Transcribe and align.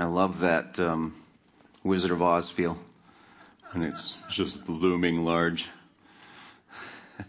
I 0.00 0.04
love 0.06 0.40
that 0.40 0.80
um, 0.80 1.14
Wizard 1.84 2.10
of 2.10 2.22
Oz 2.22 2.48
feel. 2.48 2.78
And 3.74 3.84
it's 3.84 4.14
just 4.30 4.66
looming 4.66 5.26
large. 5.26 5.68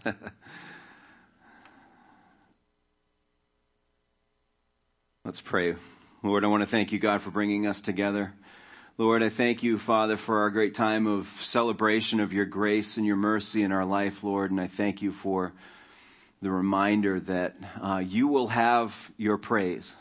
Let's 5.22 5.42
pray. 5.42 5.74
Lord, 6.22 6.46
I 6.46 6.48
want 6.48 6.62
to 6.62 6.66
thank 6.66 6.92
you, 6.92 6.98
God, 6.98 7.20
for 7.20 7.30
bringing 7.30 7.66
us 7.66 7.82
together. 7.82 8.32
Lord, 8.96 9.22
I 9.22 9.28
thank 9.28 9.62
you, 9.62 9.78
Father, 9.78 10.16
for 10.16 10.38
our 10.38 10.48
great 10.48 10.74
time 10.74 11.06
of 11.06 11.28
celebration 11.42 12.20
of 12.20 12.32
your 12.32 12.46
grace 12.46 12.96
and 12.96 13.04
your 13.04 13.16
mercy 13.16 13.62
in 13.62 13.72
our 13.72 13.84
life, 13.84 14.24
Lord. 14.24 14.50
And 14.50 14.58
I 14.58 14.66
thank 14.68 15.02
you 15.02 15.12
for 15.12 15.52
the 16.40 16.50
reminder 16.50 17.20
that 17.20 17.54
uh, 17.82 17.98
you 17.98 18.28
will 18.28 18.48
have 18.48 19.12
your 19.18 19.36
praise. 19.36 19.94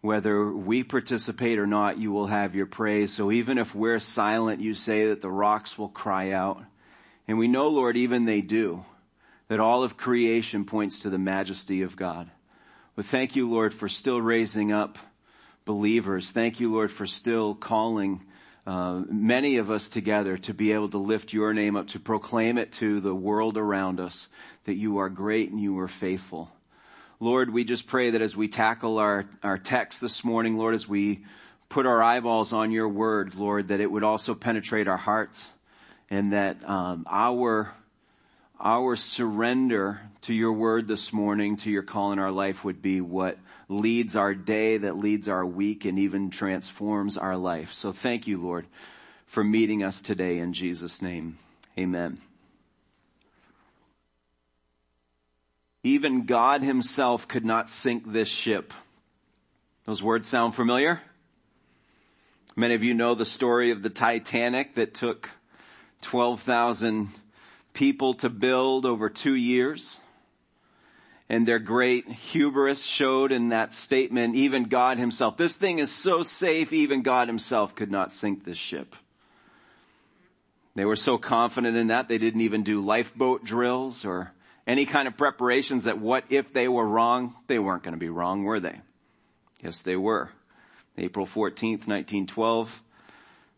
Whether 0.00 0.50
we 0.50 0.82
participate 0.82 1.58
or 1.58 1.66
not, 1.66 1.98
you 1.98 2.10
will 2.10 2.26
have 2.26 2.54
your 2.54 2.66
praise. 2.66 3.12
So 3.12 3.30
even 3.30 3.58
if 3.58 3.74
we're 3.74 3.98
silent, 3.98 4.60
you 4.60 4.72
say 4.72 5.08
that 5.08 5.20
the 5.20 5.30
rocks 5.30 5.76
will 5.76 5.90
cry 5.90 6.30
out. 6.30 6.62
And 7.28 7.38
we 7.38 7.48
know, 7.48 7.68
Lord, 7.68 7.96
even 7.96 8.24
they 8.24 8.40
do, 8.40 8.84
that 9.48 9.60
all 9.60 9.82
of 9.82 9.96
creation 9.96 10.64
points 10.64 11.00
to 11.00 11.10
the 11.10 11.18
majesty 11.18 11.82
of 11.82 11.96
God. 11.96 12.30
But 12.96 13.04
thank 13.04 13.36
you, 13.36 13.50
Lord, 13.50 13.74
for 13.74 13.88
still 13.88 14.20
raising 14.20 14.72
up 14.72 14.98
believers. 15.64 16.30
Thank 16.30 16.60
you, 16.60 16.72
Lord, 16.72 16.90
for 16.90 17.06
still 17.06 17.54
calling 17.54 18.22
uh, 18.66 19.02
many 19.08 19.58
of 19.58 19.70
us 19.70 19.88
together 19.88 20.36
to 20.38 20.54
be 20.54 20.72
able 20.72 20.88
to 20.90 20.98
lift 20.98 21.32
your 21.32 21.52
name 21.52 21.76
up, 21.76 21.88
to 21.88 22.00
proclaim 22.00 22.58
it 22.58 22.72
to 22.72 23.00
the 23.00 23.14
world 23.14 23.56
around 23.56 24.00
us 24.00 24.28
that 24.64 24.74
you 24.74 24.98
are 24.98 25.08
great 25.08 25.50
and 25.50 25.60
you 25.60 25.78
are 25.78 25.88
faithful. 25.88 26.50
Lord, 27.22 27.52
we 27.52 27.64
just 27.64 27.86
pray 27.86 28.10
that 28.10 28.22
as 28.22 28.34
we 28.34 28.48
tackle 28.48 28.98
our, 28.98 29.26
our 29.42 29.58
text 29.58 30.00
this 30.00 30.24
morning, 30.24 30.56
Lord, 30.56 30.74
as 30.74 30.88
we 30.88 31.24
put 31.68 31.84
our 31.84 32.02
eyeballs 32.02 32.54
on 32.54 32.70
your 32.70 32.88
word, 32.88 33.34
Lord, 33.34 33.68
that 33.68 33.80
it 33.80 33.90
would 33.90 34.02
also 34.02 34.34
penetrate 34.34 34.88
our 34.88 34.96
hearts 34.96 35.46
and 36.08 36.32
that 36.32 36.66
um, 36.68 37.06
our 37.08 37.74
our 38.62 38.94
surrender 38.94 40.02
to 40.20 40.34
your 40.34 40.52
word 40.52 40.86
this 40.86 41.14
morning, 41.14 41.56
to 41.56 41.70
your 41.70 41.82
call 41.82 42.12
in 42.12 42.18
our 42.18 42.30
life 42.30 42.62
would 42.62 42.82
be 42.82 43.00
what 43.00 43.38
leads 43.68 44.16
our 44.16 44.34
day, 44.34 44.76
that 44.76 44.98
leads 44.98 45.28
our 45.28 45.46
week, 45.46 45.86
and 45.86 45.98
even 45.98 46.28
transforms 46.28 47.16
our 47.16 47.38
life. 47.38 47.72
So 47.72 47.90
thank 47.92 48.26
you, 48.26 48.36
Lord, 48.36 48.66
for 49.24 49.42
meeting 49.42 49.82
us 49.82 50.02
today 50.02 50.38
in 50.38 50.52
Jesus' 50.52 51.00
name. 51.00 51.38
Amen. 51.78 52.20
Even 55.82 56.26
God 56.26 56.62
himself 56.62 57.26
could 57.26 57.44
not 57.44 57.70
sink 57.70 58.12
this 58.12 58.28
ship. 58.28 58.72
Those 59.86 60.02
words 60.02 60.26
sound 60.26 60.54
familiar? 60.54 61.00
Many 62.54 62.74
of 62.74 62.84
you 62.84 62.92
know 62.92 63.14
the 63.14 63.24
story 63.24 63.70
of 63.70 63.82
the 63.82 63.90
Titanic 63.90 64.74
that 64.74 64.92
took 64.92 65.30
12,000 66.02 67.08
people 67.72 68.14
to 68.14 68.28
build 68.28 68.84
over 68.84 69.08
two 69.08 69.34
years. 69.34 70.00
And 71.28 71.46
their 71.46 71.60
great 71.60 72.08
hubris 72.08 72.82
showed 72.82 73.30
in 73.30 73.50
that 73.50 73.72
statement, 73.72 74.34
even 74.34 74.64
God 74.64 74.98
himself. 74.98 75.36
This 75.36 75.54
thing 75.54 75.78
is 75.78 75.90
so 75.90 76.22
safe, 76.24 76.72
even 76.72 77.02
God 77.02 77.28
himself 77.28 77.74
could 77.74 77.90
not 77.90 78.12
sink 78.12 78.44
this 78.44 78.58
ship. 78.58 78.96
They 80.74 80.84
were 80.84 80.96
so 80.96 81.18
confident 81.18 81.76
in 81.76 81.86
that, 81.86 82.08
they 82.08 82.18
didn't 82.18 82.40
even 82.40 82.64
do 82.64 82.80
lifeboat 82.80 83.44
drills 83.44 84.04
or 84.04 84.32
any 84.70 84.86
kind 84.86 85.08
of 85.08 85.16
preparations 85.16 85.84
that 85.84 85.98
what 85.98 86.24
if 86.30 86.52
they 86.52 86.68
were 86.68 86.86
wrong? 86.86 87.34
They 87.48 87.58
weren't 87.58 87.82
going 87.82 87.94
to 87.94 87.98
be 87.98 88.08
wrong, 88.08 88.44
were 88.44 88.60
they? 88.60 88.80
Yes, 89.60 89.82
they 89.82 89.96
were. 89.96 90.30
April 90.96 91.26
14th, 91.26 91.88
1912 91.88 92.82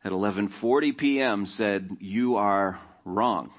at 0.04 0.10
11:40 0.10 0.96
p.m. 0.96 1.44
said, 1.44 1.98
"You 2.00 2.36
are 2.36 2.80
wrong." 3.04 3.50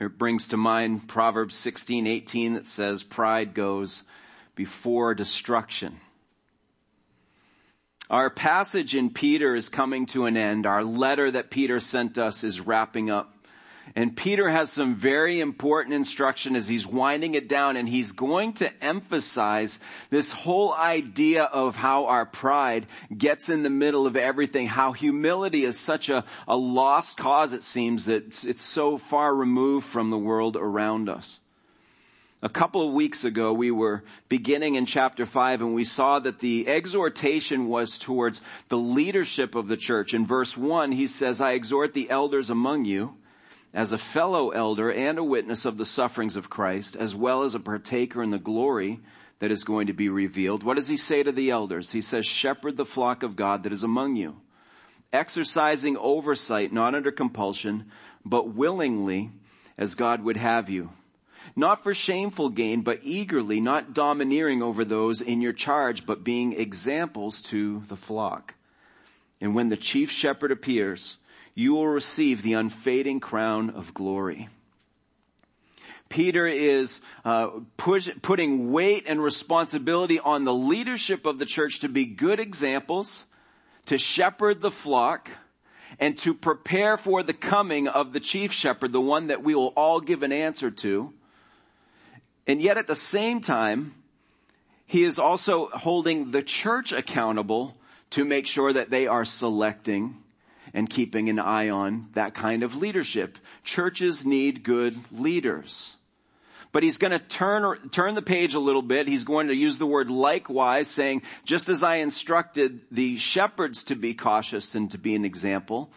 It 0.00 0.16
brings 0.16 0.46
to 0.48 0.56
mind 0.56 1.08
Proverbs 1.08 1.56
16:18 1.56 2.54
that 2.54 2.68
says, 2.68 3.02
"Pride 3.02 3.52
goes 3.52 4.04
before 4.54 5.12
destruction." 5.16 5.98
Our 8.08 8.30
passage 8.30 8.94
in 8.94 9.10
Peter 9.10 9.56
is 9.56 9.68
coming 9.68 10.06
to 10.06 10.26
an 10.26 10.36
end. 10.36 10.66
Our 10.66 10.84
letter 10.84 11.32
that 11.32 11.50
Peter 11.50 11.80
sent 11.80 12.16
us 12.16 12.44
is 12.44 12.60
wrapping 12.60 13.10
up. 13.10 13.34
And 13.94 14.16
Peter 14.16 14.48
has 14.48 14.70
some 14.70 14.94
very 14.94 15.40
important 15.40 15.94
instruction 15.94 16.56
as 16.56 16.68
he's 16.68 16.86
winding 16.86 17.34
it 17.34 17.48
down 17.48 17.76
and 17.76 17.88
he's 17.88 18.12
going 18.12 18.54
to 18.54 18.84
emphasize 18.84 19.78
this 20.10 20.30
whole 20.30 20.74
idea 20.74 21.44
of 21.44 21.76
how 21.76 22.06
our 22.06 22.26
pride 22.26 22.86
gets 23.16 23.48
in 23.48 23.62
the 23.62 23.70
middle 23.70 24.06
of 24.06 24.16
everything, 24.16 24.66
how 24.66 24.92
humility 24.92 25.64
is 25.64 25.78
such 25.78 26.08
a, 26.08 26.24
a 26.46 26.56
lost 26.56 27.16
cause 27.16 27.52
it 27.52 27.62
seems 27.62 28.06
that 28.06 28.26
it's, 28.26 28.44
it's 28.44 28.62
so 28.62 28.98
far 28.98 29.34
removed 29.34 29.86
from 29.86 30.10
the 30.10 30.18
world 30.18 30.56
around 30.56 31.08
us. 31.08 31.40
A 32.40 32.48
couple 32.48 32.86
of 32.86 32.92
weeks 32.92 33.24
ago, 33.24 33.52
we 33.52 33.72
were 33.72 34.04
beginning 34.28 34.76
in 34.76 34.86
chapter 34.86 35.26
5 35.26 35.60
and 35.60 35.74
we 35.74 35.82
saw 35.82 36.20
that 36.20 36.38
the 36.38 36.68
exhortation 36.68 37.66
was 37.66 37.98
towards 37.98 38.42
the 38.68 38.78
leadership 38.78 39.56
of 39.56 39.66
the 39.66 39.76
church. 39.76 40.14
In 40.14 40.24
verse 40.24 40.56
1, 40.56 40.92
he 40.92 41.08
says, 41.08 41.40
I 41.40 41.52
exhort 41.52 41.94
the 41.94 42.08
elders 42.10 42.48
among 42.48 42.84
you 42.84 43.16
as 43.74 43.92
a 43.92 43.98
fellow 43.98 44.50
elder 44.50 44.92
and 44.92 45.18
a 45.18 45.24
witness 45.24 45.64
of 45.64 45.76
the 45.76 45.84
sufferings 45.84 46.36
of 46.36 46.50
Christ, 46.50 46.96
as 46.96 47.14
well 47.14 47.42
as 47.42 47.54
a 47.54 47.60
partaker 47.60 48.22
in 48.22 48.30
the 48.30 48.38
glory 48.38 49.00
that 49.40 49.50
is 49.50 49.64
going 49.64 49.86
to 49.86 49.92
be 49.92 50.08
revealed. 50.08 50.62
What 50.62 50.76
does 50.76 50.88
he 50.88 50.96
say 50.96 51.22
to 51.22 51.32
the 51.32 51.50
elders? 51.50 51.92
He 51.92 52.00
says, 52.00 52.26
shepherd 52.26 52.76
the 52.76 52.84
flock 52.84 53.22
of 53.22 53.36
God 53.36 53.62
that 53.62 53.72
is 53.72 53.82
among 53.82 54.16
you, 54.16 54.40
exercising 55.12 55.96
oversight, 55.96 56.72
not 56.72 56.94
under 56.94 57.12
compulsion, 57.12 57.90
but 58.24 58.54
willingly 58.54 59.30
as 59.76 59.94
God 59.94 60.22
would 60.24 60.36
have 60.36 60.68
you. 60.68 60.90
Not 61.54 61.82
for 61.82 61.94
shameful 61.94 62.50
gain, 62.50 62.82
but 62.82 63.00
eagerly, 63.02 63.60
not 63.60 63.94
domineering 63.94 64.62
over 64.62 64.84
those 64.84 65.20
in 65.20 65.40
your 65.40 65.52
charge, 65.52 66.04
but 66.04 66.24
being 66.24 66.52
examples 66.52 67.42
to 67.42 67.82
the 67.88 67.96
flock. 67.96 68.54
And 69.40 69.54
when 69.54 69.68
the 69.68 69.76
chief 69.76 70.10
shepherd 70.10 70.52
appears, 70.52 71.16
you 71.58 71.74
will 71.74 71.88
receive 71.88 72.42
the 72.42 72.52
unfading 72.52 73.18
crown 73.18 73.70
of 73.70 73.92
glory. 73.92 74.48
Peter 76.08 76.46
is 76.46 77.00
uh, 77.24 77.48
push, 77.76 78.08
putting 78.22 78.70
weight 78.70 79.06
and 79.08 79.20
responsibility 79.20 80.20
on 80.20 80.44
the 80.44 80.54
leadership 80.54 81.26
of 81.26 81.40
the 81.40 81.44
church 81.44 81.80
to 81.80 81.88
be 81.88 82.04
good 82.04 82.38
examples, 82.38 83.24
to 83.86 83.98
shepherd 83.98 84.60
the 84.60 84.70
flock, 84.70 85.32
and 85.98 86.16
to 86.18 86.32
prepare 86.32 86.96
for 86.96 87.24
the 87.24 87.34
coming 87.34 87.88
of 87.88 88.12
the 88.12 88.20
chief 88.20 88.52
shepherd, 88.52 88.92
the 88.92 89.00
one 89.00 89.26
that 89.26 89.42
we 89.42 89.56
will 89.56 89.72
all 89.76 90.00
give 90.00 90.22
an 90.22 90.30
answer 90.30 90.70
to. 90.70 91.12
And 92.46 92.62
yet 92.62 92.78
at 92.78 92.86
the 92.86 92.94
same 92.94 93.40
time, 93.40 93.94
he 94.86 95.02
is 95.02 95.18
also 95.18 95.70
holding 95.70 96.30
the 96.30 96.42
church 96.42 96.92
accountable 96.92 97.76
to 98.10 98.24
make 98.24 98.46
sure 98.46 98.72
that 98.72 98.90
they 98.90 99.08
are 99.08 99.24
selecting 99.24 100.22
and 100.72 100.88
keeping 100.88 101.28
an 101.28 101.38
eye 101.38 101.68
on 101.70 102.08
that 102.14 102.34
kind 102.34 102.62
of 102.62 102.76
leadership. 102.76 103.38
Churches 103.64 104.24
need 104.24 104.62
good 104.62 104.96
leaders. 105.12 105.96
But 106.70 106.82
he's 106.82 106.98
going 106.98 107.12
to 107.12 107.18
turn, 107.18 107.88
turn 107.90 108.14
the 108.14 108.22
page 108.22 108.54
a 108.54 108.60
little 108.60 108.82
bit. 108.82 109.08
He's 109.08 109.24
going 109.24 109.48
to 109.48 109.54
use 109.54 109.78
the 109.78 109.86
word 109.86 110.10
likewise, 110.10 110.88
saying, 110.88 111.22
just 111.44 111.68
as 111.68 111.82
I 111.82 111.96
instructed 111.96 112.80
the 112.90 113.16
shepherds 113.16 113.84
to 113.84 113.94
be 113.94 114.12
cautious 114.12 114.74
and 114.74 114.90
to 114.90 114.98
be 114.98 115.14
an 115.14 115.24
example, 115.24 115.90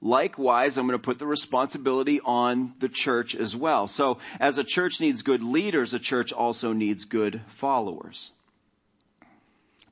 likewise, 0.00 0.78
I'm 0.78 0.86
going 0.86 0.98
to 0.98 1.04
put 1.04 1.18
the 1.18 1.26
responsibility 1.26 2.20
on 2.24 2.74
the 2.78 2.88
church 2.88 3.34
as 3.34 3.56
well. 3.56 3.88
So 3.88 4.18
as 4.38 4.56
a 4.56 4.64
church 4.64 5.00
needs 5.00 5.22
good 5.22 5.42
leaders, 5.42 5.94
a 5.94 5.98
church 5.98 6.32
also 6.32 6.72
needs 6.72 7.04
good 7.04 7.40
followers. 7.48 8.30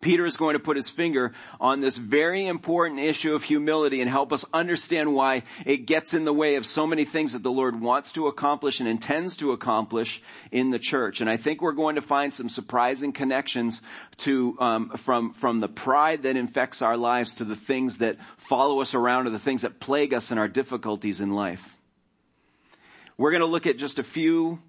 Peter 0.02 0.26
is 0.26 0.36
going 0.36 0.52
to 0.54 0.58
put 0.58 0.76
his 0.76 0.88
finger 0.88 1.32
on 1.60 1.80
this 1.80 1.96
very 1.96 2.46
important 2.46 3.00
issue 3.00 3.34
of 3.34 3.44
humility 3.44 4.00
and 4.00 4.10
help 4.10 4.32
us 4.32 4.44
understand 4.52 5.14
why 5.14 5.44
it 5.64 5.86
gets 5.86 6.12
in 6.12 6.24
the 6.24 6.32
way 6.32 6.56
of 6.56 6.66
so 6.66 6.86
many 6.86 7.04
things 7.04 7.32
that 7.32 7.42
the 7.42 7.50
Lord 7.50 7.80
wants 7.80 8.12
to 8.12 8.26
accomplish 8.26 8.80
and 8.80 8.88
intends 8.88 9.36
to 9.38 9.52
accomplish 9.52 10.20
in 10.50 10.70
the 10.70 10.78
church. 10.78 11.20
And 11.20 11.30
I 11.30 11.36
think 11.36 11.62
we're 11.62 11.72
going 11.72 11.94
to 11.94 12.02
find 12.02 12.32
some 12.32 12.48
surprising 12.48 13.12
connections 13.12 13.80
to 14.18 14.56
um, 14.60 14.90
from 14.90 15.32
from 15.32 15.60
the 15.60 15.68
pride 15.68 16.24
that 16.24 16.36
infects 16.36 16.82
our 16.82 16.96
lives 16.96 17.34
to 17.34 17.44
the 17.44 17.56
things 17.56 17.98
that 17.98 18.16
follow 18.36 18.80
us 18.80 18.94
around 18.94 19.28
or 19.28 19.30
the 19.30 19.38
things 19.38 19.62
that 19.62 19.78
plague 19.78 20.12
us 20.12 20.32
in 20.32 20.38
our 20.38 20.48
difficulties 20.48 21.20
in 21.20 21.30
life. 21.30 21.78
We're 23.16 23.30
going 23.30 23.40
to 23.40 23.46
look 23.46 23.68
at 23.68 23.78
just 23.78 24.00
a 24.00 24.02
few 24.02 24.60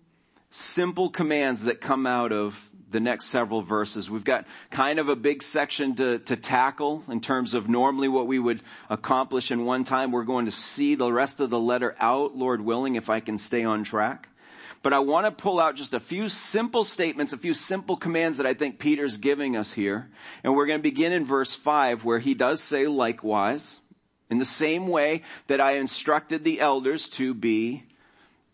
simple 0.51 1.09
commands 1.09 1.63
that 1.63 1.81
come 1.81 2.05
out 2.05 2.31
of 2.31 2.69
the 2.93 3.01
next 3.01 3.25
several 3.25 3.61
verses. 3.61 4.09
We've 4.09 4.23
got 4.23 4.47
kind 4.71 4.99
of 4.99 5.09
a 5.09 5.15
big 5.17 5.43
section 5.43 5.95
to, 5.95 6.19
to 6.19 6.37
tackle 6.37 7.03
in 7.09 7.19
terms 7.19 7.53
of 7.53 7.67
normally 7.67 8.07
what 8.07 8.27
we 8.27 8.39
would 8.39 8.61
accomplish 8.89 9.51
in 9.51 9.65
one 9.65 9.83
time. 9.83 10.11
We're 10.11 10.23
going 10.23 10.45
to 10.45 10.51
see 10.51 10.95
the 10.95 11.11
rest 11.11 11.41
of 11.41 11.49
the 11.49 11.59
letter 11.59 11.95
out, 11.99 12.37
Lord 12.37 12.61
willing, 12.61 12.95
if 12.95 13.09
I 13.09 13.19
can 13.19 13.37
stay 13.37 13.65
on 13.65 13.83
track. 13.83 14.29
but 14.83 14.93
I 14.93 14.99
want 14.99 15.25
to 15.25 15.31
pull 15.31 15.59
out 15.59 15.75
just 15.75 15.93
a 15.93 15.99
few 15.99 16.29
simple 16.29 16.83
statements, 16.83 17.33
a 17.33 17.37
few 17.37 17.53
simple 17.53 17.95
commands 17.97 18.37
that 18.37 18.45
I 18.47 18.53
think 18.53 18.79
Peter's 18.79 19.17
giving 19.17 19.57
us 19.57 19.73
here. 19.73 20.09
And 20.43 20.55
we're 20.55 20.65
going 20.65 20.79
to 20.79 20.83
begin 20.83 21.13
in 21.13 21.25
verse 21.25 21.55
5 21.55 22.05
where 22.05 22.19
he 22.19 22.33
does 22.33 22.61
say 22.61 22.87
likewise, 22.87 23.79
in 24.29 24.39
the 24.39 24.45
same 24.45 24.87
way 24.87 25.21
that 25.47 25.61
I 25.61 25.73
instructed 25.77 26.43
the 26.43 26.59
elders 26.59 27.07
to 27.09 27.33
be 27.33 27.83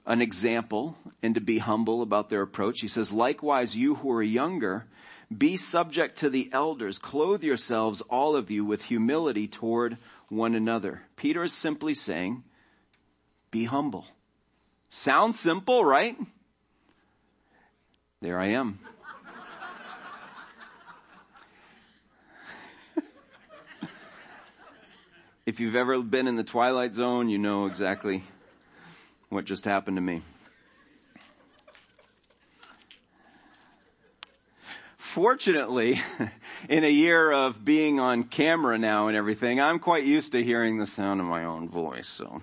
an 0.10 0.22
example 0.22 0.98
and 1.22 1.36
to 1.36 1.42
be 1.42 1.60
humble 1.60 2.02
about 2.02 2.30
their 2.30 2.42
approach. 2.42 2.82
He 2.82 2.88
says, 2.88 3.14
likewise, 3.14 3.78
you 3.78 3.94
who 3.96 4.12
are 4.12 4.24
younger, 4.24 4.88
be 5.36 5.56
subject 5.56 6.18
to 6.18 6.32
the 6.32 6.50
elders. 6.52 6.98
Clothe 6.98 7.44
yourselves, 7.44 8.02
all 8.02 8.36
of 8.36 8.50
you, 8.50 8.66
with 8.66 8.86
humility 8.86 9.48
toward 9.48 9.98
one 10.28 10.56
another. 10.56 11.04
Peter 11.16 11.44
is 11.44 11.54
simply 11.54 11.94
saying, 11.94 12.44
be 13.52 13.66
humble. 13.66 14.08
Sounds 14.90 15.40
simple, 15.40 15.86
right? 15.86 16.18
There 18.22 18.40
I 18.40 18.48
am. 18.48 18.80
if 25.46 25.60
you've 25.60 25.76
ever 25.76 26.02
been 26.02 26.28
in 26.28 26.36
the 26.36 26.44
twilight 26.44 26.96
zone, 26.96 27.30
you 27.30 27.38
know 27.38 27.68
exactly 27.68 28.24
what 29.30 29.46
just 29.46 29.66
happened 29.66 29.98
to 29.98 30.02
me. 30.02 30.22
Fortunately, 34.98 36.02
in 36.70 36.84
a 36.84 36.90
year 36.90 37.32
of 37.32 37.66
being 37.66 38.00
on 38.00 38.24
camera 38.24 38.78
now 38.78 39.08
and 39.08 39.18
everything, 39.18 39.60
I'm 39.60 39.80
quite 39.80 40.06
used 40.06 40.34
to 40.34 40.44
hearing 40.44 40.78
the 40.78 40.86
sound 40.86 41.20
of 41.20 41.26
my 41.26 41.46
own 41.46 41.68
voice, 41.68 42.08
so 42.08 42.42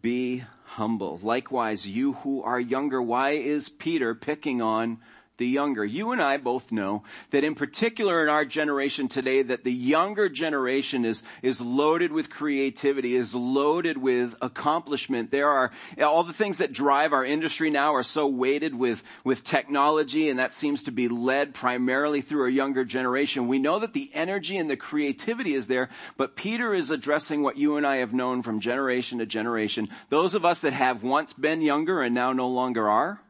be 0.00 0.44
humble. 0.64 1.18
Likewise, 1.22 1.86
you 1.86 2.12
who 2.12 2.42
are 2.42 2.60
younger, 2.60 3.02
why 3.02 3.30
is 3.30 3.68
Peter 3.68 4.14
picking 4.14 4.62
on 4.62 4.98
the 5.40 5.46
younger. 5.48 5.84
You 5.84 6.12
and 6.12 6.22
I 6.22 6.36
both 6.36 6.70
know 6.70 7.02
that 7.30 7.42
in 7.42 7.56
particular 7.56 8.22
in 8.22 8.28
our 8.28 8.44
generation 8.44 9.08
today 9.08 9.42
that 9.42 9.64
the 9.64 9.72
younger 9.72 10.28
generation 10.28 11.04
is, 11.04 11.24
is 11.42 11.60
loaded 11.60 12.12
with 12.12 12.30
creativity, 12.30 13.16
is 13.16 13.34
loaded 13.34 13.96
with 13.96 14.36
accomplishment. 14.42 15.30
There 15.30 15.48
are, 15.48 15.72
all 15.98 16.22
the 16.22 16.34
things 16.34 16.58
that 16.58 16.72
drive 16.72 17.14
our 17.14 17.24
industry 17.24 17.70
now 17.70 17.94
are 17.94 18.02
so 18.02 18.28
weighted 18.28 18.74
with, 18.74 19.02
with 19.24 19.42
technology 19.42 20.28
and 20.28 20.38
that 20.38 20.52
seems 20.52 20.84
to 20.84 20.92
be 20.92 21.08
led 21.08 21.54
primarily 21.54 22.20
through 22.20 22.46
a 22.46 22.52
younger 22.52 22.84
generation. 22.84 23.48
We 23.48 23.58
know 23.58 23.78
that 23.78 23.94
the 23.94 24.10
energy 24.12 24.58
and 24.58 24.68
the 24.68 24.76
creativity 24.76 25.54
is 25.54 25.66
there, 25.66 25.88
but 26.18 26.36
Peter 26.36 26.74
is 26.74 26.90
addressing 26.90 27.42
what 27.42 27.56
you 27.56 27.78
and 27.78 27.86
I 27.86 27.96
have 27.96 28.12
known 28.12 28.42
from 28.42 28.60
generation 28.60 29.18
to 29.18 29.26
generation. 29.26 29.88
Those 30.10 30.34
of 30.34 30.44
us 30.44 30.60
that 30.60 30.74
have 30.74 31.02
once 31.02 31.32
been 31.32 31.62
younger 31.62 32.02
and 32.02 32.14
now 32.14 32.34
no 32.34 32.48
longer 32.48 32.86
are, 32.86 33.22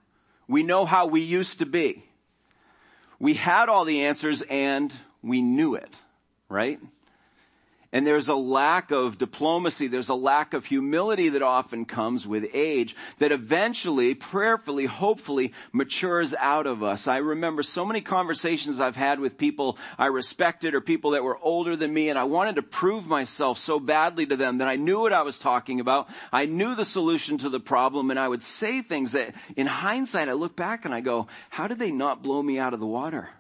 we 0.51 0.65
know 0.65 0.85
how 0.85 1.07
we 1.07 1.21
used 1.21 1.61
to 1.61 1.67
be. 1.67 2.03
We 3.21 3.35
had 3.35 3.69
all 3.69 3.85
the 3.85 4.07
answers 4.07 4.43
and 4.43 4.93
we 5.23 5.43
knew 5.43 5.77
it, 5.77 5.95
right? 6.49 6.81
And 7.93 8.07
there's 8.07 8.29
a 8.29 8.37
lack 8.37 8.93
of 8.93 9.19
diplomacy, 9.19 9.89
there's 9.89 10.11
a 10.11 10.15
lack 10.15 10.55
of 10.55 10.65
humility 10.65 11.31
that 11.31 11.43
often 11.43 11.85
comes 11.85 12.25
with 12.25 12.49
age 12.55 12.95
that 13.19 13.33
eventually, 13.33 14.15
prayerfully, 14.15 14.87
hopefully 14.87 15.53
matures 15.73 16.33
out 16.35 16.69
of 16.69 16.85
us. 16.85 17.09
I 17.09 17.17
remember 17.17 17.65
so 17.65 17.85
many 17.85 18.01
conversations 18.01 18.81
I've 18.81 18.95
had 18.95 19.19
with 19.19 19.37
people 19.37 19.77
I 19.99 20.07
respected 20.07 20.75
or 20.75 20.81
people 20.81 21.13
that 21.13 21.25
were 21.25 21.37
older 21.43 21.75
than 21.75 21.93
me 21.93 22.11
and 22.11 22.19
I 22.19 22.25
wanted 22.25 22.55
to 22.57 22.63
prove 22.63 23.09
myself 23.09 23.59
so 23.59 23.81
badly 23.81 24.25
to 24.27 24.37
them 24.37 24.59
that 24.59 24.69
I 24.69 24.77
knew 24.77 25.01
what 25.01 25.13
I 25.13 25.23
was 25.23 25.41
talking 25.41 25.81
about. 25.81 26.09
I 26.33 26.47
knew 26.47 26.77
the 26.77 26.85
solution 26.85 27.39
to 27.39 27.49
the 27.49 27.59
problem 27.59 28.11
and 28.11 28.21
I 28.21 28.29
would 28.29 28.45
say 28.45 28.83
things 28.83 29.13
that 29.13 29.35
in 29.57 29.67
hindsight 29.67 30.29
I 30.29 30.35
look 30.35 30.55
back 30.55 30.85
and 30.85 30.95
I 30.95 31.01
go, 31.01 31.27
how 31.49 31.67
did 31.67 31.81
they 31.81 31.91
not 31.91 32.23
blow 32.23 32.41
me 32.41 32.61
out 32.61 32.73
of 32.73 32.79
the 32.79 32.87
water? 32.87 33.31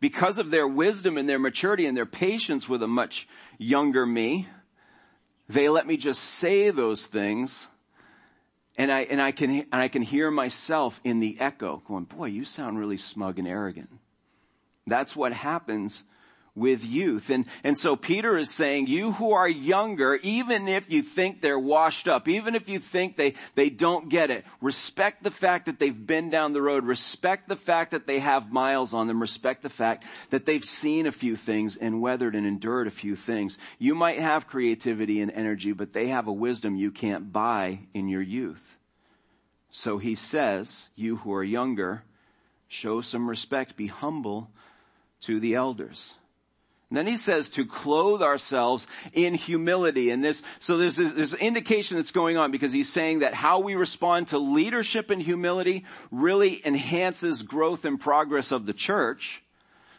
Because 0.00 0.38
of 0.38 0.50
their 0.50 0.66
wisdom 0.66 1.16
and 1.16 1.28
their 1.28 1.38
maturity 1.38 1.86
and 1.86 1.96
their 1.96 2.06
patience 2.06 2.68
with 2.68 2.82
a 2.82 2.88
much 2.88 3.28
younger 3.58 4.04
me, 4.06 4.48
they 5.48 5.68
let 5.68 5.86
me 5.86 5.96
just 5.96 6.22
say 6.22 6.70
those 6.70 7.06
things 7.06 7.68
and 8.76 8.90
I, 8.90 9.00
and 9.00 9.20
I 9.20 9.32
can, 9.32 9.50
and 9.50 9.66
I 9.70 9.88
can 9.88 10.00
hear 10.00 10.30
myself 10.30 11.00
in 11.04 11.20
the 11.20 11.38
echo 11.38 11.82
going, 11.86 12.04
boy, 12.04 12.26
you 12.26 12.46
sound 12.46 12.78
really 12.78 12.96
smug 12.96 13.38
and 13.38 13.46
arrogant. 13.46 13.90
That's 14.86 15.14
what 15.14 15.34
happens 15.34 16.02
with 16.60 16.84
youth. 16.84 17.30
And, 17.30 17.46
and 17.64 17.76
so 17.76 17.96
Peter 17.96 18.36
is 18.36 18.50
saying, 18.50 18.86
you 18.86 19.12
who 19.12 19.32
are 19.32 19.48
younger, 19.48 20.16
even 20.22 20.68
if 20.68 20.92
you 20.92 21.02
think 21.02 21.40
they're 21.40 21.58
washed 21.58 22.06
up, 22.06 22.28
even 22.28 22.54
if 22.54 22.68
you 22.68 22.78
think 22.78 23.16
they, 23.16 23.34
they 23.54 23.70
don't 23.70 24.10
get 24.10 24.30
it, 24.30 24.44
respect 24.60 25.24
the 25.24 25.30
fact 25.30 25.66
that 25.66 25.80
they've 25.80 26.06
been 26.06 26.28
down 26.28 26.52
the 26.52 26.62
road, 26.62 26.84
respect 26.84 27.48
the 27.48 27.56
fact 27.56 27.92
that 27.92 28.06
they 28.06 28.18
have 28.18 28.52
miles 28.52 28.92
on 28.92 29.06
them, 29.06 29.20
respect 29.20 29.62
the 29.62 29.70
fact 29.70 30.04
that 30.28 30.44
they've 30.44 30.64
seen 30.64 31.06
a 31.06 31.12
few 31.12 31.34
things 31.34 31.76
and 31.76 32.02
weathered 32.02 32.34
and 32.34 32.46
endured 32.46 32.86
a 32.86 32.92
few 32.92 33.16
things. 33.16 33.56
You 33.78 33.94
might 33.94 34.20
have 34.20 34.46
creativity 34.46 35.22
and 35.22 35.32
energy, 35.32 35.72
but 35.72 35.94
they 35.94 36.08
have 36.08 36.28
a 36.28 36.32
wisdom 36.32 36.76
you 36.76 36.90
can't 36.90 37.32
buy 37.32 37.80
in 37.94 38.08
your 38.08 38.22
youth. 38.22 38.76
So 39.70 39.96
he 39.96 40.14
says, 40.14 40.88
you 40.94 41.16
who 41.16 41.32
are 41.32 41.44
younger, 41.44 42.02
show 42.68 43.00
some 43.00 43.28
respect, 43.28 43.76
be 43.76 43.86
humble 43.86 44.50
to 45.22 45.40
the 45.40 45.54
elders. 45.54 46.14
And 46.90 46.96
then 46.96 47.06
he 47.06 47.16
says 47.16 47.48
to 47.50 47.64
clothe 47.64 48.20
ourselves 48.20 48.88
in 49.12 49.34
humility. 49.34 50.10
And 50.10 50.24
this, 50.24 50.42
so 50.58 50.76
there's 50.76 50.96
this, 50.96 51.12
there's 51.12 51.34
indication 51.34 51.96
that's 51.96 52.10
going 52.10 52.36
on 52.36 52.50
because 52.50 52.72
he's 52.72 52.88
saying 52.88 53.20
that 53.20 53.32
how 53.32 53.60
we 53.60 53.76
respond 53.76 54.28
to 54.28 54.38
leadership 54.38 55.10
and 55.10 55.22
humility 55.22 55.84
really 56.10 56.60
enhances 56.66 57.42
growth 57.42 57.84
and 57.84 58.00
progress 58.00 58.50
of 58.50 58.66
the 58.66 58.72
church. 58.72 59.40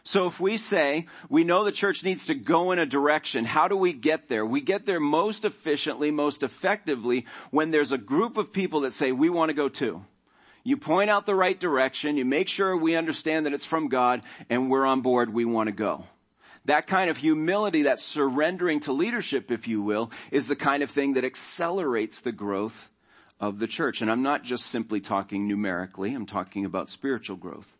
So 0.04 0.26
if 0.26 0.38
we 0.38 0.58
say 0.58 1.06
we 1.30 1.44
know 1.44 1.64
the 1.64 1.72
church 1.72 2.04
needs 2.04 2.26
to 2.26 2.34
go 2.34 2.72
in 2.72 2.78
a 2.78 2.84
direction, 2.84 3.46
how 3.46 3.68
do 3.68 3.76
we 3.76 3.94
get 3.94 4.28
there? 4.28 4.44
We 4.44 4.60
get 4.60 4.84
there 4.84 5.00
most 5.00 5.46
efficiently, 5.46 6.10
most 6.10 6.42
effectively 6.42 7.24
when 7.50 7.70
there's 7.70 7.92
a 7.92 7.98
group 7.98 8.36
of 8.36 8.52
people 8.52 8.80
that 8.80 8.92
say 8.92 9.12
we 9.12 9.30
want 9.30 9.48
to 9.48 9.54
go 9.54 9.70
too. 9.70 10.04
You 10.62 10.76
point 10.76 11.08
out 11.08 11.24
the 11.24 11.34
right 11.34 11.58
direction, 11.58 12.18
you 12.18 12.26
make 12.26 12.48
sure 12.48 12.76
we 12.76 12.96
understand 12.96 13.46
that 13.46 13.54
it's 13.54 13.64
from 13.64 13.88
God 13.88 14.22
and 14.50 14.70
we're 14.70 14.86
on 14.86 15.00
board, 15.00 15.32
we 15.32 15.46
want 15.46 15.68
to 15.68 15.72
go. 15.72 16.04
That 16.66 16.86
kind 16.86 17.10
of 17.10 17.16
humility, 17.16 17.82
that 17.82 17.98
surrendering 17.98 18.80
to 18.80 18.92
leadership, 18.92 19.50
if 19.50 19.66
you 19.66 19.82
will, 19.82 20.10
is 20.30 20.46
the 20.46 20.56
kind 20.56 20.82
of 20.82 20.90
thing 20.90 21.14
that 21.14 21.24
accelerates 21.24 22.20
the 22.20 22.32
growth 22.32 22.88
of 23.40 23.58
the 23.58 23.66
church. 23.66 24.00
And 24.00 24.10
I'm 24.10 24.22
not 24.22 24.44
just 24.44 24.66
simply 24.66 25.00
talking 25.00 25.48
numerically, 25.48 26.14
I'm 26.14 26.26
talking 26.26 26.64
about 26.64 26.88
spiritual 26.88 27.36
growth. 27.36 27.76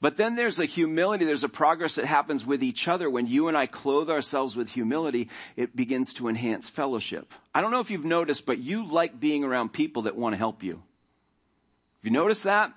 But 0.00 0.16
then 0.16 0.34
there's 0.34 0.58
a 0.58 0.64
humility, 0.64 1.26
there's 1.26 1.44
a 1.44 1.48
progress 1.48 1.96
that 1.96 2.06
happens 2.06 2.46
with 2.46 2.62
each 2.62 2.88
other. 2.88 3.10
When 3.10 3.26
you 3.26 3.48
and 3.48 3.56
I 3.56 3.66
clothe 3.66 4.08
ourselves 4.08 4.56
with 4.56 4.70
humility, 4.70 5.28
it 5.56 5.76
begins 5.76 6.14
to 6.14 6.28
enhance 6.28 6.70
fellowship. 6.70 7.34
I 7.54 7.60
don't 7.60 7.70
know 7.70 7.80
if 7.80 7.90
you've 7.90 8.04
noticed, 8.04 8.46
but 8.46 8.58
you 8.58 8.86
like 8.86 9.20
being 9.20 9.44
around 9.44 9.74
people 9.74 10.02
that 10.02 10.16
want 10.16 10.32
to 10.32 10.38
help 10.38 10.62
you. 10.62 10.76
Have 10.76 12.04
you 12.04 12.12
noticed 12.12 12.44
that? 12.44 12.72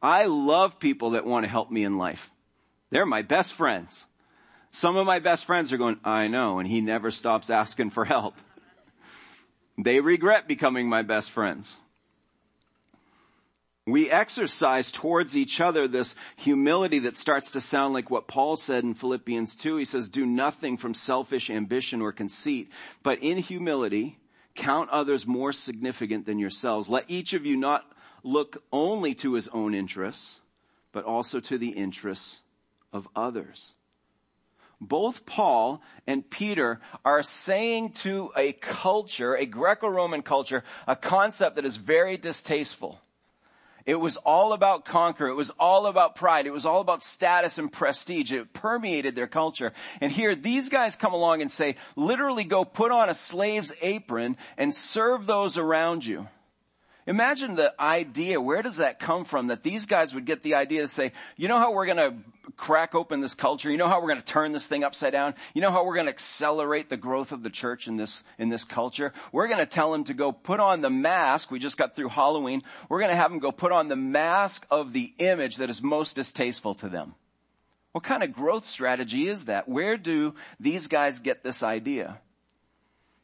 I 0.00 0.26
love 0.26 0.78
people 0.78 1.10
that 1.10 1.26
want 1.26 1.44
to 1.44 1.50
help 1.50 1.72
me 1.72 1.82
in 1.82 1.98
life. 1.98 2.30
They're 2.90 3.04
my 3.04 3.22
best 3.22 3.52
friends. 3.52 4.06
Some 4.72 4.96
of 4.96 5.06
my 5.06 5.18
best 5.18 5.46
friends 5.46 5.72
are 5.72 5.76
going, 5.76 5.98
I 6.04 6.28
know, 6.28 6.58
and 6.58 6.68
he 6.68 6.80
never 6.80 7.10
stops 7.10 7.50
asking 7.50 7.90
for 7.90 8.04
help. 8.04 8.34
They 9.76 10.00
regret 10.00 10.46
becoming 10.46 10.88
my 10.88 11.02
best 11.02 11.30
friends. 11.30 11.76
We 13.86 14.10
exercise 14.10 14.92
towards 14.92 15.36
each 15.36 15.60
other 15.60 15.88
this 15.88 16.14
humility 16.36 17.00
that 17.00 17.16
starts 17.16 17.52
to 17.52 17.60
sound 17.60 17.94
like 17.94 18.10
what 18.10 18.28
Paul 18.28 18.54
said 18.54 18.84
in 18.84 18.94
Philippians 18.94 19.56
2. 19.56 19.76
He 19.78 19.84
says, 19.84 20.08
do 20.08 20.24
nothing 20.24 20.76
from 20.76 20.94
selfish 20.94 21.50
ambition 21.50 22.00
or 22.00 22.12
conceit, 22.12 22.70
but 23.02 23.18
in 23.20 23.38
humility, 23.38 24.18
count 24.54 24.90
others 24.90 25.26
more 25.26 25.52
significant 25.52 26.26
than 26.26 26.38
yourselves. 26.38 26.88
Let 26.88 27.06
each 27.08 27.32
of 27.32 27.46
you 27.46 27.56
not 27.56 27.90
look 28.22 28.62
only 28.70 29.14
to 29.14 29.32
his 29.32 29.48
own 29.48 29.74
interests, 29.74 30.40
but 30.92 31.04
also 31.04 31.40
to 31.40 31.58
the 31.58 31.70
interests 31.70 32.40
of 32.92 33.08
others 33.16 33.72
both 34.80 35.26
Paul 35.26 35.82
and 36.06 36.28
Peter 36.28 36.80
are 37.04 37.22
saying 37.22 37.92
to 37.92 38.32
a 38.36 38.52
culture, 38.52 39.36
a 39.36 39.46
Greco-Roman 39.46 40.22
culture, 40.22 40.64
a 40.86 40.96
concept 40.96 41.56
that 41.56 41.64
is 41.64 41.76
very 41.76 42.16
distasteful. 42.16 43.00
It 43.86 43.94
was 43.94 44.16
all 44.18 44.52
about 44.52 44.84
conquer. 44.84 45.26
It 45.26 45.34
was 45.34 45.50
all 45.58 45.86
about 45.86 46.14
pride. 46.14 46.46
It 46.46 46.52
was 46.52 46.66
all 46.66 46.80
about 46.80 47.02
status 47.02 47.58
and 47.58 47.72
prestige. 47.72 48.32
It 48.32 48.52
permeated 48.52 49.14
their 49.14 49.26
culture. 49.26 49.72
And 50.00 50.12
here, 50.12 50.34
these 50.34 50.68
guys 50.68 50.96
come 50.96 51.14
along 51.14 51.40
and 51.40 51.50
say, 51.50 51.76
literally 51.96 52.44
go 52.44 52.64
put 52.64 52.92
on 52.92 53.08
a 53.08 53.14
slave's 53.14 53.72
apron 53.80 54.36
and 54.56 54.74
serve 54.74 55.26
those 55.26 55.56
around 55.56 56.04
you. 56.04 56.28
Imagine 57.10 57.56
the 57.56 57.74
idea, 57.80 58.40
where 58.40 58.62
does 58.62 58.76
that 58.76 59.00
come 59.00 59.24
from 59.24 59.48
that 59.48 59.64
these 59.64 59.86
guys 59.86 60.14
would 60.14 60.26
get 60.26 60.44
the 60.44 60.54
idea 60.54 60.82
to 60.82 60.88
say, 60.88 61.10
you 61.36 61.48
know 61.48 61.58
how 61.58 61.72
we're 61.72 61.86
gonna 61.86 62.14
crack 62.56 62.94
open 62.94 63.20
this 63.20 63.34
culture? 63.34 63.68
You 63.68 63.78
know 63.78 63.88
how 63.88 64.00
we're 64.00 64.08
going 64.08 64.20
to 64.20 64.24
turn 64.24 64.52
this 64.52 64.66
thing 64.66 64.84
upside 64.84 65.12
down? 65.12 65.34
You 65.54 65.60
know 65.60 65.72
how 65.72 65.84
we're 65.84 65.94
going 65.94 66.06
to 66.06 66.12
accelerate 66.12 66.88
the 66.88 66.96
growth 66.96 67.32
of 67.32 67.42
the 67.42 67.50
church 67.50 67.88
in 67.88 67.96
this, 67.96 68.22
in 68.38 68.48
this 68.48 68.64
culture? 68.64 69.12
We're 69.32 69.48
going 69.48 69.58
to 69.60 69.66
tell 69.66 69.90
them 69.90 70.04
to 70.04 70.14
go 70.14 70.30
put 70.30 70.60
on 70.60 70.80
the 70.80 70.90
mask. 70.90 71.50
We 71.50 71.58
just 71.58 71.76
got 71.76 71.96
through 71.96 72.10
Halloween. 72.10 72.62
We're 72.88 73.00
going 73.00 73.10
to 73.10 73.16
have 73.16 73.30
them 73.30 73.40
go 73.40 73.50
put 73.52 73.72
on 73.72 73.88
the 73.88 73.96
mask 73.96 74.66
of 74.70 74.92
the 74.92 75.12
image 75.18 75.56
that 75.56 75.70
is 75.70 75.82
most 75.82 76.16
distasteful 76.16 76.74
to 76.74 76.88
them. 76.88 77.14
What 77.92 78.04
kind 78.04 78.22
of 78.22 78.32
growth 78.32 78.66
strategy 78.66 79.26
is 79.26 79.46
that? 79.46 79.68
Where 79.68 79.96
do 79.96 80.34
these 80.60 80.86
guys 80.86 81.18
get 81.18 81.42
this 81.42 81.62
idea? 81.62 82.20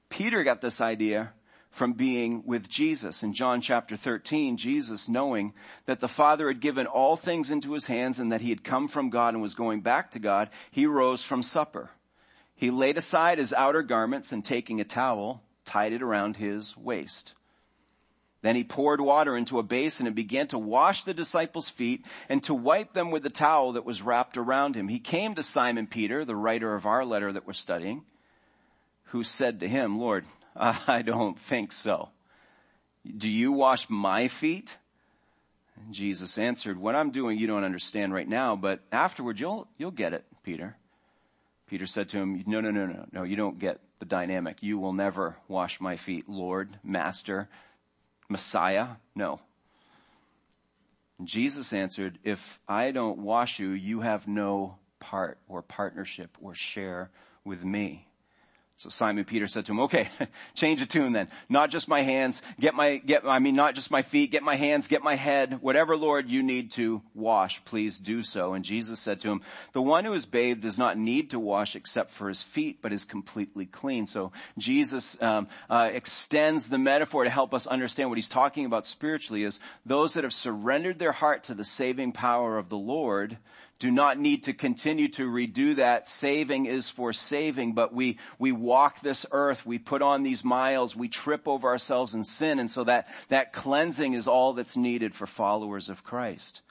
Peter 0.08 0.44
got 0.44 0.60
this 0.60 0.80
idea 0.80 1.32
from 1.76 1.92
being 1.92 2.42
with 2.46 2.70
Jesus. 2.70 3.22
In 3.22 3.34
John 3.34 3.60
chapter 3.60 3.96
13, 3.96 4.56
Jesus 4.56 5.10
knowing 5.10 5.52
that 5.84 6.00
the 6.00 6.08
Father 6.08 6.48
had 6.48 6.60
given 6.60 6.86
all 6.86 7.16
things 7.16 7.50
into 7.50 7.74
his 7.74 7.84
hands 7.84 8.18
and 8.18 8.32
that 8.32 8.40
he 8.40 8.48
had 8.48 8.64
come 8.64 8.88
from 8.88 9.10
God 9.10 9.34
and 9.34 9.42
was 9.42 9.52
going 9.52 9.82
back 9.82 10.10
to 10.12 10.18
God, 10.18 10.48
he 10.70 10.86
rose 10.86 11.22
from 11.22 11.42
supper. 11.42 11.90
He 12.54 12.70
laid 12.70 12.96
aside 12.96 13.36
his 13.36 13.52
outer 13.52 13.82
garments 13.82 14.32
and 14.32 14.42
taking 14.42 14.80
a 14.80 14.84
towel, 14.84 15.42
tied 15.66 15.92
it 15.92 16.00
around 16.00 16.38
his 16.38 16.74
waist. 16.78 17.34
Then 18.40 18.56
he 18.56 18.64
poured 18.64 19.02
water 19.02 19.36
into 19.36 19.58
a 19.58 19.62
basin 19.62 20.06
and 20.06 20.16
began 20.16 20.46
to 20.48 20.58
wash 20.58 21.04
the 21.04 21.12
disciples' 21.12 21.68
feet 21.68 22.06
and 22.30 22.42
to 22.44 22.54
wipe 22.54 22.94
them 22.94 23.10
with 23.10 23.22
the 23.22 23.28
towel 23.28 23.72
that 23.72 23.84
was 23.84 24.00
wrapped 24.00 24.38
around 24.38 24.76
him. 24.76 24.88
He 24.88 24.98
came 24.98 25.34
to 25.34 25.42
Simon 25.42 25.86
Peter, 25.86 26.24
the 26.24 26.36
writer 26.36 26.74
of 26.74 26.86
our 26.86 27.04
letter 27.04 27.32
that 27.32 27.46
we're 27.46 27.52
studying, 27.52 28.06
who 29.10 29.22
said 29.22 29.60
to 29.60 29.68
him, 29.68 29.98
Lord, 29.98 30.24
I 30.88 31.02
don't 31.02 31.38
think 31.38 31.72
so. 31.72 32.10
Do 33.16 33.30
you 33.30 33.52
wash 33.52 33.88
my 33.88 34.28
feet? 34.28 34.76
And 35.76 35.92
Jesus 35.92 36.38
answered, 36.38 36.78
what 36.78 36.96
I'm 36.96 37.10
doing 37.10 37.38
you 37.38 37.46
don't 37.46 37.64
understand 37.64 38.14
right 38.14 38.28
now, 38.28 38.56
but 38.56 38.80
afterward 38.90 39.38
you'll, 39.38 39.68
you'll 39.76 39.90
get 39.90 40.14
it, 40.14 40.24
Peter. 40.42 40.76
Peter 41.66 41.86
said 41.86 42.08
to 42.10 42.18
him, 42.18 42.42
no, 42.46 42.60
no, 42.60 42.70
no, 42.70 42.86
no, 42.86 43.06
no, 43.12 43.22
you 43.22 43.36
don't 43.36 43.58
get 43.58 43.80
the 43.98 44.06
dynamic. 44.06 44.62
You 44.62 44.78
will 44.78 44.92
never 44.92 45.36
wash 45.48 45.80
my 45.80 45.96
feet, 45.96 46.28
Lord, 46.28 46.78
Master, 46.82 47.48
Messiah. 48.28 48.88
No. 49.14 49.40
Jesus 51.24 51.72
answered, 51.72 52.18
if 52.24 52.60
I 52.68 52.90
don't 52.90 53.18
wash 53.18 53.58
you, 53.58 53.70
you 53.70 54.00
have 54.00 54.28
no 54.28 54.76
part 55.00 55.38
or 55.48 55.62
partnership 55.62 56.36
or 56.40 56.54
share 56.54 57.10
with 57.44 57.64
me. 57.64 58.06
So 58.78 58.90
Simon 58.90 59.24
Peter 59.24 59.46
said 59.46 59.64
to 59.66 59.72
him, 59.72 59.80
okay, 59.80 60.10
change 60.54 60.80
the 60.80 60.86
tune 60.86 61.12
then. 61.12 61.28
Not 61.48 61.70
just 61.70 61.88
my 61.88 62.02
hands, 62.02 62.42
get 62.60 62.74
my, 62.74 62.98
get, 62.98 63.24
I 63.24 63.38
mean, 63.38 63.54
not 63.54 63.74
just 63.74 63.90
my 63.90 64.02
feet, 64.02 64.30
get 64.30 64.42
my 64.42 64.56
hands, 64.56 64.86
get 64.86 65.02
my 65.02 65.14
head, 65.14 65.62
whatever 65.62 65.96
Lord 65.96 66.28
you 66.28 66.42
need 66.42 66.72
to 66.72 67.00
wash, 67.14 67.64
please 67.64 67.96
do 67.98 68.22
so. 68.22 68.52
And 68.52 68.62
Jesus 68.62 68.98
said 68.98 69.20
to 69.20 69.30
him, 69.30 69.40
the 69.72 69.80
one 69.80 70.04
who 70.04 70.12
is 70.12 70.26
bathed 70.26 70.60
does 70.60 70.76
not 70.76 70.98
need 70.98 71.30
to 71.30 71.38
wash 71.38 71.74
except 71.74 72.10
for 72.10 72.28
his 72.28 72.42
feet, 72.42 72.82
but 72.82 72.92
is 72.92 73.06
completely 73.06 73.64
clean. 73.64 74.04
So 74.04 74.32
Jesus, 74.58 75.20
um, 75.22 75.48
uh, 75.70 75.88
extends 75.90 76.68
the 76.68 76.76
metaphor 76.76 77.24
to 77.24 77.30
help 77.30 77.54
us 77.54 77.66
understand 77.66 78.10
what 78.10 78.18
he's 78.18 78.28
talking 78.28 78.66
about 78.66 78.84
spiritually 78.84 79.44
is 79.44 79.58
those 79.86 80.12
that 80.14 80.24
have 80.24 80.34
surrendered 80.34 80.98
their 80.98 81.12
heart 81.12 81.44
to 81.44 81.54
the 81.54 81.64
saving 81.64 82.12
power 82.12 82.58
of 82.58 82.68
the 82.68 82.76
Lord 82.76 83.38
do 83.78 83.90
not 83.90 84.18
need 84.18 84.44
to 84.44 84.52
continue 84.52 85.08
to 85.08 85.28
redo 85.28 85.76
that. 85.76 86.08
Saving 86.08 86.66
is 86.66 86.88
for 86.88 87.12
saving, 87.12 87.74
but 87.74 87.92
we, 87.92 88.18
we 88.38 88.52
walk 88.52 89.00
this 89.00 89.26
earth, 89.32 89.66
we 89.66 89.78
put 89.78 90.02
on 90.02 90.22
these 90.22 90.44
miles, 90.44 90.96
we 90.96 91.08
trip 91.08 91.46
over 91.46 91.68
ourselves 91.68 92.14
in 92.14 92.24
sin, 92.24 92.58
and 92.58 92.70
so 92.70 92.84
that, 92.84 93.08
that 93.28 93.52
cleansing 93.52 94.14
is 94.14 94.26
all 94.26 94.54
that's 94.54 94.76
needed 94.76 95.14
for 95.14 95.26
followers 95.26 95.88
of 95.88 96.04
Christ. 96.04 96.62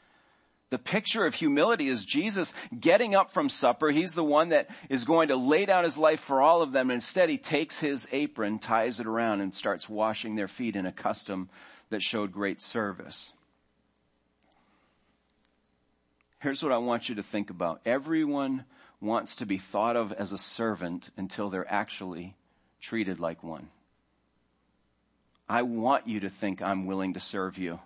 The 0.72 0.80
picture 0.80 1.26
of 1.26 1.36
humility 1.36 1.88
is 1.88 2.04
Jesus 2.04 2.52
getting 2.78 3.14
up 3.14 3.32
from 3.32 3.50
supper. 3.50 3.92
He's 3.92 4.16
the 4.16 4.24
one 4.24 4.50
that 4.50 4.68
is 4.90 5.06
going 5.06 5.28
to 5.28 5.36
lay 5.36 5.66
down 5.66 5.84
his 5.84 5.98
life 5.98 6.20
for 6.20 6.42
all 6.42 6.64
of 6.64 6.72
them. 6.72 6.90
And 6.90 6.96
instead 6.96 7.30
he 7.30 7.38
takes 7.38 7.80
his 7.80 8.08
apron, 8.12 8.58
ties 8.58 9.00
it 9.00 9.06
around 9.06 9.42
and 9.42 9.54
starts 9.54 9.88
washing 9.88 10.36
their 10.36 10.48
feet 10.48 10.76
in 10.76 10.88
a 10.88 10.92
custom 10.92 11.50
that 11.92 12.02
showed 12.02 12.32
great 12.32 12.60
service. 12.60 13.32
Here's 16.46 16.62
what 16.62 16.72
I 16.72 16.78
want 16.78 17.10
you 17.10 17.16
to 17.16 17.24
think 17.24 17.50
about. 17.50 17.82
Everyone 17.88 18.66
wants 19.02 19.38
to 19.38 19.48
be 19.48 19.58
thought 19.58 19.96
of 19.96 20.14
as 20.14 20.32
a 20.32 20.38
servant 20.38 21.10
until 21.18 21.50
they're 21.50 21.66
actually 21.68 22.36
treated 22.80 23.20
like 23.20 23.44
one. 23.44 23.70
I 25.50 25.64
want 25.64 26.08
you 26.08 26.20
to 26.20 26.30
think 26.30 26.62
I'm 26.62 26.86
willing 26.86 27.16
to 27.16 27.20
serve 27.20 27.58
you. 27.58 27.80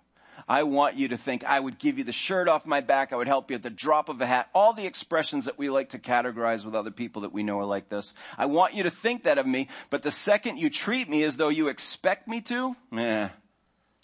I 0.46 0.64
want 0.64 0.98
you 0.98 1.08
to 1.08 1.16
think 1.16 1.46
I 1.46 1.58
would 1.58 1.80
give 1.80 1.98
you 1.98 2.04
the 2.04 2.12
shirt 2.12 2.50
off 2.50 2.66
my 2.66 2.82
back. 2.82 3.14
I 3.14 3.16
would 3.16 3.28
help 3.28 3.50
you 3.50 3.56
at 3.56 3.64
the 3.64 3.70
drop 3.70 4.10
of 4.10 4.20
a 4.20 4.28
hat. 4.28 4.50
All 4.54 4.74
the 4.74 4.86
expressions 4.86 5.46
that 5.46 5.58
we 5.58 5.70
like 5.70 5.92
to 5.92 5.98
categorize 5.98 6.66
with 6.66 6.76
other 6.76 6.92
people 6.92 7.22
that 7.22 7.32
we 7.32 7.44
know 7.44 7.60
are 7.60 7.66
like 7.66 7.88
this. 7.88 8.14
I 8.38 8.48
want 8.48 8.74
you 8.74 8.84
to 8.84 8.92
think 8.92 9.24
that 9.24 9.38
of 9.38 9.48
me, 9.48 9.70
but 9.90 10.02
the 10.02 10.12
second 10.12 10.58
you 10.58 10.70
treat 10.70 11.08
me 11.08 11.24
as 11.24 11.38
though 11.38 11.48
you 11.48 11.70
expect 11.70 12.28
me 12.28 12.42
to, 12.42 12.76
eh, 12.92 13.30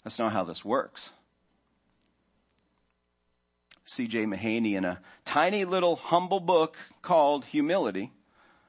that's 0.02 0.18
not 0.18 0.32
how 0.32 0.44
this 0.44 0.64
works. 0.64 1.12
C.J. 3.96 4.26
Mahaney 4.26 4.74
in 4.74 4.84
a 4.84 5.00
tiny 5.24 5.64
little 5.64 5.96
humble 5.96 6.38
book 6.38 6.76
called 7.00 7.46
Humility. 7.46 8.12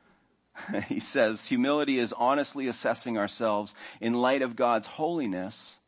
he 0.88 1.02
says, 1.02 1.46
humility 1.46 2.00
is 2.00 2.14
honestly 2.14 2.68
assessing 2.68 3.18
ourselves 3.18 3.76
in 4.00 4.14
light 4.22 4.42
of 4.42 4.56
God's 4.56 4.88
holiness 4.88 5.80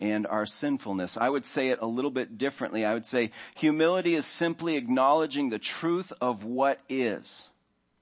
and 0.00 0.26
our 0.26 0.44
sinfulness. 0.44 1.16
I 1.16 1.28
would 1.28 1.44
say 1.44 1.68
it 1.68 1.78
a 1.80 1.86
little 1.86 2.10
bit 2.10 2.36
differently. 2.36 2.84
I 2.84 2.92
would 2.92 3.06
say 3.06 3.30
humility 3.54 4.16
is 4.16 4.26
simply 4.26 4.76
acknowledging 4.76 5.50
the 5.50 5.60
truth 5.60 6.12
of 6.20 6.42
what 6.42 6.80
is, 6.88 7.50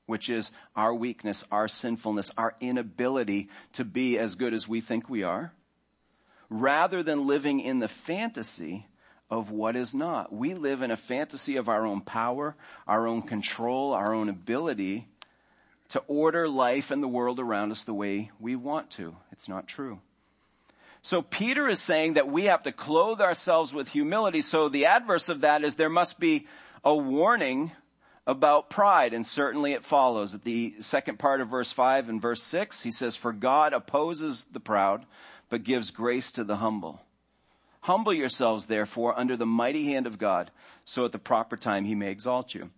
which 0.07 0.31
is 0.31 0.51
our 0.75 0.95
weakness, 0.95 1.45
our 1.53 1.69
sinfulness, 1.69 2.31
our 2.39 2.55
inability 2.59 3.51
to 3.75 3.85
be 3.85 4.19
as 4.19 4.35
good 4.35 4.55
as 4.55 4.67
we 4.67 4.81
think 4.81 5.11
we 5.11 5.25
are, 5.25 5.53
rather 6.49 7.03
than 7.03 7.27
living 7.27 7.61
in 7.61 7.81
the 7.81 7.89
fantasy 7.89 8.87
of 9.31 9.51
what 9.51 9.77
is 9.77 9.95
not. 9.95 10.33
We 10.33 10.55
live 10.55 10.83
in 10.83 10.91
a 10.91 10.97
fantasy 10.97 11.57
of 11.57 11.69
our 11.69 11.87
own 11.87 12.01
power, 12.01 12.57
our 12.87 13.07
own 13.07 13.23
control, 13.23 13.93
our 13.93 14.13
own 14.13 14.29
ability 14.29 15.07
to 15.89 16.01
order 16.07 16.49
life 16.49 16.91
and 16.91 17.03
the 17.03 17.09
world 17.09 17.39
around 17.41 17.71
us 17.71 17.85
the 17.85 17.95
way 17.95 18.31
we 18.41 18.57
want 18.57 18.91
to. 18.91 19.17
It's 19.33 19.49
not 19.49 19.67
true. 19.67 20.01
So 21.03 21.23
Peter 21.23 21.67
is 21.67 21.81
saying 21.81 22.15
that 22.15 22.29
we 22.29 22.45
have 22.45 22.65
to 22.65 22.73
clothe 22.73 23.21
ourselves 23.21 23.73
with 23.73 23.89
humility. 23.89 24.43
So 24.43 24.69
the 24.69 24.87
adverse 24.87 25.29
of 25.29 25.41
that 25.41 25.65
is 25.65 25.77
there 25.77 25.89
must 25.89 26.21
be 26.21 26.47
a 26.85 26.95
warning 26.95 27.73
about 28.27 28.69
pride. 28.69 29.15
And 29.15 29.25
certainly 29.25 29.73
it 29.73 29.85
follows 29.85 30.35
at 30.35 30.45
the 30.45 30.75
second 30.81 31.19
part 31.19 31.41
of 31.41 31.49
verse 31.49 31.73
five 31.73 32.09
and 32.09 32.21
verse 32.21 32.43
six. 32.43 32.83
He 32.83 32.91
says, 32.91 33.17
for 33.17 33.33
God 33.33 33.73
opposes 33.73 34.47
the 34.53 34.61
proud, 34.61 35.07
but 35.49 35.65
gives 35.65 35.91
grace 35.91 36.31
to 36.33 36.45
the 36.45 36.57
humble. 36.57 37.01
Humble 37.81 38.13
yourselves 38.13 38.67
therefore 38.67 39.19
under 39.19 39.37
the 39.37 39.47
mighty 39.47 39.87
hand 39.87 40.07
of 40.07 40.19
God, 40.19 40.51
so 40.85 41.05
at 41.05 41.13
the 41.13 41.19
proper 41.19 41.57
time 41.57 41.85
he 41.85 41.95
may 41.95 42.11
exalt 42.11 42.55
you. 42.55 42.71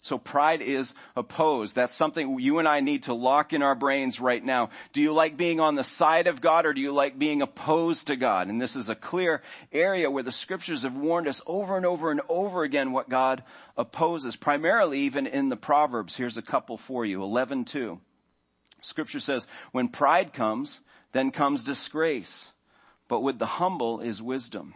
So 0.00 0.16
pride 0.16 0.62
is 0.62 0.94
opposed. 1.16 1.74
That's 1.74 1.92
something 1.92 2.38
you 2.38 2.60
and 2.60 2.68
I 2.68 2.78
need 2.78 3.02
to 3.04 3.14
lock 3.14 3.52
in 3.52 3.62
our 3.62 3.74
brains 3.74 4.20
right 4.20 4.42
now. 4.42 4.70
Do 4.92 5.02
you 5.02 5.12
like 5.12 5.36
being 5.36 5.58
on 5.58 5.74
the 5.74 5.82
side 5.82 6.28
of 6.28 6.40
God 6.40 6.66
or 6.66 6.72
do 6.72 6.80
you 6.80 6.92
like 6.92 7.18
being 7.18 7.42
opposed 7.42 8.06
to 8.06 8.14
God? 8.14 8.46
And 8.46 8.62
this 8.62 8.76
is 8.76 8.88
a 8.88 8.94
clear 8.94 9.42
area 9.72 10.08
where 10.08 10.22
the 10.22 10.30
scriptures 10.30 10.84
have 10.84 10.96
warned 10.96 11.26
us 11.26 11.42
over 11.46 11.76
and 11.76 11.84
over 11.84 12.12
and 12.12 12.20
over 12.28 12.62
again 12.62 12.92
what 12.92 13.08
God 13.08 13.42
opposes, 13.76 14.36
primarily 14.36 15.00
even 15.00 15.26
in 15.26 15.48
the 15.48 15.56
Proverbs. 15.56 16.16
Here's 16.16 16.36
a 16.36 16.42
couple 16.42 16.76
for 16.76 17.04
you. 17.04 17.18
11:2. 17.18 17.98
Scripture 18.80 19.20
says, 19.20 19.48
when 19.72 19.88
pride 19.88 20.32
comes, 20.32 20.80
then 21.10 21.32
comes 21.32 21.64
disgrace 21.64 22.52
but 23.08 23.20
with 23.20 23.38
the 23.38 23.46
humble 23.46 24.00
is 24.00 24.22
wisdom. 24.22 24.74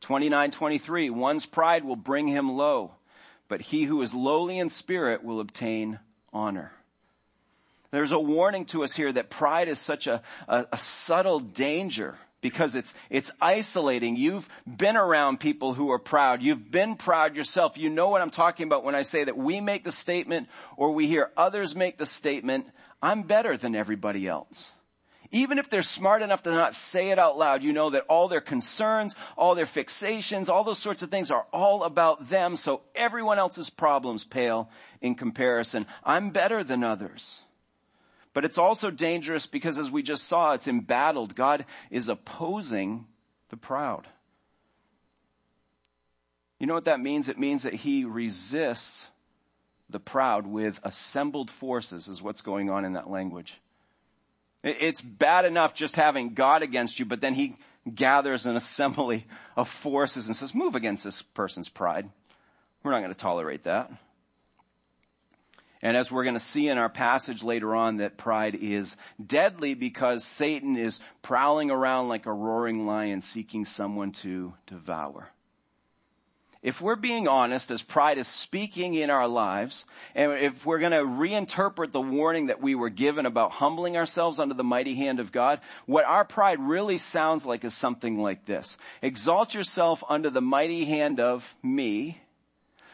29, 0.00 0.50
23, 0.50 1.10
one's 1.10 1.46
pride 1.46 1.84
will 1.84 1.96
bring 1.96 2.26
him 2.26 2.56
low, 2.56 2.92
but 3.48 3.60
he 3.60 3.84
who 3.84 4.00
is 4.02 4.14
lowly 4.14 4.58
in 4.58 4.68
spirit 4.68 5.22
will 5.22 5.40
obtain 5.40 5.98
honor. 6.32 6.72
There's 7.90 8.12
a 8.12 8.20
warning 8.20 8.64
to 8.66 8.84
us 8.84 8.94
here 8.94 9.12
that 9.12 9.30
pride 9.30 9.68
is 9.68 9.78
such 9.78 10.06
a, 10.06 10.22
a, 10.46 10.66
a 10.72 10.78
subtle 10.78 11.40
danger 11.40 12.18
because 12.40 12.74
it's, 12.74 12.94
it's 13.10 13.30
isolating. 13.40 14.16
You've 14.16 14.48
been 14.66 14.96
around 14.96 15.40
people 15.40 15.74
who 15.74 15.90
are 15.90 15.98
proud. 15.98 16.42
You've 16.42 16.70
been 16.70 16.96
proud 16.96 17.34
yourself. 17.34 17.76
You 17.76 17.90
know 17.90 18.08
what 18.08 18.22
I'm 18.22 18.30
talking 18.30 18.66
about 18.66 18.84
when 18.84 18.94
I 18.94 19.02
say 19.02 19.24
that 19.24 19.36
we 19.36 19.60
make 19.60 19.84
the 19.84 19.92
statement 19.92 20.48
or 20.76 20.92
we 20.92 21.06
hear 21.06 21.30
others 21.36 21.74
make 21.74 21.98
the 21.98 22.06
statement, 22.06 22.66
I'm 23.02 23.22
better 23.22 23.56
than 23.56 23.74
everybody 23.74 24.28
else. 24.28 24.72
Even 25.30 25.58
if 25.58 25.68
they're 25.68 25.82
smart 25.82 26.22
enough 26.22 26.42
to 26.42 26.50
not 26.50 26.74
say 26.74 27.10
it 27.10 27.18
out 27.18 27.36
loud, 27.36 27.62
you 27.62 27.72
know 27.72 27.90
that 27.90 28.04
all 28.08 28.28
their 28.28 28.40
concerns, 28.40 29.14
all 29.36 29.54
their 29.54 29.66
fixations, 29.66 30.48
all 30.48 30.64
those 30.64 30.78
sorts 30.78 31.02
of 31.02 31.10
things 31.10 31.30
are 31.30 31.46
all 31.52 31.84
about 31.84 32.28
them, 32.28 32.56
so 32.56 32.80
everyone 32.94 33.38
else's 33.38 33.68
problems 33.68 34.24
pale 34.24 34.70
in 35.02 35.14
comparison. 35.14 35.86
I'm 36.02 36.30
better 36.30 36.64
than 36.64 36.82
others. 36.82 37.42
But 38.32 38.44
it's 38.44 38.58
also 38.58 38.90
dangerous 38.90 39.46
because 39.46 39.76
as 39.76 39.90
we 39.90 40.02
just 40.02 40.24
saw, 40.24 40.52
it's 40.52 40.68
embattled. 40.68 41.34
God 41.34 41.66
is 41.90 42.08
opposing 42.08 43.06
the 43.50 43.56
proud. 43.56 44.08
You 46.58 46.66
know 46.66 46.74
what 46.74 46.86
that 46.86 47.00
means? 47.00 47.28
It 47.28 47.38
means 47.38 47.64
that 47.64 47.74
he 47.74 48.04
resists 48.04 49.08
the 49.90 50.00
proud 50.00 50.46
with 50.46 50.80
assembled 50.82 51.50
forces 51.50 52.08
is 52.08 52.22
what's 52.22 52.42
going 52.42 52.68
on 52.70 52.84
in 52.84 52.94
that 52.94 53.10
language. 53.10 53.60
It's 54.62 55.00
bad 55.00 55.44
enough 55.44 55.74
just 55.74 55.96
having 55.96 56.34
God 56.34 56.62
against 56.62 56.98
you, 56.98 57.04
but 57.04 57.20
then 57.20 57.34
he 57.34 57.56
gathers 57.94 58.46
an 58.46 58.56
assembly 58.56 59.26
of 59.56 59.68
forces 59.68 60.26
and 60.26 60.34
says, 60.34 60.54
move 60.54 60.74
against 60.74 61.04
this 61.04 61.22
person's 61.22 61.68
pride. 61.68 62.10
We're 62.82 62.90
not 62.90 63.00
going 63.00 63.12
to 63.12 63.18
tolerate 63.18 63.64
that. 63.64 63.90
And 65.80 65.96
as 65.96 66.10
we're 66.10 66.24
going 66.24 66.34
to 66.34 66.40
see 66.40 66.68
in 66.68 66.76
our 66.76 66.88
passage 66.88 67.44
later 67.44 67.74
on 67.76 67.98
that 67.98 68.16
pride 68.16 68.56
is 68.56 68.96
deadly 69.24 69.74
because 69.74 70.24
Satan 70.24 70.76
is 70.76 71.00
prowling 71.22 71.70
around 71.70 72.08
like 72.08 72.26
a 72.26 72.32
roaring 72.32 72.84
lion 72.84 73.20
seeking 73.20 73.64
someone 73.64 74.10
to 74.12 74.54
devour 74.66 75.30
if 76.62 76.80
we're 76.80 76.96
being 76.96 77.28
honest, 77.28 77.70
as 77.70 77.82
pride 77.82 78.18
is 78.18 78.26
speaking 78.26 78.94
in 78.94 79.10
our 79.10 79.28
lives, 79.28 79.84
and 80.14 80.32
if 80.32 80.66
we're 80.66 80.80
going 80.80 80.92
to 80.92 80.98
reinterpret 80.98 81.92
the 81.92 82.00
warning 82.00 82.46
that 82.48 82.60
we 82.60 82.74
were 82.74 82.90
given 82.90 83.26
about 83.26 83.52
humbling 83.52 83.96
ourselves 83.96 84.40
under 84.40 84.54
the 84.54 84.64
mighty 84.64 84.96
hand 84.96 85.20
of 85.20 85.30
God, 85.30 85.60
what 85.86 86.04
our 86.04 86.24
pride 86.24 86.58
really 86.58 86.98
sounds 86.98 87.46
like 87.46 87.64
is 87.64 87.74
something 87.74 88.18
like 88.18 88.44
this. 88.46 88.76
Exalt 89.02 89.54
yourself 89.54 90.02
under 90.08 90.30
the 90.30 90.40
mighty 90.40 90.84
hand 90.84 91.20
of 91.20 91.54
me, 91.62 92.22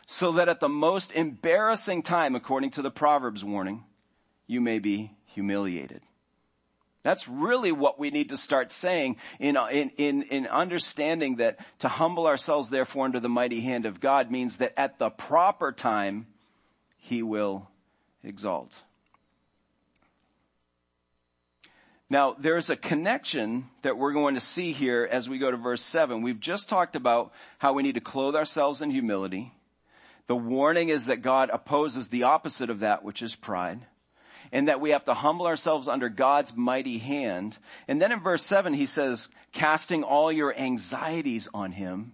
so 0.06 0.32
that 0.32 0.50
at 0.50 0.60
the 0.60 0.68
most 0.68 1.12
embarrassing 1.12 2.02
time, 2.02 2.34
according 2.34 2.70
to 2.72 2.82
the 2.82 2.90
Proverbs 2.90 3.42
warning, 3.42 3.84
you 4.46 4.60
may 4.60 4.78
be 4.78 5.10
humiliated. 5.24 6.02
That's 7.04 7.28
really 7.28 7.70
what 7.70 7.98
we 7.98 8.10
need 8.10 8.30
to 8.30 8.36
start 8.36 8.72
saying 8.72 9.18
in, 9.38 9.58
in, 9.70 9.90
in, 9.98 10.22
in, 10.22 10.46
understanding 10.46 11.36
that 11.36 11.58
to 11.80 11.88
humble 11.88 12.26
ourselves 12.26 12.70
therefore 12.70 13.04
under 13.04 13.20
the 13.20 13.28
mighty 13.28 13.60
hand 13.60 13.84
of 13.84 14.00
God 14.00 14.30
means 14.30 14.56
that 14.56 14.72
at 14.78 14.98
the 14.98 15.10
proper 15.10 15.70
time, 15.70 16.26
He 16.96 17.22
will 17.22 17.68
exalt. 18.24 18.80
Now, 22.08 22.36
there's 22.38 22.70
a 22.70 22.76
connection 22.76 23.68
that 23.82 23.98
we're 23.98 24.12
going 24.14 24.34
to 24.34 24.40
see 24.40 24.72
here 24.72 25.06
as 25.10 25.28
we 25.28 25.38
go 25.38 25.50
to 25.50 25.56
verse 25.58 25.82
7. 25.82 26.22
We've 26.22 26.40
just 26.40 26.70
talked 26.70 26.96
about 26.96 27.32
how 27.58 27.74
we 27.74 27.82
need 27.82 27.96
to 27.96 28.00
clothe 28.00 28.34
ourselves 28.34 28.80
in 28.80 28.90
humility. 28.90 29.52
The 30.26 30.36
warning 30.36 30.88
is 30.88 31.06
that 31.06 31.18
God 31.18 31.50
opposes 31.52 32.08
the 32.08 32.22
opposite 32.22 32.70
of 32.70 32.80
that, 32.80 33.04
which 33.04 33.20
is 33.20 33.34
pride 33.34 33.80
and 34.54 34.68
that 34.68 34.80
we 34.80 34.90
have 34.90 35.04
to 35.04 35.14
humble 35.14 35.46
ourselves 35.46 35.88
under 35.88 36.08
God's 36.08 36.56
mighty 36.56 36.98
hand. 36.98 37.58
And 37.88 38.00
then 38.00 38.12
in 38.12 38.20
verse 38.20 38.44
seven, 38.44 38.72
he 38.72 38.86
says, 38.86 39.28
casting 39.52 40.04
all 40.04 40.30
your 40.30 40.56
anxieties 40.56 41.48
on 41.52 41.72
him 41.72 42.12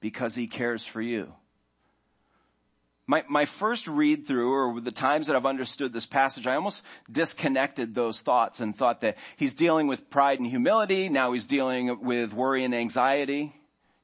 because 0.00 0.34
he 0.34 0.46
cares 0.46 0.84
for 0.84 1.02
you. 1.02 1.34
My, 3.06 3.22
my 3.28 3.44
first 3.44 3.86
read 3.86 4.26
through 4.26 4.50
or 4.50 4.80
the 4.80 4.90
times 4.90 5.26
that 5.26 5.36
I've 5.36 5.44
understood 5.44 5.92
this 5.92 6.06
passage, 6.06 6.46
I 6.46 6.54
almost 6.54 6.82
disconnected 7.12 7.94
those 7.94 8.22
thoughts 8.22 8.60
and 8.60 8.74
thought 8.74 9.02
that 9.02 9.18
he's 9.36 9.52
dealing 9.52 9.86
with 9.86 10.08
pride 10.08 10.38
and 10.38 10.48
humility. 10.48 11.10
Now 11.10 11.32
he's 11.32 11.46
dealing 11.46 12.00
with 12.00 12.32
worry 12.32 12.64
and 12.64 12.74
anxiety. 12.74 13.54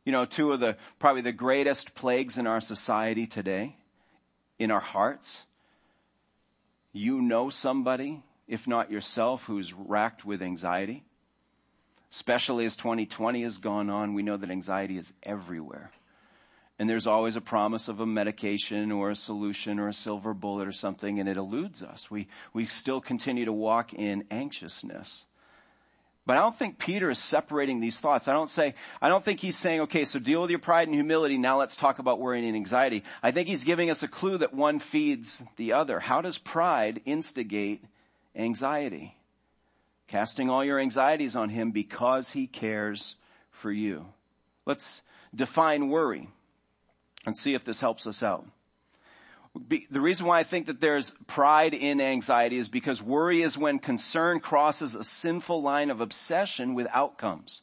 You 0.04 0.12
know, 0.12 0.26
two 0.26 0.52
of 0.52 0.60
the, 0.60 0.76
probably 0.98 1.22
the 1.22 1.32
greatest 1.32 1.94
plagues 1.94 2.36
in 2.36 2.46
our 2.46 2.60
society 2.60 3.26
today, 3.26 3.76
in 4.58 4.70
our 4.70 4.80
hearts 4.80 5.46
you 6.92 7.22
know 7.22 7.50
somebody, 7.50 8.22
if 8.48 8.66
not 8.66 8.90
yourself, 8.90 9.44
who's 9.44 9.72
racked 9.72 10.24
with 10.24 10.42
anxiety. 10.42 11.04
Especially 12.10 12.64
as 12.64 12.76
2020 12.76 13.42
has 13.42 13.58
gone 13.58 13.88
on, 13.88 14.14
we 14.14 14.22
know 14.22 14.36
that 14.36 14.50
anxiety 14.50 14.98
is 14.98 15.12
everywhere. 15.22 15.92
And 16.78 16.88
there's 16.88 17.06
always 17.06 17.36
a 17.36 17.40
promise 17.40 17.88
of 17.88 18.00
a 18.00 18.06
medication 18.06 18.90
or 18.90 19.10
a 19.10 19.14
solution 19.14 19.78
or 19.78 19.88
a 19.88 19.92
silver 19.92 20.32
bullet 20.32 20.66
or 20.66 20.72
something, 20.72 21.20
and 21.20 21.28
it 21.28 21.36
eludes 21.36 21.82
us. 21.82 22.10
We, 22.10 22.26
we 22.52 22.64
still 22.64 23.00
continue 23.00 23.44
to 23.44 23.52
walk 23.52 23.92
in 23.92 24.24
anxiousness. 24.30 25.26
But 26.26 26.36
I 26.36 26.40
don't 26.40 26.56
think 26.56 26.78
Peter 26.78 27.10
is 27.10 27.18
separating 27.18 27.80
these 27.80 27.98
thoughts. 27.98 28.28
I 28.28 28.32
don't 28.32 28.48
say, 28.48 28.74
I 29.00 29.08
don't 29.08 29.24
think 29.24 29.40
he's 29.40 29.56
saying, 29.56 29.80
okay, 29.82 30.04
so 30.04 30.18
deal 30.18 30.42
with 30.42 30.50
your 30.50 30.58
pride 30.58 30.86
and 30.86 30.94
humility. 30.94 31.38
Now 31.38 31.58
let's 31.58 31.76
talk 31.76 31.98
about 31.98 32.20
worry 32.20 32.46
and 32.46 32.56
anxiety. 32.56 33.04
I 33.22 33.30
think 33.30 33.48
he's 33.48 33.64
giving 33.64 33.90
us 33.90 34.02
a 34.02 34.08
clue 34.08 34.38
that 34.38 34.54
one 34.54 34.78
feeds 34.78 35.42
the 35.56 35.72
other. 35.72 35.98
How 35.98 36.20
does 36.20 36.38
pride 36.38 37.00
instigate 37.04 37.84
anxiety? 38.36 39.16
Casting 40.08 40.50
all 40.50 40.64
your 40.64 40.78
anxieties 40.78 41.36
on 41.36 41.48
him 41.48 41.70
because 41.70 42.30
he 42.30 42.46
cares 42.46 43.16
for 43.50 43.72
you. 43.72 44.06
Let's 44.66 45.02
define 45.34 45.88
worry 45.88 46.28
and 47.24 47.34
see 47.34 47.54
if 47.54 47.64
this 47.64 47.80
helps 47.80 48.06
us 48.06 48.22
out 48.22 48.46
the 49.54 50.00
reason 50.00 50.26
why 50.26 50.38
I 50.38 50.42
think 50.44 50.66
that 50.66 50.80
there's 50.80 51.14
pride 51.26 51.74
in 51.74 52.00
anxiety 52.00 52.56
is 52.56 52.68
because 52.68 53.02
worry 53.02 53.42
is 53.42 53.58
when 53.58 53.78
concern 53.78 54.40
crosses 54.40 54.94
a 54.94 55.02
sinful 55.02 55.62
line 55.62 55.90
of 55.90 56.00
obsession 56.00 56.74
with 56.74 56.86
outcomes. 56.92 57.62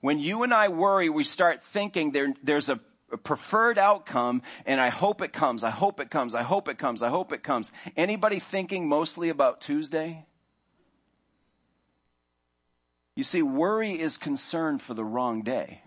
When 0.00 0.18
you 0.18 0.42
and 0.42 0.52
I 0.52 0.68
worry, 0.68 1.08
we 1.08 1.24
start 1.24 1.62
thinking 1.62 2.12
there, 2.12 2.34
there's 2.42 2.68
a, 2.68 2.80
preferred 3.24 3.76
outcome 3.76 4.40
and 4.66 4.80
I 4.80 4.88
hope 4.88 5.20
it 5.20 5.32
comes, 5.32 5.64
I 5.64 5.70
hope 5.70 5.98
it 5.98 6.10
comes, 6.10 6.32
I 6.32 6.42
hope 6.42 6.68
it 6.68 6.78
comes, 6.78 7.02
I 7.02 7.08
hope 7.08 7.32
it 7.32 7.42
comes. 7.42 7.72
Anybody 7.96 8.38
thinking 8.38 8.88
mostly 8.88 9.30
about 9.30 9.60
Tuesday? 9.60 10.26
You 13.16 13.24
see, 13.24 13.42
worry 13.42 13.98
is 13.98 14.16
concern 14.16 14.78
for 14.78 14.94
the 14.94 15.04
wrong 15.04 15.42
day. 15.42 15.82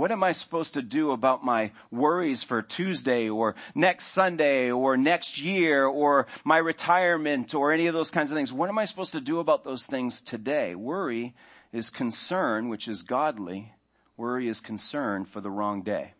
What 0.00 0.12
am 0.12 0.24
I 0.24 0.32
supposed 0.32 0.72
to 0.72 0.80
do 0.80 1.10
about 1.10 1.44
my 1.44 1.72
worries 1.90 2.42
for 2.42 2.62
Tuesday 2.62 3.28
or 3.28 3.54
next 3.74 4.06
Sunday 4.06 4.70
or 4.70 4.96
next 4.96 5.42
year 5.42 5.84
or 5.84 6.26
my 6.42 6.56
retirement 6.56 7.54
or 7.54 7.70
any 7.70 7.86
of 7.86 7.92
those 7.92 8.10
kinds 8.10 8.30
of 8.30 8.34
things? 8.34 8.50
What 8.50 8.70
am 8.70 8.78
I 8.78 8.86
supposed 8.86 9.12
to 9.12 9.20
do 9.20 9.40
about 9.40 9.62
those 9.62 9.84
things 9.84 10.22
today? 10.22 10.74
Worry 10.74 11.34
is 11.70 11.90
concern, 11.90 12.70
which 12.70 12.88
is 12.88 13.02
godly. 13.02 13.74
Worry 14.16 14.48
is 14.48 14.62
concern 14.62 15.26
for 15.26 15.42
the 15.42 15.50
wrong 15.50 15.82
day. 15.82 16.14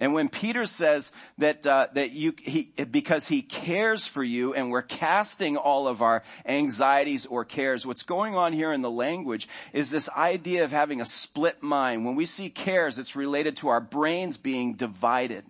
And 0.00 0.14
when 0.14 0.30
Peter 0.30 0.64
says 0.64 1.12
that 1.36 1.66
uh, 1.66 1.88
that 1.92 2.12
you 2.12 2.34
he 2.42 2.72
because 2.90 3.28
he 3.28 3.42
cares 3.42 4.06
for 4.06 4.24
you 4.24 4.54
and 4.54 4.70
we're 4.70 4.80
casting 4.80 5.58
all 5.58 5.86
of 5.86 6.00
our 6.00 6.22
anxieties 6.46 7.26
or 7.26 7.44
cares, 7.44 7.84
what's 7.84 8.02
going 8.02 8.34
on 8.34 8.54
here 8.54 8.72
in 8.72 8.80
the 8.80 8.90
language 8.90 9.46
is 9.74 9.90
this 9.90 10.08
idea 10.08 10.64
of 10.64 10.70
having 10.70 11.02
a 11.02 11.04
split 11.04 11.62
mind. 11.62 12.06
When 12.06 12.16
we 12.16 12.24
see 12.24 12.48
cares, 12.48 12.98
it's 12.98 13.14
related 13.14 13.56
to 13.56 13.68
our 13.68 13.80
brains 13.80 14.38
being 14.38 14.72
divided. 14.74 15.44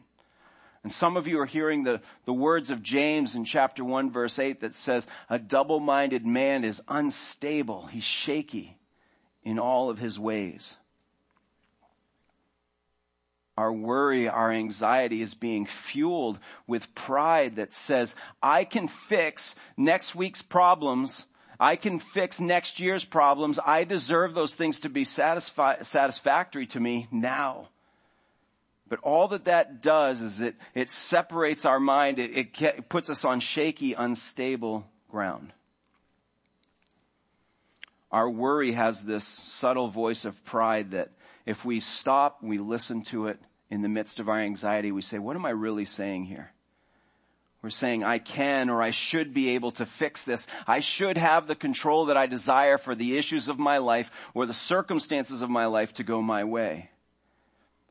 And 0.83 0.91
some 0.91 1.17
of 1.17 1.29
you 1.29 1.39
are 1.41 1.47
hearing 1.47 1.85
the, 1.85 2.01
the 2.25 2.33
words 2.33 2.71
of 2.71 2.83
James 2.83 3.35
in 3.35 3.45
chapter 3.45 3.85
1 3.85 4.11
verse 4.11 4.39
8 4.39 4.63
that 4.63 4.75
says, 4.75 5.07
a 5.29 5.39
double-minded 5.39 6.25
man 6.25 6.65
is 6.65 6.83
unstable. 6.89 7.87
He's 7.87 8.03
shaky 8.03 8.79
in 9.45 9.59
all 9.59 9.91
of 9.91 9.99
his 9.99 10.19
ways 10.19 10.79
our 13.61 13.70
worry, 13.70 14.27
our 14.27 14.51
anxiety 14.51 15.20
is 15.20 15.35
being 15.35 15.66
fueled 15.66 16.38
with 16.66 16.94
pride 16.94 17.57
that 17.57 17.75
says, 17.75 18.14
I 18.42 18.64
can 18.64 18.88
fix 18.88 19.55
next 19.77 20.14
week's 20.14 20.40
problems. 20.40 21.27
I 21.59 21.77
can 21.77 21.99
fix 21.99 22.40
next 22.40 22.81
year's 22.81 23.05
problems. 23.05 23.61
I 23.62 23.85
deserve 23.85 24.33
those 24.33 24.55
things 24.55 24.81
to 24.81 24.88
be 24.88 25.05
satisfi- 25.05 25.85
satisfactory 25.85 26.64
to 26.68 26.81
me 26.81 27.07
now. 27.11 27.68
But 28.88 29.01
all 29.01 29.29
that 29.29 29.44
that 29.44 29.83
does 29.83 30.23
is 30.23 30.40
it, 30.40 30.57
it 30.75 30.88
separates 30.88 31.66
our 31.66 31.79
mind. 31.79 32.18
It, 32.18 32.31
it, 32.31 32.62
it 32.62 32.88
puts 32.88 33.11
us 33.11 33.27
on 33.27 33.40
shaky, 33.40 33.92
unstable 33.92 34.87
ground. 35.11 35.53
Our 38.11 38.31
worry 38.31 38.73
has 38.73 39.05
this 39.05 39.27
subtle 39.27 39.88
voice 39.88 40.25
of 40.25 40.42
pride 40.46 40.92
that 40.92 41.11
if 41.44 41.62
we 41.62 41.79
stop, 41.81 42.42
we 42.42 42.57
listen 42.57 43.03
to 43.03 43.27
it, 43.27 43.38
in 43.71 43.83
the 43.83 43.89
midst 43.89 44.19
of 44.19 44.29
our 44.29 44.41
anxiety, 44.41 44.91
we 44.91 45.03
say, 45.03 45.19
what 45.19 45.37
am 45.37 45.47
I 45.47 45.51
really 45.51 45.85
saying 45.85 46.27
here? 46.27 46.53
We're 47.63 47.71
saying, 47.71 48.05
I 48.05 48.19
can 48.19 48.71
or 48.71 48.83
I 48.83 48.91
should 48.91 49.35
be 49.35 49.51
able 49.51 49.71
to 49.73 49.87
fix 49.87 50.25
this. 50.25 50.47
I 50.67 50.81
should 50.81 51.19
have 51.19 51.47
the 51.47 51.55
control 51.55 52.07
that 52.07 52.17
I 52.17 52.27
desire 52.27 52.79
for 52.79 52.95
the 52.95 53.19
issues 53.19 53.49
of 53.49 53.59
my 53.59 53.79
life 53.79 54.11
or 54.33 54.47
the 54.47 54.55
circumstances 54.55 55.43
of 55.43 55.51
my 55.51 55.67
life 55.67 55.93
to 55.95 56.03
go 56.03 56.23
my 56.23 56.45
way. 56.45 56.91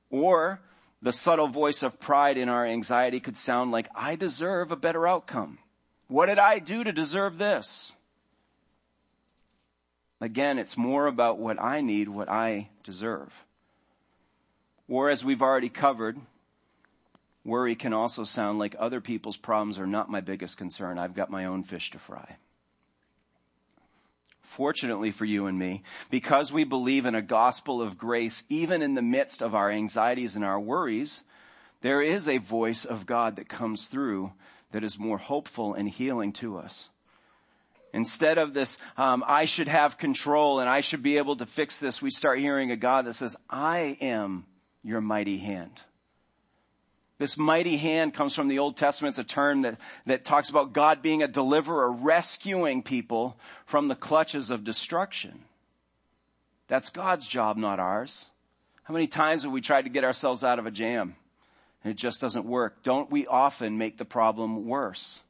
Or 0.10 0.60
the 1.04 1.14
subtle 1.14 1.48
voice 1.48 1.84
of 1.84 2.00
pride 2.00 2.38
in 2.38 2.50
our 2.50 2.66
anxiety 2.66 3.20
could 3.20 3.38
sound 3.38 3.72
like, 3.72 3.88
I 3.96 4.16
deserve 4.16 4.72
a 4.72 4.76
better 4.76 5.08
outcome. 5.08 5.60
What 6.08 6.26
did 6.26 6.40
I 6.40 6.58
do 6.58 6.84
to 6.84 6.92
deserve 6.92 7.38
this? 7.38 7.94
Again, 10.20 10.58
it's 10.58 10.76
more 10.76 11.06
about 11.06 11.38
what 11.38 11.62
I 11.62 11.82
need, 11.82 12.10
what 12.10 12.28
I 12.28 12.70
deserve. 12.84 13.32
Or 14.90 15.10
as 15.10 15.24
we've 15.24 15.42
already 15.42 15.70
covered, 15.70 16.18
worry 17.46 17.76
can 17.76 17.94
also 17.94 18.24
sound 18.24 18.58
like 18.58 18.76
other 18.80 19.00
people's 19.00 19.38
problems 19.38 19.78
are 19.78 19.88
not 19.88 20.10
my 20.10 20.20
biggest 20.20 20.58
concern. 20.58 20.98
I've 20.98 21.14
got 21.14 21.30
my 21.30 21.46
own 21.46 21.64
fish 21.64 21.92
to 21.92 22.00
fry. 22.00 22.38
fortunately 24.50 25.12
for 25.12 25.26
you 25.26 25.46
and 25.46 25.58
me, 25.60 25.84
because 26.10 26.52
we 26.52 26.64
believe 26.64 27.06
in 27.06 27.14
a 27.14 27.22
gospel 27.22 27.82
of 27.82 27.98
grace, 27.98 28.44
even 28.50 28.82
in 28.82 28.96
the 28.96 29.02
midst 29.02 29.42
of 29.44 29.54
our 29.54 29.70
anxieties 29.70 30.36
and 30.36 30.44
our 30.44 30.60
worries, 30.60 31.24
there 31.82 32.02
is 32.02 32.28
a 32.28 32.40
voice 32.40 32.84
of 32.84 33.06
God 33.06 33.36
that 33.36 33.48
comes 33.48 33.86
through 33.86 34.34
that 34.72 34.84
is 34.84 34.98
more 34.98 35.20
hopeful 35.20 35.76
and 35.76 35.88
healing 35.88 36.34
to 36.34 36.58
us. 36.58 36.90
Instead 37.94 38.38
of 38.38 38.54
this, 38.54 38.78
um, 38.98 39.24
I 39.28 39.46
should 39.46 39.68
have 39.68 39.98
control 39.98 40.60
and 40.60 40.70
I 40.70 40.82
should 40.82 41.04
be 41.04 41.18
able 41.18 41.36
to 41.38 41.46
fix 41.46 41.80
this, 41.80 42.02
we 42.02 42.10
start 42.10 42.40
hearing 42.40 42.72
a 42.72 42.76
God 42.76 43.06
that 43.06 43.14
says, 43.14 43.36
I 43.50 43.98
am 44.02 44.46
your 44.84 45.02
mighty 45.02 45.38
hand. 45.38 45.84
This 47.18 47.38
mighty 47.38 47.76
hand 47.76 48.14
comes 48.14 48.34
from 48.34 48.48
the 48.48 48.60
Old 48.60 48.78
Testament. 48.78 49.12
It's 49.12 49.20
a 49.20 49.34
term 49.34 49.64
that, 49.64 49.78
that 50.06 50.24
talks 50.24 50.50
about 50.50 50.72
God 50.72 51.02
being 51.02 51.22
a 51.22 51.28
deliverer, 51.28 51.92
rescuing 51.92 52.82
people 52.82 53.38
from 53.66 53.90
the 53.90 53.96
clutches 53.96 54.50
of 54.50 54.64
destruction. 54.64 55.44
That's 56.70 56.88
God's 56.90 57.28
job, 57.28 57.58
not 57.58 57.80
ours. 57.80 58.28
How 58.84 58.94
many 58.94 59.08
times 59.08 59.44
have 59.44 59.52
we 59.52 59.60
tried 59.60 59.84
to 59.84 59.90
get 59.90 60.06
ourselves 60.06 60.44
out 60.44 60.60
of 60.60 60.66
a 60.66 60.72
jam 60.72 61.16
and 61.84 61.92
it 61.92 61.98
just 61.98 62.22
doesn't 62.22 62.46
work? 62.46 62.84
Don't 62.84 63.12
we 63.12 63.28
often 63.28 63.78
make 63.78 63.98
the 63.98 64.06
problem 64.06 64.66
worse? 64.66 65.22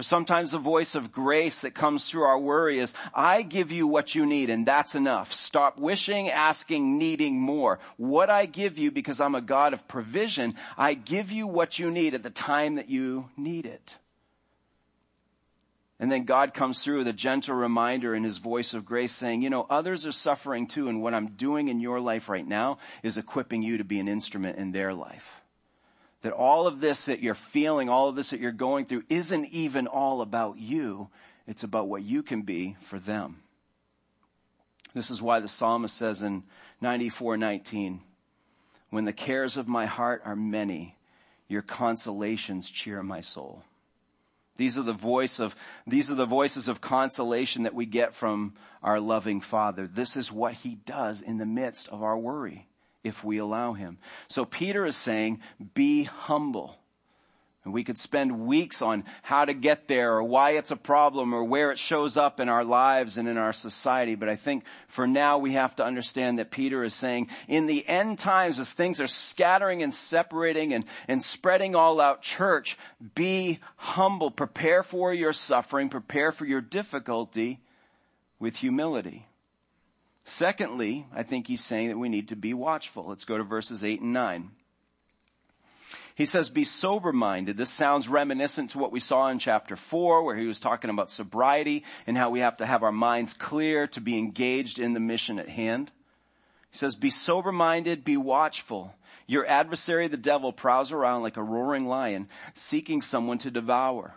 Or 0.00 0.02
sometimes 0.02 0.52
the 0.52 0.58
voice 0.58 0.94
of 0.94 1.12
grace 1.12 1.60
that 1.60 1.74
comes 1.74 2.08
through 2.08 2.22
our 2.22 2.38
worry 2.38 2.78
is, 2.78 2.94
I 3.14 3.42
give 3.42 3.70
you 3.70 3.86
what 3.86 4.14
you 4.14 4.26
need 4.26 4.50
and 4.50 4.66
that's 4.66 4.94
enough. 4.94 5.32
Stop 5.32 5.78
wishing, 5.78 6.30
asking, 6.30 6.98
needing 6.98 7.40
more. 7.40 7.78
What 7.96 8.30
I 8.30 8.46
give 8.46 8.78
you 8.78 8.90
because 8.90 9.20
I'm 9.20 9.34
a 9.34 9.40
God 9.40 9.74
of 9.74 9.86
provision, 9.88 10.54
I 10.78 10.94
give 10.94 11.30
you 11.30 11.46
what 11.46 11.78
you 11.78 11.90
need 11.90 12.14
at 12.14 12.22
the 12.22 12.30
time 12.30 12.76
that 12.76 12.88
you 12.88 13.28
need 13.36 13.66
it. 13.66 13.96
And 16.00 16.10
then 16.10 16.24
God 16.24 16.52
comes 16.52 16.82
through 16.82 16.98
with 16.98 17.06
a 17.06 17.12
gentle 17.12 17.54
reminder 17.54 18.12
in 18.12 18.24
his 18.24 18.38
voice 18.38 18.74
of 18.74 18.84
grace 18.84 19.14
saying, 19.14 19.42
you 19.42 19.50
know, 19.50 19.66
others 19.70 20.04
are 20.04 20.12
suffering 20.12 20.66
too 20.66 20.88
and 20.88 21.00
what 21.00 21.14
I'm 21.14 21.28
doing 21.28 21.68
in 21.68 21.78
your 21.78 22.00
life 22.00 22.28
right 22.28 22.46
now 22.46 22.78
is 23.04 23.18
equipping 23.18 23.62
you 23.62 23.78
to 23.78 23.84
be 23.84 24.00
an 24.00 24.08
instrument 24.08 24.58
in 24.58 24.72
their 24.72 24.94
life 24.94 25.41
that 26.22 26.32
all 26.32 26.66
of 26.66 26.80
this 26.80 27.06
that 27.06 27.20
you're 27.20 27.34
feeling, 27.34 27.88
all 27.88 28.08
of 28.08 28.16
this 28.16 28.30
that 28.30 28.40
you're 28.40 28.52
going 28.52 28.86
through 28.86 29.04
isn't 29.08 29.46
even 29.46 29.86
all 29.86 30.20
about 30.20 30.56
you. 30.56 31.08
It's 31.46 31.64
about 31.64 31.88
what 31.88 32.02
you 32.02 32.22
can 32.22 32.42
be 32.42 32.76
for 32.80 32.98
them. 32.98 33.42
This 34.94 35.10
is 35.10 35.20
why 35.20 35.40
the 35.40 35.48
psalmist 35.48 35.96
says 35.96 36.22
in 36.22 36.44
94:19, 36.80 38.00
when 38.90 39.04
the 39.04 39.12
cares 39.12 39.56
of 39.56 39.66
my 39.66 39.86
heart 39.86 40.22
are 40.24 40.36
many, 40.36 40.96
your 41.48 41.62
consolations 41.62 42.70
cheer 42.70 43.02
my 43.02 43.20
soul. 43.20 43.64
These 44.56 44.76
are 44.76 44.82
the 44.82 44.92
voice 44.92 45.40
of, 45.40 45.56
these 45.86 46.10
are 46.10 46.14
the 46.14 46.26
voices 46.26 46.68
of 46.68 46.82
consolation 46.82 47.62
that 47.62 47.74
we 47.74 47.86
get 47.86 48.14
from 48.14 48.54
our 48.82 49.00
loving 49.00 49.40
Father. 49.40 49.86
This 49.86 50.16
is 50.16 50.30
what 50.30 50.52
He 50.52 50.74
does 50.74 51.22
in 51.22 51.38
the 51.38 51.46
midst 51.46 51.88
of 51.88 52.02
our 52.02 52.18
worry 52.18 52.68
if 53.04 53.24
we 53.24 53.38
allow 53.38 53.72
him. 53.72 53.98
So 54.28 54.44
Peter 54.44 54.86
is 54.86 54.96
saying, 54.96 55.40
be 55.74 56.04
humble. 56.04 56.78
And 57.64 57.72
we 57.72 57.84
could 57.84 57.98
spend 57.98 58.40
weeks 58.40 58.82
on 58.82 59.04
how 59.22 59.44
to 59.44 59.54
get 59.54 59.86
there 59.86 60.14
or 60.14 60.24
why 60.24 60.52
it's 60.52 60.72
a 60.72 60.76
problem 60.76 61.32
or 61.32 61.44
where 61.44 61.70
it 61.70 61.78
shows 61.78 62.16
up 62.16 62.40
in 62.40 62.48
our 62.48 62.64
lives 62.64 63.18
and 63.18 63.28
in 63.28 63.38
our 63.38 63.52
society. 63.52 64.16
But 64.16 64.28
I 64.28 64.34
think 64.34 64.64
for 64.88 65.06
now 65.06 65.38
we 65.38 65.52
have 65.52 65.76
to 65.76 65.84
understand 65.84 66.40
that 66.40 66.50
Peter 66.50 66.82
is 66.82 66.92
saying 66.92 67.28
in 67.46 67.66
the 67.66 67.86
end 67.86 68.18
times 68.18 68.58
as 68.58 68.72
things 68.72 69.00
are 69.00 69.06
scattering 69.06 69.80
and 69.80 69.94
separating 69.94 70.74
and, 70.74 70.84
and 71.06 71.22
spreading 71.22 71.76
all 71.76 72.00
out 72.00 72.20
church, 72.20 72.76
be 73.14 73.60
humble. 73.76 74.32
Prepare 74.32 74.82
for 74.82 75.14
your 75.14 75.32
suffering. 75.32 75.88
Prepare 75.88 76.32
for 76.32 76.44
your 76.44 76.60
difficulty 76.60 77.60
with 78.40 78.56
humility. 78.56 79.28
Secondly, 80.24 81.06
I 81.12 81.22
think 81.22 81.46
he's 81.46 81.64
saying 81.64 81.88
that 81.88 81.98
we 81.98 82.08
need 82.08 82.28
to 82.28 82.36
be 82.36 82.54
watchful. 82.54 83.06
Let's 83.06 83.24
go 83.24 83.38
to 83.38 83.44
verses 83.44 83.84
8 83.84 84.00
and 84.00 84.12
9. 84.12 84.50
He 86.14 86.26
says, 86.26 86.50
be 86.50 86.64
sober 86.64 87.12
minded. 87.12 87.56
This 87.56 87.70
sounds 87.70 88.08
reminiscent 88.08 88.70
to 88.70 88.78
what 88.78 88.92
we 88.92 89.00
saw 89.00 89.28
in 89.28 89.38
chapter 89.38 89.76
4 89.76 90.22
where 90.22 90.36
he 90.36 90.46
was 90.46 90.60
talking 90.60 90.90
about 90.90 91.10
sobriety 91.10 91.84
and 92.06 92.16
how 92.16 92.30
we 92.30 92.40
have 92.40 92.58
to 92.58 92.66
have 92.66 92.82
our 92.82 92.92
minds 92.92 93.32
clear 93.32 93.86
to 93.88 94.00
be 94.00 94.18
engaged 94.18 94.78
in 94.78 94.92
the 94.92 95.00
mission 95.00 95.38
at 95.38 95.48
hand. 95.48 95.90
He 96.70 96.76
says, 96.76 96.94
be 96.94 97.10
sober 97.10 97.50
minded, 97.50 98.04
be 98.04 98.16
watchful. 98.16 98.94
Your 99.26 99.46
adversary, 99.46 100.08
the 100.08 100.16
devil, 100.16 100.52
prowls 100.52 100.92
around 100.92 101.22
like 101.22 101.38
a 101.38 101.42
roaring 101.42 101.86
lion 101.86 102.28
seeking 102.54 103.00
someone 103.00 103.38
to 103.38 103.50
devour. 103.50 104.14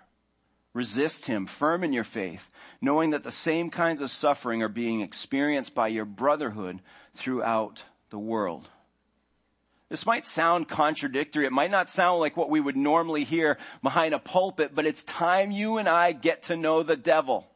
Resist 0.75 1.27
him, 1.27 1.45
firm 1.45 1.85
in 1.85 1.93
your 1.93 2.03
faith, 2.03 2.51
knowing 2.81 3.11
that 3.11 3.23
the 3.23 3.31
same 3.31 3.69
kinds 3.69 4.01
of 4.01 4.11
suffering 4.11 4.61
are 4.61 4.67
being 4.67 4.99
experienced 4.99 5.73
by 5.73 5.87
your 5.87 6.03
brotherhood 6.03 6.81
throughout 7.13 7.85
the 8.09 8.19
world. 8.19 8.67
This 9.87 10.05
might 10.05 10.25
sound 10.25 10.67
contradictory. 10.67 11.45
It 11.45 11.53
might 11.53 11.71
not 11.71 11.89
sound 11.89 12.19
like 12.19 12.35
what 12.35 12.49
we 12.49 12.59
would 12.59 12.75
normally 12.75 13.23
hear 13.23 13.57
behind 13.81 14.13
a 14.13 14.19
pulpit, 14.19 14.75
but 14.75 14.85
it's 14.85 15.05
time 15.05 15.49
you 15.49 15.77
and 15.77 15.87
I 15.87 16.11
get 16.11 16.43
to 16.43 16.57
know 16.57 16.83
the 16.83 16.97
devil. 16.97 17.47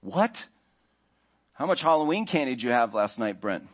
What? 0.00 0.48
How 1.52 1.66
much 1.66 1.82
Halloween 1.82 2.26
candy 2.26 2.56
did 2.56 2.64
you 2.64 2.72
have 2.72 2.94
last 2.94 3.20
night, 3.20 3.40
Brent? 3.40 3.68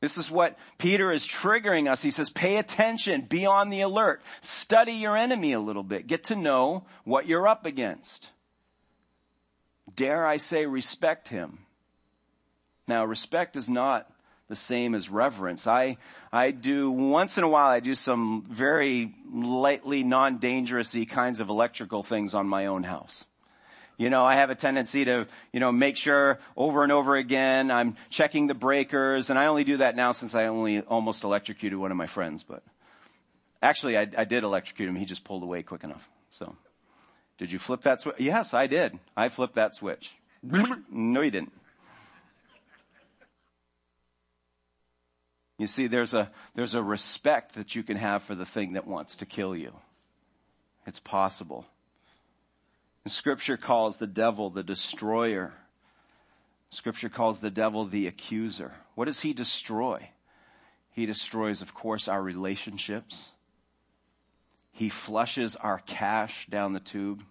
This 0.00 0.16
is 0.16 0.30
what 0.30 0.58
Peter 0.78 1.12
is 1.12 1.26
triggering 1.26 1.90
us. 1.90 2.00
He 2.02 2.10
says, 2.10 2.30
pay 2.30 2.56
attention, 2.56 3.22
be 3.22 3.44
on 3.44 3.68
the 3.68 3.82
alert, 3.82 4.22
study 4.40 4.92
your 4.92 5.16
enemy 5.16 5.52
a 5.52 5.60
little 5.60 5.82
bit, 5.82 6.06
get 6.06 6.24
to 6.24 6.36
know 6.36 6.84
what 7.04 7.26
you're 7.26 7.46
up 7.46 7.66
against. 7.66 8.30
Dare 9.94 10.26
I 10.26 10.38
say 10.38 10.64
respect 10.64 11.28
him. 11.28 11.66
Now 12.88 13.04
respect 13.04 13.56
is 13.56 13.68
not 13.68 14.10
the 14.48 14.56
same 14.56 14.94
as 14.94 15.10
reverence. 15.10 15.66
I, 15.66 15.98
I 16.32 16.50
do, 16.50 16.90
once 16.90 17.38
in 17.38 17.44
a 17.44 17.48
while 17.48 17.68
I 17.68 17.80
do 17.80 17.94
some 17.94 18.42
very 18.48 19.14
lightly 19.30 20.02
non-dangerousy 20.02 21.08
kinds 21.08 21.40
of 21.40 21.50
electrical 21.50 22.02
things 22.02 22.34
on 22.34 22.48
my 22.48 22.66
own 22.66 22.82
house. 22.82 23.24
You 24.00 24.08
know, 24.08 24.24
I 24.24 24.36
have 24.36 24.48
a 24.48 24.54
tendency 24.54 25.04
to, 25.04 25.26
you 25.52 25.60
know, 25.60 25.70
make 25.70 25.98
sure 25.98 26.38
over 26.56 26.82
and 26.82 26.90
over 26.90 27.16
again 27.16 27.70
I'm 27.70 27.96
checking 28.08 28.46
the 28.46 28.54
breakers 28.54 29.28
and 29.28 29.38
I 29.38 29.44
only 29.44 29.62
do 29.62 29.76
that 29.76 29.94
now 29.94 30.12
since 30.12 30.34
I 30.34 30.46
only 30.46 30.80
almost 30.80 31.22
electrocuted 31.22 31.78
one 31.78 31.90
of 31.90 31.98
my 31.98 32.06
friends, 32.06 32.42
but 32.42 32.62
actually 33.60 33.98
I, 33.98 34.08
I 34.16 34.24
did 34.24 34.42
electrocute 34.42 34.88
him. 34.88 34.96
He 34.96 35.04
just 35.04 35.22
pulled 35.22 35.42
away 35.42 35.62
quick 35.62 35.84
enough. 35.84 36.08
So 36.30 36.56
did 37.36 37.52
you 37.52 37.58
flip 37.58 37.82
that 37.82 38.00
switch? 38.00 38.14
Yes, 38.18 38.54
I 38.54 38.68
did. 38.68 38.98
I 39.18 39.28
flipped 39.28 39.56
that 39.56 39.74
switch. 39.74 40.14
no, 40.42 41.20
you 41.20 41.30
didn't. 41.30 41.52
You 45.58 45.66
see, 45.66 45.88
there's 45.88 46.14
a, 46.14 46.30
there's 46.54 46.74
a 46.74 46.82
respect 46.82 47.56
that 47.56 47.76
you 47.76 47.82
can 47.82 47.98
have 47.98 48.22
for 48.22 48.34
the 48.34 48.46
thing 48.46 48.72
that 48.72 48.86
wants 48.86 49.16
to 49.16 49.26
kill 49.26 49.54
you. 49.54 49.74
It's 50.86 51.00
possible. 51.00 51.66
Scripture 53.06 53.56
calls 53.56 53.96
the 53.96 54.06
devil 54.06 54.50
the 54.50 54.62
destroyer. 54.62 55.54
Scripture 56.68 57.08
calls 57.08 57.40
the 57.40 57.50
devil 57.50 57.84
the 57.84 58.06
accuser. 58.06 58.74
What 58.94 59.06
does 59.06 59.20
he 59.20 59.32
destroy? 59.32 60.10
He 60.92 61.06
destroys, 61.06 61.62
of 61.62 61.74
course, 61.74 62.08
our 62.08 62.22
relationships. 62.22 63.30
He 64.72 64.88
flushes 64.88 65.56
our 65.56 65.78
cash 65.78 66.46
down 66.48 66.72
the 66.72 66.80
tube. 66.80 67.24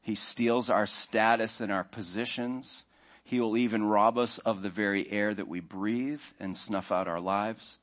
He 0.00 0.14
steals 0.14 0.68
our 0.70 0.86
status 0.86 1.60
and 1.60 1.70
our 1.70 1.84
positions. 1.84 2.84
He 3.22 3.40
will 3.40 3.56
even 3.56 3.84
rob 3.84 4.18
us 4.18 4.38
of 4.38 4.62
the 4.62 4.70
very 4.70 5.10
air 5.10 5.34
that 5.34 5.48
we 5.48 5.60
breathe 5.60 6.20
and 6.40 6.56
snuff 6.56 6.90
out 6.90 7.08
our 7.08 7.20
lives. 7.20 7.78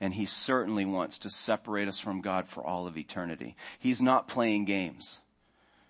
And 0.00 0.14
he 0.14 0.26
certainly 0.26 0.84
wants 0.84 1.18
to 1.20 1.30
separate 1.30 1.88
us 1.88 1.98
from 1.98 2.20
God 2.20 2.46
for 2.46 2.64
all 2.64 2.86
of 2.86 2.96
eternity. 2.96 3.56
He's 3.78 4.00
not 4.00 4.28
playing 4.28 4.64
games. 4.64 5.18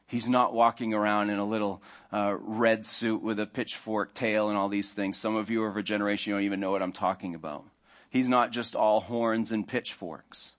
He's 0.09 0.29
not 0.29 0.55
walking 0.55 0.95
around 0.95 1.29
in 1.29 1.39
a 1.39 1.45
little 1.45 1.83
uh, 2.11 2.35
red 2.41 2.87
suit 2.87 3.23
with 3.23 3.39
a 3.39 3.47
pitchfork 3.47 4.15
tail 4.15 4.49
and 4.49 4.57
all 4.57 4.71
these 4.71 4.91
things. 4.91 5.19
Some 5.19 5.37
of 5.37 5.51
you 5.51 5.63
are 5.63 5.69
of 5.69 5.77
a 5.77 5.83
generation, 5.83 6.31
you 6.31 6.37
don't 6.37 6.45
even 6.45 6.61
know 6.61 6.71
what 6.71 6.83
I'm 6.83 6.93
talking 6.93 7.35
about. 7.35 7.65
He's 8.09 8.29
not 8.29 8.51
just 8.51 8.75
all 8.75 9.01
horns 9.01 9.53
and 9.53 9.69
pitchforks. 9.69 10.55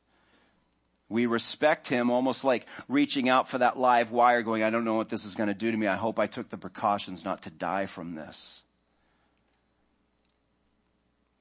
We 1.10 1.26
respect 1.26 1.88
him 1.88 2.12
almost 2.12 2.44
like 2.44 2.68
reaching 2.88 3.28
out 3.28 3.50
for 3.50 3.58
that 3.58 3.80
live 3.80 4.12
wire 4.12 4.44
going, 4.44 4.62
I 4.62 4.70
don't 4.70 4.86
know 4.86 4.94
what 4.94 5.10
this 5.10 5.26
is 5.26 5.34
going 5.34 5.48
to 5.48 5.56
do 5.56 5.72
to 5.72 5.78
me. 5.78 5.88
I 5.88 5.96
hope 5.96 6.20
I 6.20 6.28
took 6.28 6.50
the 6.50 6.58
precautions 6.58 7.26
not 7.26 7.42
to 7.42 7.50
die 7.50 7.88
from 7.88 8.14
this. 8.14 8.62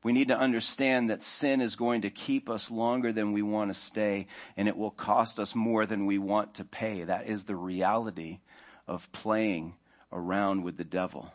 We 0.04 0.12
need 0.12 0.28
to 0.28 0.38
understand 0.38 1.10
that 1.10 1.22
sin 1.22 1.60
is 1.60 1.74
going 1.74 2.02
to 2.02 2.10
keep 2.10 2.48
us 2.48 2.70
longer 2.70 3.12
than 3.12 3.32
we 3.32 3.42
want 3.42 3.72
to 3.72 3.78
stay 3.78 4.28
and 4.56 4.68
it 4.68 4.76
will 4.76 4.92
cost 4.92 5.40
us 5.40 5.54
more 5.54 5.86
than 5.86 6.06
we 6.06 6.18
want 6.18 6.54
to 6.54 6.64
pay. 6.64 7.04
That 7.04 7.26
is 7.26 7.44
the 7.44 7.56
reality 7.56 8.38
of 8.86 9.10
playing 9.10 9.74
around 10.12 10.62
with 10.62 10.76
the 10.76 10.84
devil. 10.84 11.32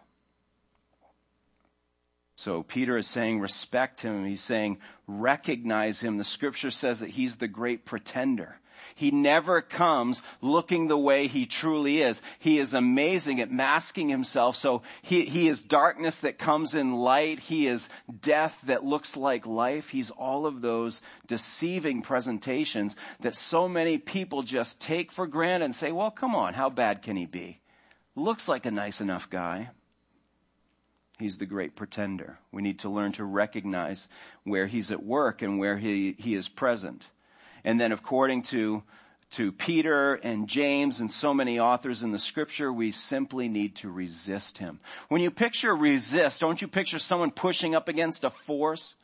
So 2.36 2.64
Peter 2.64 2.98
is 2.98 3.08
saying 3.08 3.40
respect 3.40 4.02
him. 4.02 4.26
He's 4.26 4.42
saying 4.42 4.80
recognize 5.08 6.02
him. 6.02 6.18
The 6.18 6.24
scripture 6.24 6.72
says 6.72 7.02
that 7.02 7.12
he's 7.12 7.38
the 7.38 7.48
great 7.48 7.86
pretender. 7.86 8.60
He 8.96 9.12
never 9.12 9.62
comes 9.62 10.22
looking 10.42 10.88
the 10.88 10.98
way 10.98 11.28
he 11.28 11.46
truly 11.46 12.02
is. 12.02 12.22
He 12.40 12.60
is 12.60 12.74
amazing 12.74 13.42
at 13.42 13.52
masking 13.52 14.10
himself. 14.10 14.56
So 14.56 14.82
he, 15.02 15.26
he 15.26 15.48
is 15.48 15.62
darkness 15.62 16.20
that 16.22 16.38
comes 16.38 16.76
in 16.76 16.94
light. 16.94 17.40
He 17.40 17.68
is 17.68 17.90
death 18.22 18.60
that 18.66 18.84
looks 18.84 19.16
like 19.18 19.46
life. 19.46 19.90
He's 19.90 20.12
all 20.12 20.46
of 20.46 20.62
those 20.62 21.02
deceiving 21.28 22.02
presentations 22.02 22.96
that 23.22 23.36
so 23.36 23.68
many 23.68 23.98
people 23.98 24.44
just 24.44 24.80
take 24.80 25.12
for 25.12 25.28
granted 25.28 25.66
and 25.66 25.76
say, 25.76 25.92
well, 25.92 26.12
come 26.12 26.36
on, 26.36 26.54
how 26.54 26.70
bad 26.70 27.02
can 27.02 27.16
he 27.16 27.26
be? 27.26 27.60
Looks 28.16 28.48
like 28.48 28.66
a 28.66 28.72
nice 28.72 29.02
enough 29.02 29.30
guy. 29.30 29.72
He's 31.20 31.38
the 31.38 31.46
great 31.46 31.76
pretender. 31.76 32.40
We 32.52 32.62
need 32.62 32.80
to 32.80 32.90
learn 32.90 33.12
to 33.14 33.24
recognize 33.24 34.08
where 34.44 34.68
he's 34.68 34.92
at 34.92 35.04
work 35.04 35.42
and 35.42 35.60
where 35.60 35.78
he, 35.78 36.16
he 36.18 36.36
is 36.36 36.48
present. 36.48 37.08
And 37.64 37.80
then 37.80 37.92
according 37.92 38.44
to, 38.44 38.84
to 39.32 39.52
Peter 39.52 40.16
and 40.16 40.48
James 40.48 41.00
and 41.00 41.10
so 41.10 41.34
many 41.34 41.60
authors 41.60 42.04
in 42.04 42.12
the 42.12 42.20
scripture, 42.20 42.72
we 42.72 42.92
simply 42.92 43.48
need 43.48 43.76
to 43.78 43.90
resist 43.90 44.58
him. 44.58 44.80
When 45.10 45.22
you 45.22 45.32
picture 45.32 45.76
resist, 45.76 46.42
don't 46.42 46.62
you 46.62 46.68
picture 46.68 47.00
someone 47.00 47.32
pushing 47.32 47.76
up 47.76 47.88
against 47.88 48.24
a 48.24 48.30
force? 48.30 48.96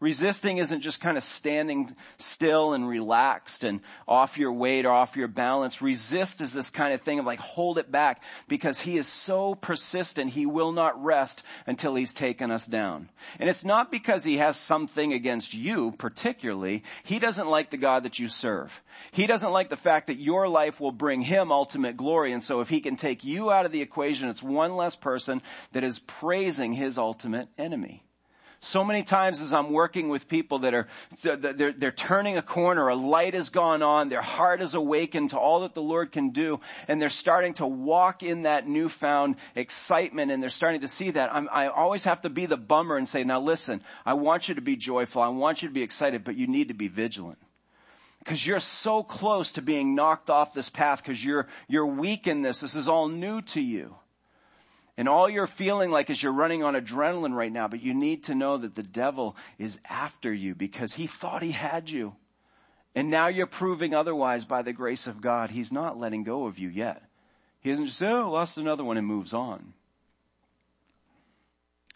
Resisting 0.00 0.58
isn't 0.58 0.80
just 0.80 1.00
kind 1.00 1.16
of 1.16 1.24
standing 1.24 1.90
still 2.18 2.72
and 2.72 2.88
relaxed 2.88 3.64
and 3.64 3.80
off 4.06 4.38
your 4.38 4.52
weight 4.52 4.86
or 4.86 4.92
off 4.92 5.16
your 5.16 5.26
balance. 5.26 5.82
Resist 5.82 6.40
is 6.40 6.52
this 6.52 6.70
kind 6.70 6.94
of 6.94 7.02
thing 7.02 7.18
of 7.18 7.26
like 7.26 7.40
hold 7.40 7.78
it 7.78 7.90
back 7.90 8.22
because 8.46 8.78
he 8.78 8.96
is 8.96 9.08
so 9.08 9.56
persistent 9.56 10.30
he 10.30 10.46
will 10.46 10.70
not 10.70 11.02
rest 11.02 11.42
until 11.66 11.96
he's 11.96 12.14
taken 12.14 12.52
us 12.52 12.66
down. 12.66 13.08
And 13.40 13.50
it's 13.50 13.64
not 13.64 13.90
because 13.90 14.22
he 14.22 14.38
has 14.38 14.56
something 14.56 15.12
against 15.12 15.52
you 15.52 15.90
particularly. 15.98 16.84
He 17.02 17.18
doesn't 17.18 17.48
like 17.48 17.70
the 17.70 17.76
God 17.76 18.04
that 18.04 18.20
you 18.20 18.28
serve. 18.28 18.80
He 19.10 19.26
doesn't 19.26 19.52
like 19.52 19.68
the 19.68 19.76
fact 19.76 20.06
that 20.06 20.20
your 20.20 20.46
life 20.48 20.80
will 20.80 20.92
bring 20.92 21.22
him 21.22 21.50
ultimate 21.50 21.96
glory. 21.96 22.32
And 22.32 22.42
so 22.42 22.60
if 22.60 22.68
he 22.68 22.80
can 22.80 22.94
take 22.94 23.24
you 23.24 23.50
out 23.50 23.66
of 23.66 23.72
the 23.72 23.82
equation, 23.82 24.28
it's 24.28 24.44
one 24.44 24.76
less 24.76 24.94
person 24.94 25.42
that 25.72 25.82
is 25.82 25.98
praising 25.98 26.74
his 26.74 26.98
ultimate 26.98 27.48
enemy. 27.58 28.04
So 28.60 28.82
many 28.82 29.04
times 29.04 29.40
as 29.40 29.52
I'm 29.52 29.72
working 29.72 30.08
with 30.08 30.28
people 30.28 30.60
that 30.60 30.74
are, 30.74 30.88
they're, 31.22 31.72
they're 31.72 31.92
turning 31.92 32.36
a 32.36 32.42
corner, 32.42 32.88
a 32.88 32.96
light 32.96 33.34
has 33.34 33.50
gone 33.50 33.82
on, 33.82 34.08
their 34.08 34.22
heart 34.22 34.60
is 34.60 34.74
awakened 34.74 35.30
to 35.30 35.38
all 35.38 35.60
that 35.60 35.74
the 35.74 35.82
Lord 35.82 36.10
can 36.10 36.30
do, 36.30 36.60
and 36.88 37.00
they're 37.00 37.08
starting 37.08 37.54
to 37.54 37.66
walk 37.66 38.24
in 38.24 38.42
that 38.42 38.66
newfound 38.66 39.36
excitement 39.54 40.32
and 40.32 40.42
they're 40.42 40.50
starting 40.50 40.80
to 40.80 40.88
see 40.88 41.12
that. 41.12 41.32
I'm, 41.32 41.48
I 41.52 41.68
always 41.68 42.02
have 42.04 42.22
to 42.22 42.30
be 42.30 42.46
the 42.46 42.56
bummer 42.56 42.96
and 42.96 43.06
say, 43.06 43.22
now 43.22 43.40
listen, 43.40 43.80
I 44.04 44.14
want 44.14 44.48
you 44.48 44.56
to 44.56 44.60
be 44.60 44.74
joyful, 44.74 45.22
I 45.22 45.28
want 45.28 45.62
you 45.62 45.68
to 45.68 45.74
be 45.74 45.82
excited, 45.82 46.24
but 46.24 46.36
you 46.36 46.48
need 46.48 46.68
to 46.68 46.74
be 46.74 46.88
vigilant 46.88 47.38
because 48.18 48.44
you're 48.44 48.60
so 48.60 49.02
close 49.02 49.52
to 49.52 49.62
being 49.62 49.94
knocked 49.94 50.28
off 50.30 50.52
this 50.52 50.68
path 50.68 51.02
because 51.02 51.24
you're, 51.24 51.46
you're 51.68 51.86
weak 51.86 52.26
in 52.26 52.42
this. 52.42 52.60
This 52.60 52.74
is 52.74 52.88
all 52.88 53.08
new 53.08 53.40
to 53.42 53.60
you. 53.60 53.94
And 54.98 55.08
all 55.08 55.30
you're 55.30 55.46
feeling 55.46 55.92
like 55.92 56.10
is 56.10 56.20
you're 56.20 56.32
running 56.32 56.64
on 56.64 56.74
adrenaline 56.74 57.32
right 57.32 57.52
now, 57.52 57.68
but 57.68 57.80
you 57.80 57.94
need 57.94 58.24
to 58.24 58.34
know 58.34 58.56
that 58.56 58.74
the 58.74 58.82
devil 58.82 59.36
is 59.56 59.78
after 59.88 60.32
you 60.32 60.56
because 60.56 60.94
he 60.94 61.06
thought 61.06 61.40
he 61.40 61.52
had 61.52 61.88
you. 61.88 62.16
And 62.96 63.08
now 63.08 63.28
you're 63.28 63.46
proving 63.46 63.94
otherwise 63.94 64.44
by 64.44 64.62
the 64.62 64.72
grace 64.72 65.06
of 65.06 65.20
God. 65.20 65.50
He's 65.50 65.72
not 65.72 66.00
letting 66.00 66.24
go 66.24 66.46
of 66.46 66.58
you 66.58 66.68
yet. 66.68 67.04
He 67.60 67.70
doesn't 67.70 67.86
just 67.86 68.02
oh, 68.02 68.28
lost 68.28 68.58
another 68.58 68.82
one 68.82 68.96
and 68.96 69.06
moves 69.06 69.32
on. 69.32 69.72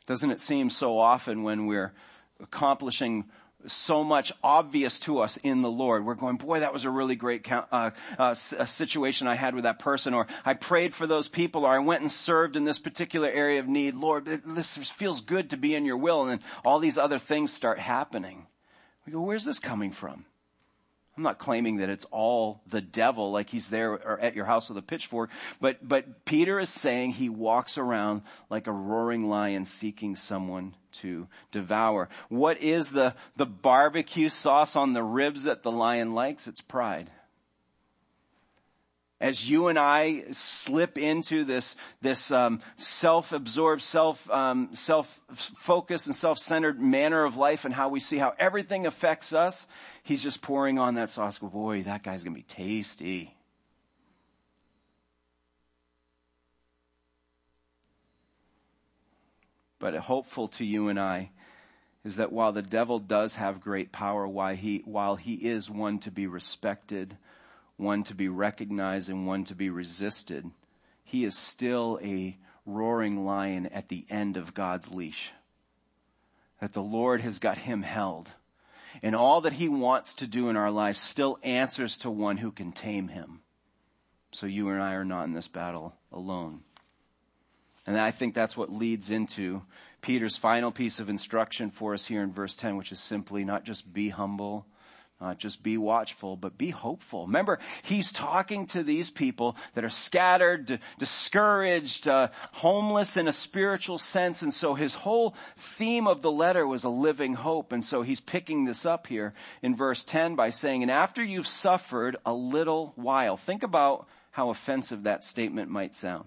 Doesn't 0.07 0.31
it 0.31 0.39
seem 0.39 0.71
so 0.71 0.97
often 0.97 1.43
when 1.43 1.67
we're 1.67 1.93
accomplishing 2.39 3.25
so 3.67 4.05
much 4.05 4.33
obvious 4.43 4.99
to 5.01 5.21
us 5.21 5.37
in 5.39 5.63
the 5.63 5.71
Lord. 5.71 6.05
We're 6.05 6.15
going, 6.15 6.37
boy, 6.37 6.61
that 6.61 6.73
was 6.73 6.85
a 6.85 6.91
really 6.91 7.17
great 7.17 7.51
uh, 7.51 7.91
uh, 8.19 8.35
situation 8.35 9.27
I 9.27 9.35
had 9.35 9.55
with 9.55 9.65
that 9.65 9.79
person, 9.79 10.15
or 10.15 10.27
I 10.45 10.55
prayed 10.55 10.95
for 10.95 11.07
those 11.07 11.29
people, 11.29 11.65
or 11.65 11.71
I 11.71 11.79
went 11.79 12.03
and 12.03 12.11
served 12.11 12.57
in 12.57 12.65
this 12.65 12.79
particular 12.79 13.29
area 13.29 13.61
of 13.61 13.69
need. 13.69 13.95
Lord, 13.95 14.25
this 14.47 14.77
feels 14.77 15.21
good 15.21 15.51
to 15.51 15.57
be 15.57 15.75
in 15.75 15.85
your 15.85 15.97
will. 15.97 16.23
And 16.23 16.31
then 16.31 16.41
all 16.65 16.79
these 16.79 16.99
other 16.99 17.19
things 17.19 17.53
start 17.53 17.79
happening. 17.79 18.47
We 19.07 19.13
go, 19.13 19.21
where's 19.21 19.45
this 19.45 19.59
coming 19.59 19.93
from? 19.93 20.25
I'm 21.17 21.23
not 21.23 21.39
claiming 21.39 21.77
that 21.77 21.91
it's 21.91 22.07
all 22.07 22.63
the 22.67 22.81
devil, 22.81 23.33
like 23.33 23.51
he's 23.51 23.69
there 23.69 23.93
or 23.93 24.19
at 24.21 24.35
your 24.35 24.47
house 24.47 24.69
with 24.69 24.79
a 24.79 24.83
pitchfork, 24.83 25.31
but, 25.61 25.87
but 25.87 26.25
Peter 26.25 26.59
is 26.59 26.71
saying 26.71 27.13
he 27.13 27.29
walks 27.29 27.77
around 27.77 28.23
like 28.49 28.67
a 28.67 28.73
roaring 28.73 29.29
lion 29.29 29.67
seeking 29.67 30.17
someone 30.17 30.75
to 30.93 31.29
devour. 31.51 32.09
What 32.29 32.61
is 32.63 32.93
the, 32.93 33.15
the 33.37 33.47
barbecue 33.47 34.31
sauce 34.31 34.75
on 34.75 34.95
the 34.95 35.03
ribs 35.03 35.43
that 35.43 35.63
the 35.63 35.73
lion 35.73 36.15
likes? 36.15 36.47
It's 36.47 36.63
pride 36.63 37.11
as 39.23 39.49
you 39.49 39.69
and 39.69 39.79
I 39.79 40.25
slip 40.33 40.99
into 40.99 41.45
this 41.45 41.77
this 42.03 42.33
um, 42.33 42.61
self-absorbed, 42.77 43.81
self 43.81 44.29
um, 44.29 44.71
self-focused 44.75 46.09
and 46.09 46.17
self-centered 46.17 46.81
manner 46.81 47.25
of 47.25 47.37
life, 47.37 47.65
and 47.65 47.73
how 47.73 47.89
we 47.89 48.01
see 48.01 48.19
how 48.19 48.35
everything 48.37 48.85
affects 48.85 49.33
us, 49.33 49.69
he's 50.03 50.25
just 50.25 50.43
pouring 50.43 50.81
on 50.81 50.97
that 50.97 51.09
sauce. 51.09 51.39
Boy, 51.39 51.85
that 51.85 52.03
guy's 52.03 52.25
gonna 52.25 52.35
be 52.35 52.43
tasty. 52.43 53.37
But 59.79 59.95
hopeful 59.95 60.49
to 60.49 60.65
you 60.65 60.89
and 60.89 60.99
I 60.99 61.31
is 62.05 62.17
that 62.17 62.33
while 62.33 62.51
the 62.51 62.63
devil 62.63 62.99
does 62.99 63.37
have 63.37 63.61
great 63.61 63.93
power, 63.93 64.27
why 64.27 64.57
he, 64.57 64.83
while 64.85 65.15
he 65.15 65.35
is 65.35 65.71
one 65.71 66.01
to 66.01 66.11
be 66.11 66.27
respected, 66.27 67.17
one 67.77 68.03
to 68.05 68.15
be 68.15 68.29
recognized 68.29 69.09
and 69.09 69.27
one 69.27 69.45
to 69.45 69.55
be 69.55 69.71
resisted, 69.71 70.51
he 71.05 71.25
is 71.25 71.37
still 71.37 71.99
a 72.03 72.37
roaring 72.65 73.25
lion 73.25 73.67
at 73.67 73.89
the 73.89 74.07
end 74.09 74.37
of 74.37 74.55
God's 74.55 74.91
leash. 74.91 75.33
That 76.61 76.73
the 76.73 76.83
Lord 76.83 77.21
has 77.21 77.39
got 77.39 77.59
him 77.59 77.83
held. 77.83 78.31
And 79.03 79.17
all 79.17 79.41
that 79.41 79.55
he 79.55 79.69
wants 79.69 80.15
to 80.15 80.27
do 80.27 80.49
in 80.49 80.57
our 80.57 80.71
lives 80.71 81.01
still 81.01 81.39
answers 81.43 81.99
to 81.99 82.11
one 82.11 82.37
who 82.37 82.53
can 82.53 82.73
tame 82.73 83.09
him. 83.09 83.41
So 84.33 84.47
you 84.47 84.69
and 84.69 84.83
I 84.83 84.95
are 84.95 85.05
not 85.05 85.25
in 85.25 85.33
this 85.33 85.49
battle 85.49 85.95
alone. 86.13 86.61
And 87.87 87.99
I 87.99 88.11
think 88.13 88.35
that's 88.35 88.57
what 88.57 88.73
leads 88.73 89.11
into 89.11 89.63
Peter's 90.03 90.37
final 90.37 90.71
piece 90.71 91.01
of 91.01 91.09
instruction 91.09 91.71
for 91.71 91.95
us 91.95 92.07
here 92.07 92.23
in 92.23 92.33
verse 92.33 92.55
10, 92.55 92.77
which 92.77 92.93
is 92.93 93.01
simply 93.01 93.45
not 93.45 93.65
just 93.65 93.93
be 93.93 94.11
humble, 94.11 94.67
not 95.23 95.39
just 95.39 95.63
be 95.63 95.79
watchful, 95.79 96.37
but 96.37 96.59
be 96.59 96.71
hopeful. 96.71 97.27
Remember, 97.27 97.61
he's 97.83 98.11
talking 98.11 98.67
to 98.67 98.83
these 98.83 99.09
people 99.09 99.57
that 99.75 99.85
are 99.85 99.89
scattered, 99.89 100.81
discouraged, 100.99 102.09
uh, 102.09 102.29
homeless 102.51 103.17
in 103.17 103.29
a 103.29 103.33
spiritual 103.33 103.99
sense. 103.99 104.43
And 104.43 104.53
so 104.53 104.75
his 104.75 104.95
whole 104.95 105.37
theme 105.57 106.09
of 106.09 106.23
the 106.23 106.33
letter 106.33 106.67
was 106.67 106.83
a 106.83 106.89
living 106.89 107.35
hope. 107.35 107.73
And 107.73 107.85
so 107.85 108.03
he's 108.03 108.21
picking 108.21 108.65
this 108.65 108.85
up 108.85 109.07
here 109.07 109.33
in 109.63 109.77
verse 109.77 110.05
10 110.05 110.35
by 110.35 110.51
saying, 110.51 110.83
and 110.83 110.91
after 110.91 111.23
you've 111.23 111.47
suffered 111.47 112.17
a 112.27 112.33
little 112.33 112.93
while, 112.97 113.37
think 113.37 113.63
about 113.63 114.09
how 114.33 114.51
offensive 114.51 115.05
that 115.05 115.23
statement 115.23 115.71
might 115.71 115.95
sound. 115.95 116.25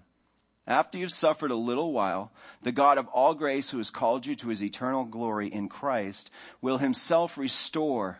After 0.68 0.98
you've 0.98 1.12
suffered 1.12 1.52
a 1.52 1.56
little 1.56 1.92
while, 1.92 2.32
the 2.64 2.72
God 2.72 2.98
of 2.98 3.08
all 3.10 3.36
grace 3.36 3.70
who 3.70 3.78
has 3.78 3.92
called 3.92 4.26
you 4.26 4.36
to 4.36 4.48
his 4.48 4.64
eternal 4.64 5.04
glory 5.04 5.48
in 5.48 5.70
Christ 5.70 6.32
will 6.62 6.80
himself 6.80 7.38
restore 7.38 8.20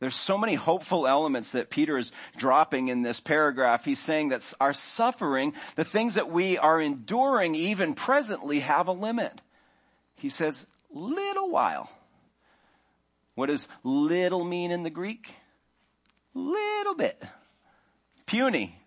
There's 0.00 0.16
so 0.16 0.38
many 0.38 0.54
hopeful 0.54 1.06
elements 1.06 1.52
that 1.52 1.68
Peter 1.68 1.98
is 1.98 2.10
dropping 2.36 2.88
in 2.88 3.02
this 3.02 3.20
paragraph. 3.20 3.84
He's 3.84 3.98
saying 3.98 4.30
that 4.30 4.52
our 4.58 4.72
suffering, 4.72 5.52
the 5.76 5.84
things 5.84 6.14
that 6.14 6.30
we 6.30 6.56
are 6.56 6.80
enduring 6.80 7.54
even 7.54 7.94
presently 7.94 8.60
have 8.60 8.88
a 8.88 8.92
limit. 8.92 9.42
He 10.16 10.30
says, 10.30 10.66
little 10.90 11.50
while. 11.50 11.90
What 13.34 13.46
does 13.46 13.68
little 13.84 14.42
mean 14.42 14.70
in 14.70 14.82
the 14.82 14.90
Greek? 14.90 15.34
Little 16.32 16.94
bit. 16.94 17.22
Puny. 18.24 18.78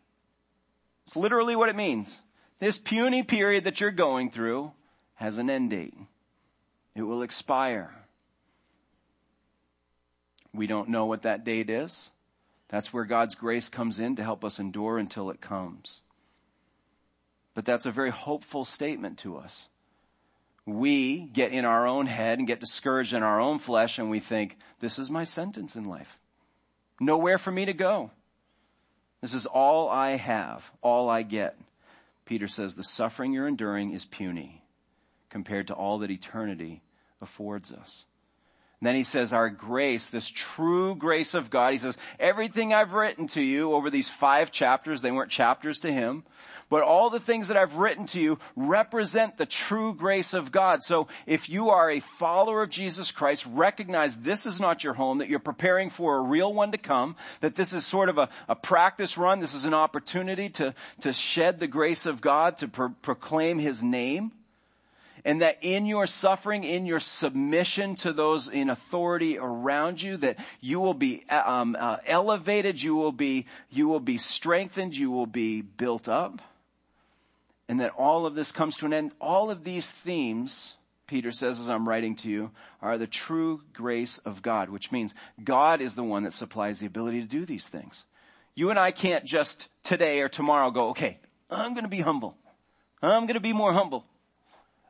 It's 1.05 1.15
literally 1.15 1.55
what 1.55 1.69
it 1.69 1.75
means. 1.75 2.23
This 2.59 2.79
puny 2.79 3.21
period 3.21 3.65
that 3.65 3.81
you're 3.81 3.91
going 3.91 4.31
through 4.31 4.71
has 5.15 5.37
an 5.37 5.49
end 5.49 5.69
date. 5.69 5.93
It 6.95 7.03
will 7.03 7.21
expire. 7.21 7.93
We 10.53 10.67
don't 10.67 10.89
know 10.89 11.05
what 11.05 11.23
that 11.23 11.43
date 11.43 11.69
is. 11.69 12.11
That's 12.69 12.93
where 12.93 13.05
God's 13.05 13.35
grace 13.35 13.69
comes 13.69 13.99
in 13.99 14.15
to 14.15 14.23
help 14.23 14.43
us 14.43 14.59
endure 14.59 14.97
until 14.97 15.29
it 15.29 15.41
comes. 15.41 16.01
But 17.53 17.65
that's 17.65 17.85
a 17.85 17.91
very 17.91 18.09
hopeful 18.09 18.65
statement 18.65 19.17
to 19.19 19.37
us. 19.37 19.69
We 20.65 21.25
get 21.25 21.51
in 21.51 21.65
our 21.65 21.85
own 21.85 22.05
head 22.05 22.39
and 22.39 22.47
get 22.47 22.59
discouraged 22.59 23.13
in 23.13 23.21
our 23.21 23.39
own 23.39 23.59
flesh 23.59 23.99
and 23.99 24.09
we 24.09 24.19
think, 24.19 24.57
this 24.79 24.97
is 24.97 25.11
my 25.11 25.23
sentence 25.23 25.75
in 25.75 25.83
life. 25.83 26.19
Nowhere 26.99 27.37
for 27.37 27.51
me 27.51 27.65
to 27.65 27.73
go. 27.73 28.11
This 29.21 29.33
is 29.33 29.45
all 29.45 29.89
I 29.89 30.11
have, 30.11 30.71
all 30.81 31.09
I 31.09 31.21
get. 31.23 31.57
Peter 32.25 32.47
says 32.47 32.75
the 32.75 32.83
suffering 32.83 33.33
you're 33.33 33.47
enduring 33.47 33.91
is 33.91 34.05
puny 34.05 34.63
compared 35.29 35.67
to 35.67 35.73
all 35.73 35.99
that 35.99 36.11
eternity 36.11 36.81
affords 37.21 37.71
us. 37.71 38.05
And 38.83 38.87
then 38.89 38.95
he 38.95 39.05
says, 39.05 39.31
our 39.31 39.49
grace, 39.49 40.09
this 40.09 40.27
true 40.27 40.93
grace 40.93 41.33
of 41.35 41.49
God, 41.49 41.71
he 41.71 41.79
says, 41.79 41.97
everything 42.19 42.73
I've 42.73 42.91
written 42.91 43.27
to 43.27 43.41
you 43.41 43.71
over 43.71 43.89
these 43.89 44.09
five 44.09 44.51
chapters, 44.51 45.01
they 45.01 45.09
weren't 45.09 45.31
chapters 45.31 45.79
to 45.79 45.93
him, 45.93 46.25
but 46.67 46.83
all 46.83 47.09
the 47.09 47.21
things 47.21 47.47
that 47.47 47.55
I've 47.55 47.77
written 47.77 48.05
to 48.07 48.19
you 48.19 48.39
represent 48.57 49.37
the 49.37 49.45
true 49.45 49.93
grace 49.93 50.33
of 50.33 50.51
God. 50.51 50.83
So 50.83 51.07
if 51.25 51.47
you 51.47 51.69
are 51.69 51.89
a 51.89 52.01
follower 52.01 52.63
of 52.63 52.71
Jesus 52.71 53.13
Christ, 53.13 53.47
recognize 53.49 54.17
this 54.17 54.45
is 54.45 54.59
not 54.59 54.83
your 54.83 54.95
home, 54.95 55.19
that 55.19 55.29
you're 55.29 55.39
preparing 55.39 55.89
for 55.89 56.17
a 56.17 56.21
real 56.21 56.53
one 56.53 56.73
to 56.73 56.77
come, 56.77 57.15
that 57.39 57.55
this 57.55 57.71
is 57.71 57.85
sort 57.85 58.09
of 58.09 58.17
a, 58.17 58.27
a 58.49 58.55
practice 58.57 59.17
run. 59.17 59.39
This 59.39 59.53
is 59.53 59.63
an 59.63 59.73
opportunity 59.73 60.49
to, 60.49 60.73
to 60.99 61.13
shed 61.13 61.61
the 61.61 61.67
grace 61.67 62.05
of 62.05 62.19
God, 62.19 62.57
to 62.57 62.67
pro- 62.67 62.89
proclaim 62.89 63.59
his 63.59 63.81
name 63.81 64.33
and 65.25 65.41
that 65.41 65.57
in 65.61 65.85
your 65.85 66.07
suffering, 66.07 66.63
in 66.63 66.85
your 66.85 66.99
submission 66.99 67.95
to 67.95 68.13
those 68.13 68.47
in 68.47 68.69
authority 68.69 69.37
around 69.37 70.01
you, 70.01 70.17
that 70.17 70.37
you 70.59 70.79
will 70.79 70.93
be 70.93 71.23
um, 71.29 71.77
uh, 71.79 71.97
elevated, 72.05 72.81
you 72.81 72.95
will 72.95 73.11
be 73.11 73.45
you 73.71 73.87
will 73.87 73.99
be 73.99 74.17
strengthened, 74.17 74.95
you 74.95 75.11
will 75.11 75.25
be 75.25 75.61
built 75.61 76.07
up, 76.07 76.41
and 77.69 77.79
that 77.79 77.91
all 77.97 78.25
of 78.25 78.35
this 78.35 78.51
comes 78.51 78.77
to 78.77 78.85
an 78.85 78.93
end. 78.93 79.11
All 79.21 79.49
of 79.49 79.63
these 79.63 79.91
themes, 79.91 80.73
Peter 81.07 81.31
says 81.31 81.59
as 81.59 81.69
I'm 81.69 81.87
writing 81.87 82.15
to 82.17 82.29
you, 82.29 82.51
are 82.81 82.97
the 82.97 83.07
true 83.07 83.61
grace 83.73 84.17
of 84.19 84.41
God, 84.41 84.69
which 84.69 84.91
means 84.91 85.15
God 85.43 85.79
is 85.79 85.95
the 85.95 86.03
one 86.03 86.23
that 86.23 86.33
supplies 86.33 86.79
the 86.79 86.87
ability 86.87 87.21
to 87.21 87.27
do 87.27 87.45
these 87.45 87.67
things. 87.67 88.03
You 88.55 88.69
and 88.69 88.77
I 88.77 88.91
can't 88.91 89.25
just 89.25 89.69
today 89.83 90.21
or 90.21 90.29
tomorrow 90.29 90.69
go, 90.69 90.89
okay, 90.89 91.17
I'm 91.49 91.73
going 91.73 91.85
to 91.85 91.89
be 91.89 92.01
humble. 92.01 92.37
I'm 93.01 93.23
going 93.23 93.35
to 93.35 93.39
be 93.39 93.53
more 93.53 93.73
humble. 93.73 94.05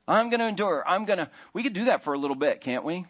I'm 0.08 0.30
going 0.30 0.40
to 0.40 0.48
endure. 0.48 0.84
I'm 0.86 1.06
going 1.06 1.20
to, 1.20 1.30
we 1.54 1.64
could 1.64 1.74
do 1.74 1.86
that 1.86 2.04
for 2.04 2.14
a 2.14 2.18
little 2.18 2.36
bit, 2.36 2.62
can't 2.62 2.84
we? 2.84 3.06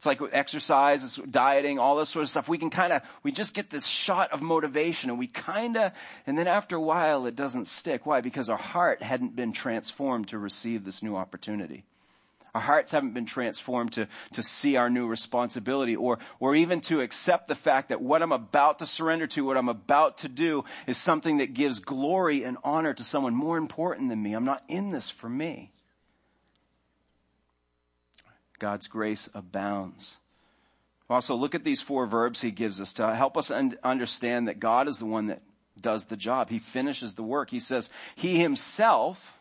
It's 0.00 0.06
like 0.06 0.20
exercise, 0.32 1.04
it's 1.04 1.16
dieting, 1.16 1.78
all 1.78 1.96
this 1.96 2.08
sort 2.08 2.22
of 2.22 2.30
stuff. 2.30 2.48
We 2.48 2.56
can 2.56 2.70
kind 2.70 2.94
of, 2.94 3.02
we 3.22 3.32
just 3.32 3.52
get 3.52 3.68
this 3.68 3.86
shot 3.86 4.32
of 4.32 4.40
motivation 4.40 5.10
and 5.10 5.18
we 5.18 5.26
kind 5.26 5.76
of, 5.76 5.92
and 6.26 6.38
then 6.38 6.46
after 6.46 6.76
a 6.76 6.80
while 6.80 7.26
it 7.26 7.36
doesn't 7.36 7.66
stick. 7.66 8.06
Why? 8.06 8.22
Because 8.22 8.48
our 8.48 8.56
heart 8.56 9.02
hadn't 9.02 9.36
been 9.36 9.52
transformed 9.52 10.28
to 10.28 10.38
receive 10.38 10.86
this 10.86 11.02
new 11.02 11.16
opportunity. 11.16 11.84
Our 12.54 12.62
hearts 12.62 12.92
haven't 12.92 13.12
been 13.12 13.26
transformed 13.26 13.92
to, 13.92 14.08
to 14.32 14.42
see 14.42 14.76
our 14.76 14.88
new 14.88 15.06
responsibility 15.06 15.96
or, 15.96 16.18
or 16.38 16.54
even 16.54 16.80
to 16.82 17.02
accept 17.02 17.48
the 17.48 17.54
fact 17.54 17.90
that 17.90 18.00
what 18.00 18.22
I'm 18.22 18.32
about 18.32 18.78
to 18.78 18.86
surrender 18.86 19.26
to, 19.26 19.44
what 19.44 19.58
I'm 19.58 19.68
about 19.68 20.16
to 20.18 20.30
do 20.30 20.64
is 20.86 20.96
something 20.96 21.36
that 21.36 21.52
gives 21.52 21.80
glory 21.80 22.42
and 22.44 22.56
honor 22.64 22.94
to 22.94 23.04
someone 23.04 23.34
more 23.34 23.58
important 23.58 24.08
than 24.08 24.22
me. 24.22 24.32
I'm 24.32 24.46
not 24.46 24.64
in 24.66 24.92
this 24.92 25.10
for 25.10 25.28
me. 25.28 25.72
God's 28.60 28.86
grace 28.86 29.28
abounds. 29.34 30.18
Also, 31.08 31.34
look 31.34 31.56
at 31.56 31.64
these 31.64 31.80
four 31.80 32.06
verbs 32.06 32.40
he 32.40 32.52
gives 32.52 32.80
us 32.80 32.92
to 32.92 33.14
help 33.16 33.36
us 33.36 33.50
un- 33.50 33.76
understand 33.82 34.46
that 34.46 34.60
God 34.60 34.86
is 34.86 34.98
the 34.98 35.06
one 35.06 35.26
that 35.26 35.42
does 35.80 36.04
the 36.04 36.16
job. 36.16 36.50
He 36.50 36.60
finishes 36.60 37.14
the 37.14 37.24
work. 37.24 37.50
He 37.50 37.58
says, 37.58 37.90
He 38.14 38.38
himself 38.38 39.39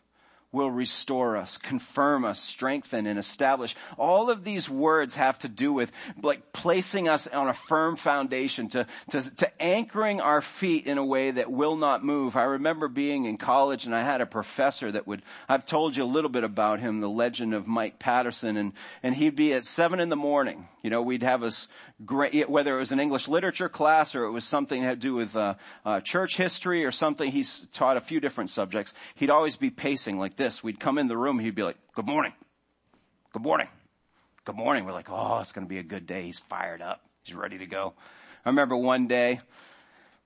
will 0.52 0.72
restore 0.72 1.38
us, 1.38 1.58
confirm 1.58 2.26
us, 2.26 2.40
strengthen, 2.40 3.06
and 3.06 3.20
establish. 3.20 3.76
All 3.98 4.30
of 4.30 4.44
these 4.44 4.68
words 4.70 5.14
have 5.16 5.38
to 5.40 5.50
do 5.50 5.72
with 5.72 5.92
like 6.22 6.54
placing 6.54 7.08
us 7.08 7.28
on 7.28 7.48
a 7.48 7.54
firm 7.54 7.96
foundation 7.96 8.68
to, 8.70 8.88
to, 9.12 9.36
to 9.36 9.62
anchoring 9.62 10.22
our 10.22 10.42
feet 10.42 10.88
in 10.88 10.98
a 10.98 11.06
way 11.06 11.30
that 11.32 11.52
will 11.52 11.76
not 11.76 12.04
move. 12.04 12.36
I 12.36 12.44
remember 12.44 12.88
being 12.88 13.26
in 13.26 13.38
college 13.38 13.86
and 13.86 13.94
I 13.94 14.02
had 14.02 14.22
a 14.22 14.26
professor 14.26 14.92
that 14.92 15.06
would, 15.06 15.22
I've 15.48 15.66
told 15.66 15.96
you 15.96 16.04
a 16.04 16.06
little 16.06 16.32
bit 16.32 16.44
about 16.44 16.80
him, 16.80 17.00
the 17.00 17.10
legend 17.10 17.54
of 17.54 17.68
Mike 17.68 18.00
Patterson, 18.00 18.58
and, 18.58 18.74
and 19.04 19.16
he'd 19.16 19.36
be 19.36 19.54
at 19.54 19.66
seven 19.66 20.00
in 20.00 20.10
the 20.10 20.16
morning. 20.16 20.68
You 20.82 20.90
know, 20.90 21.02
we'd 21.02 21.24
have 21.24 21.44
us 21.44 21.68
great, 22.06 22.50
whether 22.50 22.76
it 22.76 22.80
was 22.80 22.92
an 22.92 23.00
English 23.00 23.28
literature 23.28 23.70
class 23.70 24.16
or 24.16 24.24
it 24.24 24.32
was 24.32 24.46
something 24.46 24.84
to 24.84 24.96
do 24.96 25.14
with 25.14 25.36
uh, 25.36 25.56
uh, 25.86 26.00
church 26.00 26.38
history 26.38 26.86
or 26.86 26.92
something. 26.92 27.32
He's 27.32 27.68
taught 27.68 27.98
a 27.98 28.02
few 28.02 28.20
different 28.20 28.50
subjects. 28.50 28.94
He'd 29.16 29.30
always 29.30 29.56
be 29.56 29.70
pacing 29.70 30.18
like 30.18 30.38
this. 30.38 30.64
We'd 30.64 30.80
come 30.80 30.98
in 30.98 31.08
the 31.08 31.18
room, 31.18 31.40
he'd 31.40 31.56
be 31.56 31.64
like, 31.64 31.78
good 31.96 32.08
morning. 32.08 32.34
Good 33.34 33.44
morning. 33.44 33.68
Good 34.46 34.56
morning. 34.56 34.86
We're 34.86 34.94
like, 34.94 35.10
oh, 35.10 35.40
it's 35.40 35.52
going 35.52 35.68
to 35.68 35.70
be 35.70 35.80
a 35.80 35.84
good 35.84 36.08
day. 36.08 36.24
He's 36.24 36.40
fired 36.40 36.82
up. 36.82 37.02
He's 37.24 37.36
ready 37.36 37.58
to 37.60 37.66
go. 37.66 37.94
I 38.46 38.50
remember 38.50 38.76
one 38.76 39.08
day, 39.08 39.42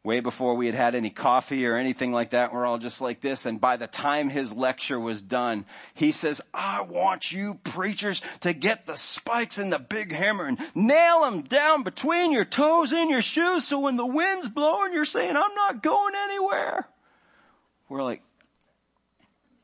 way 0.03 0.19
before 0.19 0.55
we 0.55 0.65
had 0.65 0.75
had 0.75 0.95
any 0.95 1.09
coffee 1.09 1.65
or 1.65 1.75
anything 1.75 2.11
like 2.11 2.31
that. 2.31 2.53
We're 2.53 2.65
all 2.65 2.77
just 2.77 2.99
like 2.99 3.21
this. 3.21 3.45
And 3.45 3.61
by 3.61 3.77
the 3.77 3.87
time 3.87 4.29
his 4.29 4.53
lecture 4.53 4.99
was 4.99 5.21
done, 5.21 5.65
he 5.93 6.11
says, 6.11 6.41
I 6.53 6.81
want 6.81 7.31
you 7.31 7.55
preachers 7.63 8.21
to 8.41 8.53
get 8.53 8.85
the 8.85 8.97
spikes 8.97 9.57
and 9.57 9.71
the 9.71 9.79
big 9.79 10.11
hammer 10.11 10.45
and 10.45 10.59
nail 10.75 11.21
them 11.21 11.41
down 11.43 11.83
between 11.83 12.33
your 12.33 12.43
toes 12.43 12.91
and 12.91 13.09
your 13.09 13.21
shoes. 13.21 13.65
So 13.65 13.79
when 13.79 13.95
the 13.95 14.05
wind's 14.05 14.49
blowing, 14.49 14.93
you're 14.93 15.05
saying, 15.05 15.37
I'm 15.37 15.55
not 15.55 15.81
going 15.81 16.15
anywhere. 16.15 16.89
We're 17.87 18.03
like, 18.03 18.21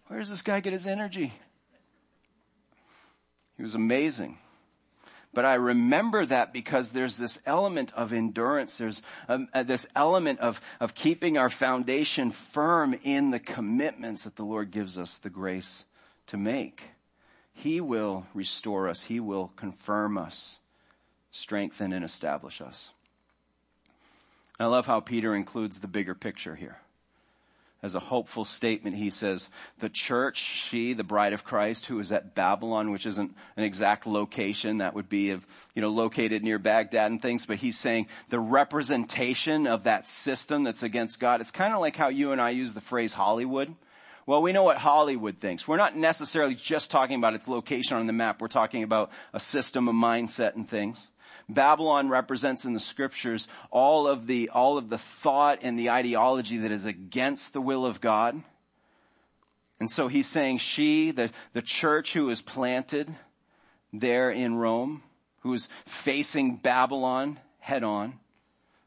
where 0.08 0.20
does 0.20 0.30
this 0.30 0.42
guy 0.42 0.62
get 0.62 0.74
his 0.74 0.88
energy? 0.88 1.34
He 3.58 3.64
was 3.64 3.76
amazing. 3.76 4.38
But 5.34 5.46
I 5.46 5.56
remember 5.56 6.26
that 6.26 6.54
because 6.54 6.92
there's 6.92 7.18
this 7.18 7.40
element 7.46 7.94
of 7.94 8.14
endurance. 8.14 8.78
There's 8.78 9.02
um, 9.28 9.48
uh, 9.54 9.64
this 9.64 9.86
element 9.96 10.40
of, 10.40 10.60
of 10.80 10.96
keeping 10.96 11.38
our 11.38 11.50
foundation 11.50 12.32
firm 12.32 12.96
in 13.04 13.30
the 13.30 13.40
commitments 13.40 14.24
that 14.24 14.38
the 14.38 14.44
Lord 14.44 14.72
gives 14.72 14.98
us 14.98 15.20
the 15.20 15.30
grace 15.30 15.86
to 16.28 16.38
make. 16.38 16.84
He 17.54 17.80
will 17.80 18.26
restore 18.34 18.90
us. 18.90 19.04
He 19.04 19.20
will 19.20 19.52
confirm 19.56 20.18
us, 20.18 20.60
strengthen 21.30 21.94
and 21.94 22.04
establish 22.04 22.60
us. 22.60 22.90
I 24.60 24.66
love 24.66 24.88
how 24.88 25.00
Peter 25.00 25.36
includes 25.36 25.80
the 25.80 25.88
bigger 25.88 26.16
picture 26.16 26.56
here 26.56 26.80
as 27.82 27.96
a 27.96 28.00
hopeful 28.00 28.44
statement, 28.44 28.96
he 28.96 29.10
says, 29.10 29.50
the 29.80 29.90
church, 29.90 30.38
she, 30.38 30.94
the 30.94 31.04
bride 31.04 31.34
of 31.34 31.46
Christ, 31.46 31.86
who 31.86 32.00
is 32.00 32.12
at 32.12 32.36
Babylon, 32.36 32.92
which 32.92 33.06
isn't 33.06 33.34
an 33.56 33.64
exact 33.64 34.06
location, 34.06 34.78
that 34.78 34.94
would 34.94 35.08
be, 35.08 35.32
of, 35.32 35.48
you 35.76 35.82
know, 35.82 35.90
located 35.90 36.44
near 36.44 36.60
Baghdad 36.60 37.10
and 37.10 37.22
things, 37.22 37.46
but 37.46 37.58
he's 37.58 37.78
saying 37.78 38.08
the 38.30 38.40
representation 38.40 39.66
of 39.66 39.84
that 39.84 40.06
system 40.06 40.64
that's 40.64 40.84
against 40.84 41.20
God. 41.20 41.40
It's 41.40 41.52
kind 41.52 41.74
of 41.74 41.80
like 41.80 41.96
how 41.96 42.10
you 42.10 42.34
and 42.34 42.42
I 42.42 42.50
use 42.50 42.74
the 42.74 42.82
phrase 42.82 43.14
Hollywood. 43.14 43.74
Well, 44.26 44.42
we 44.42 44.52
know 44.52 44.64
what 44.64 44.78
Hollywood 44.78 45.38
thinks. 45.38 45.68
We're 45.68 45.78
not 45.78 45.96
necessarily 45.96 46.54
just 46.54 46.92
talking 46.92 47.16
about 47.16 47.34
its 47.34 47.48
location 47.48 47.98
on 47.98 48.06
the 48.06 48.14
map. 48.14 48.42
We're 48.42 48.48
talking 48.48 48.84
about 48.84 49.10
a 49.34 49.40
system, 49.40 49.88
a 49.88 49.94
mindset 49.94 50.56
and 50.56 50.70
things. 50.70 51.10
Babylon 51.50 52.10
represents 52.10 52.64
in 52.64 52.74
the 52.74 52.80
scriptures 52.80 53.48
all 53.72 54.08
of 54.08 54.28
the, 54.28 54.50
all 54.50 54.78
of 54.78 54.90
the 54.90 55.00
thought 55.00 55.60
and 55.64 55.78
the 55.78 55.90
ideology 55.90 56.60
that 56.60 56.72
is 56.72 56.86
against 56.86 57.54
the 57.54 57.62
will 57.62 57.86
of 57.86 58.00
God. 58.00 58.42
And 59.80 59.90
so 59.90 60.08
he's 60.08 60.28
saying 60.28 60.60
she, 60.60 61.12
the, 61.12 61.32
the 61.54 61.64
church 61.64 62.14
who 62.14 62.30
is 62.30 62.42
planted 62.42 63.16
there 63.92 64.30
in 64.30 64.56
Rome, 64.56 65.02
who 65.40 65.54
is 65.54 65.70
facing 65.86 66.58
Babylon 66.58 67.40
head 67.60 67.84
on, 67.84 68.20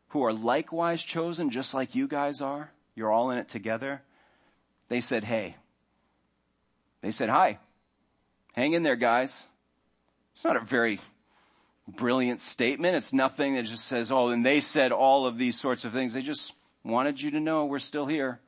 who 0.09 0.22
are 0.22 0.33
likewise 0.33 1.03
chosen 1.03 1.51
just 1.51 1.75
like 1.75 1.94
you 1.94 2.07
guys 2.07 2.40
are. 2.40 2.70
You're 2.94 3.11
all 3.11 3.31
in 3.31 3.38
it 3.38 3.48
together. 3.48 4.03
They 4.88 5.01
said, 5.01 5.25
hey. 5.25 5.57
They 7.01 7.11
said, 7.11 7.31
hi. 7.31 7.59
Hang 8.55 8.75
in 8.75 8.83
there, 8.83 8.96
guys. 8.96 9.46
It's 10.33 10.44
not 10.44 10.57
a 10.57 10.61
very 10.61 11.01
brilliant 11.88 12.40
statement. 12.40 12.97
It's 12.97 13.12
nothing 13.12 13.55
that 13.55 13.64
just 13.64 13.87
says, 13.87 14.11
oh, 14.11 14.29
and 14.29 14.45
they 14.45 14.61
said 14.61 14.92
all 14.92 15.27
of 15.27 15.38
these 15.38 15.59
sorts 15.59 15.85
of 15.85 15.92
things. 15.92 16.14
They 16.14 16.23
just 16.23 16.53
wanted 16.85 17.21
you 17.21 17.33
to 17.33 17.40
know 17.40 17.67
we're 17.67 17.79
still 17.79 18.07
here, 18.07 18.40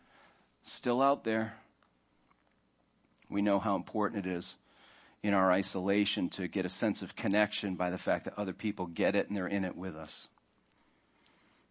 still 0.63 1.03
out 1.03 1.25
there. 1.25 1.55
We 3.29 3.43
know 3.43 3.59
how 3.59 3.77
important 3.77 4.27
it 4.27 4.31
is 4.31 4.57
in 5.23 5.35
our 5.35 5.51
isolation 5.51 6.29
to 6.29 6.47
get 6.47 6.67
a 6.67 6.69
sense 6.69 7.03
of 7.03 7.17
connection 7.17 7.75
by 7.75 7.91
the 7.91 7.99
fact 7.99 8.27
that 8.27 8.39
other 8.39 8.53
people 8.53 8.87
get 8.87 9.17
it 9.17 9.29
and 9.29 9.37
they're 9.37 9.47
in 9.47 9.65
it 9.65 9.77
with 9.77 9.97
us. 9.97 10.29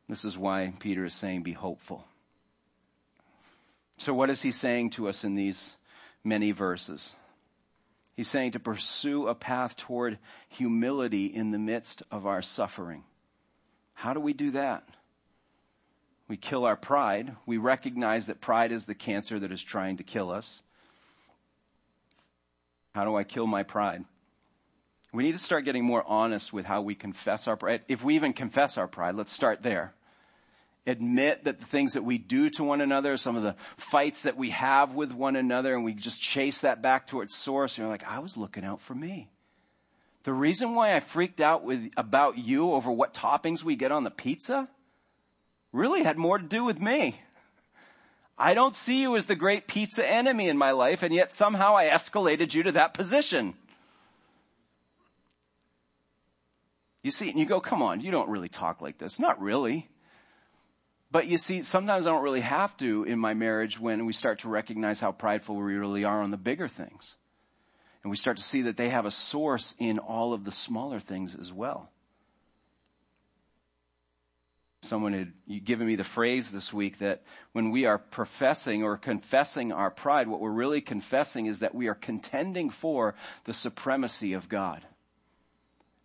This 0.10 0.26
is 0.26 0.38
why 0.38 0.74
Peter 0.80 1.06
is 1.06 1.14
saying 1.14 1.44
be 1.44 1.54
hopeful. 1.54 2.06
So 3.98 4.14
what 4.14 4.30
is 4.30 4.42
he 4.42 4.52
saying 4.52 4.90
to 4.92 5.08
us 5.08 5.24
in 5.24 5.36
these 5.36 5.78
many 6.24 6.52
verses? 6.52 7.16
He's 8.16 8.28
saying 8.28 8.52
to 8.52 8.60
pursue 8.60 9.28
a 9.28 9.36
path 9.36 9.76
toward 9.76 10.20
humility 10.50 11.26
in 11.26 11.52
the 11.52 11.60
midst 11.60 12.04
of 12.12 12.28
our 12.28 12.42
suffering. 12.42 13.04
How 13.94 14.14
do 14.14 14.20
we 14.20 14.34
do 14.34 14.52
that? 14.52 14.88
We 16.28 16.38
kill 16.38 16.66
our 16.66 16.76
pride. 16.76 17.36
We 17.46 17.58
recognize 17.58 18.28
that 18.28 18.42
pride 18.42 18.72
is 18.72 18.86
the 18.86 18.96
cancer 18.96 19.40
that 19.40 19.52
is 19.52 19.64
trying 19.64 19.98
to 19.98 20.04
kill 20.04 20.32
us. 20.32 20.62
How 22.96 23.04
do 23.06 23.16
I 23.16 23.24
kill 23.24 23.48
my 23.48 23.64
pride? 23.64 24.06
We 25.12 25.24
need 25.24 25.34
to 25.34 25.40
start 25.40 25.66
getting 25.66 25.84
more 25.84 26.04
honest 26.08 26.54
with 26.54 26.66
how 26.66 26.82
we 26.82 26.96
confess 26.96 27.48
our 27.48 27.56
pride. 27.56 27.82
If 27.88 28.04
we 28.04 28.16
even 28.16 28.34
confess 28.34 28.78
our 28.78 28.88
pride, 28.88 29.16
let's 29.16 29.32
start 29.32 29.62
there. 29.64 29.94
Admit 30.86 31.46
that 31.46 31.60
the 31.60 31.66
things 31.66 31.94
that 31.94 32.04
we 32.04 32.18
do 32.18 32.50
to 32.50 32.64
one 32.64 32.82
another, 32.82 33.16
some 33.16 33.38
of 33.38 33.44
the 33.44 33.56
fights 33.78 34.24
that 34.24 34.36
we 34.36 34.50
have 34.50 34.96
with 34.96 35.14
one 35.14 35.38
another, 35.38 35.74
and 35.74 35.86
we 35.86 35.94
just 35.94 36.22
chase 36.22 36.60
that 36.60 36.82
back 36.82 37.08
to 37.08 37.22
its 37.22 37.36
source. 37.36 37.78
And 37.78 37.84
you're 37.84 37.92
like, 37.92 38.06
I 38.06 38.20
was 38.20 38.36
looking 38.36 38.66
out 38.66 38.82
for 38.82 38.94
me. 38.94 39.30
The 40.24 40.34
reason 40.34 40.76
why 40.76 40.96
I 40.96 41.00
freaked 41.00 41.40
out 41.40 41.64
with, 41.64 41.92
about 41.96 42.38
you 42.38 42.74
over 42.74 42.92
what 42.92 43.14
toppings 43.14 43.64
we 43.64 43.76
get 43.76 43.92
on 43.92 44.04
the 44.04 44.12
pizza 44.12 44.70
really 45.72 46.04
had 46.04 46.18
more 46.18 46.38
to 46.38 46.46
do 46.46 46.64
with 46.64 46.82
me. 46.82 47.22
I 48.38 48.54
don't 48.54 48.76
see 48.76 49.02
you 49.02 49.16
as 49.16 49.28
the 49.28 49.36
great 49.36 49.68
pizza 49.68 50.06
enemy 50.06 50.50
in 50.50 50.58
my 50.58 50.72
life, 50.72 51.04
and 51.04 51.14
yet 51.14 51.32
somehow 51.32 51.76
I 51.78 51.86
escalated 51.86 52.54
you 52.54 52.64
to 52.64 52.72
that 52.74 52.94
position. 52.94 53.54
You 57.04 57.12
see, 57.12 57.30
and 57.30 57.38
you 57.38 57.46
go, 57.46 57.60
come 57.60 57.82
on, 57.82 58.02
you 58.02 58.12
don't 58.12 58.30
really 58.30 58.50
talk 58.50 58.82
like 58.82 58.98
this. 58.98 59.20
Not 59.20 59.42
really. 59.42 59.90
But 61.14 61.28
you 61.28 61.38
see, 61.38 61.62
sometimes 61.62 62.08
I 62.08 62.10
don't 62.10 62.24
really 62.24 62.42
have 62.42 62.76
to 62.78 63.04
in 63.04 63.20
my 63.20 63.36
marriage 63.36 63.80
when 63.80 64.08
we 64.08 64.14
start 64.14 64.40
to 64.40 64.50
recognize 64.50 65.00
how 65.00 65.12
prideful 65.12 65.56
we 65.56 65.76
really 65.76 66.04
are 66.04 66.24
on 66.24 66.32
the 66.32 66.38
bigger 66.38 66.68
things. 66.68 67.18
And 68.02 68.10
we 68.10 68.18
start 68.18 68.38
to 68.38 68.44
see 68.44 68.64
that 68.64 68.78
they 68.78 68.90
have 68.90 69.06
a 69.06 69.12
source 69.12 69.76
in 69.78 70.00
all 70.00 70.34
of 70.34 70.44
the 70.44 70.52
smaller 70.52 71.00
things 71.00 71.36
as 71.36 71.54
well. 71.54 71.92
Someone 74.82 75.14
had 75.14 75.64
given 75.64 75.86
me 75.86 75.96
the 75.96 76.04
phrase 76.04 76.50
this 76.50 76.74
week 76.74 76.98
that 76.98 77.22
when 77.52 77.70
we 77.70 77.86
are 77.86 78.00
professing 78.00 78.82
or 78.82 78.98
confessing 78.98 79.72
our 79.72 79.92
pride, 79.92 80.28
what 80.28 80.42
we're 80.42 80.50
really 80.50 80.82
confessing 80.82 81.46
is 81.46 81.60
that 81.60 81.76
we 81.76 81.88
are 81.90 81.94
contending 81.94 82.72
for 82.72 83.14
the 83.44 83.54
supremacy 83.54 84.34
of 84.34 84.50
God. 84.50 84.84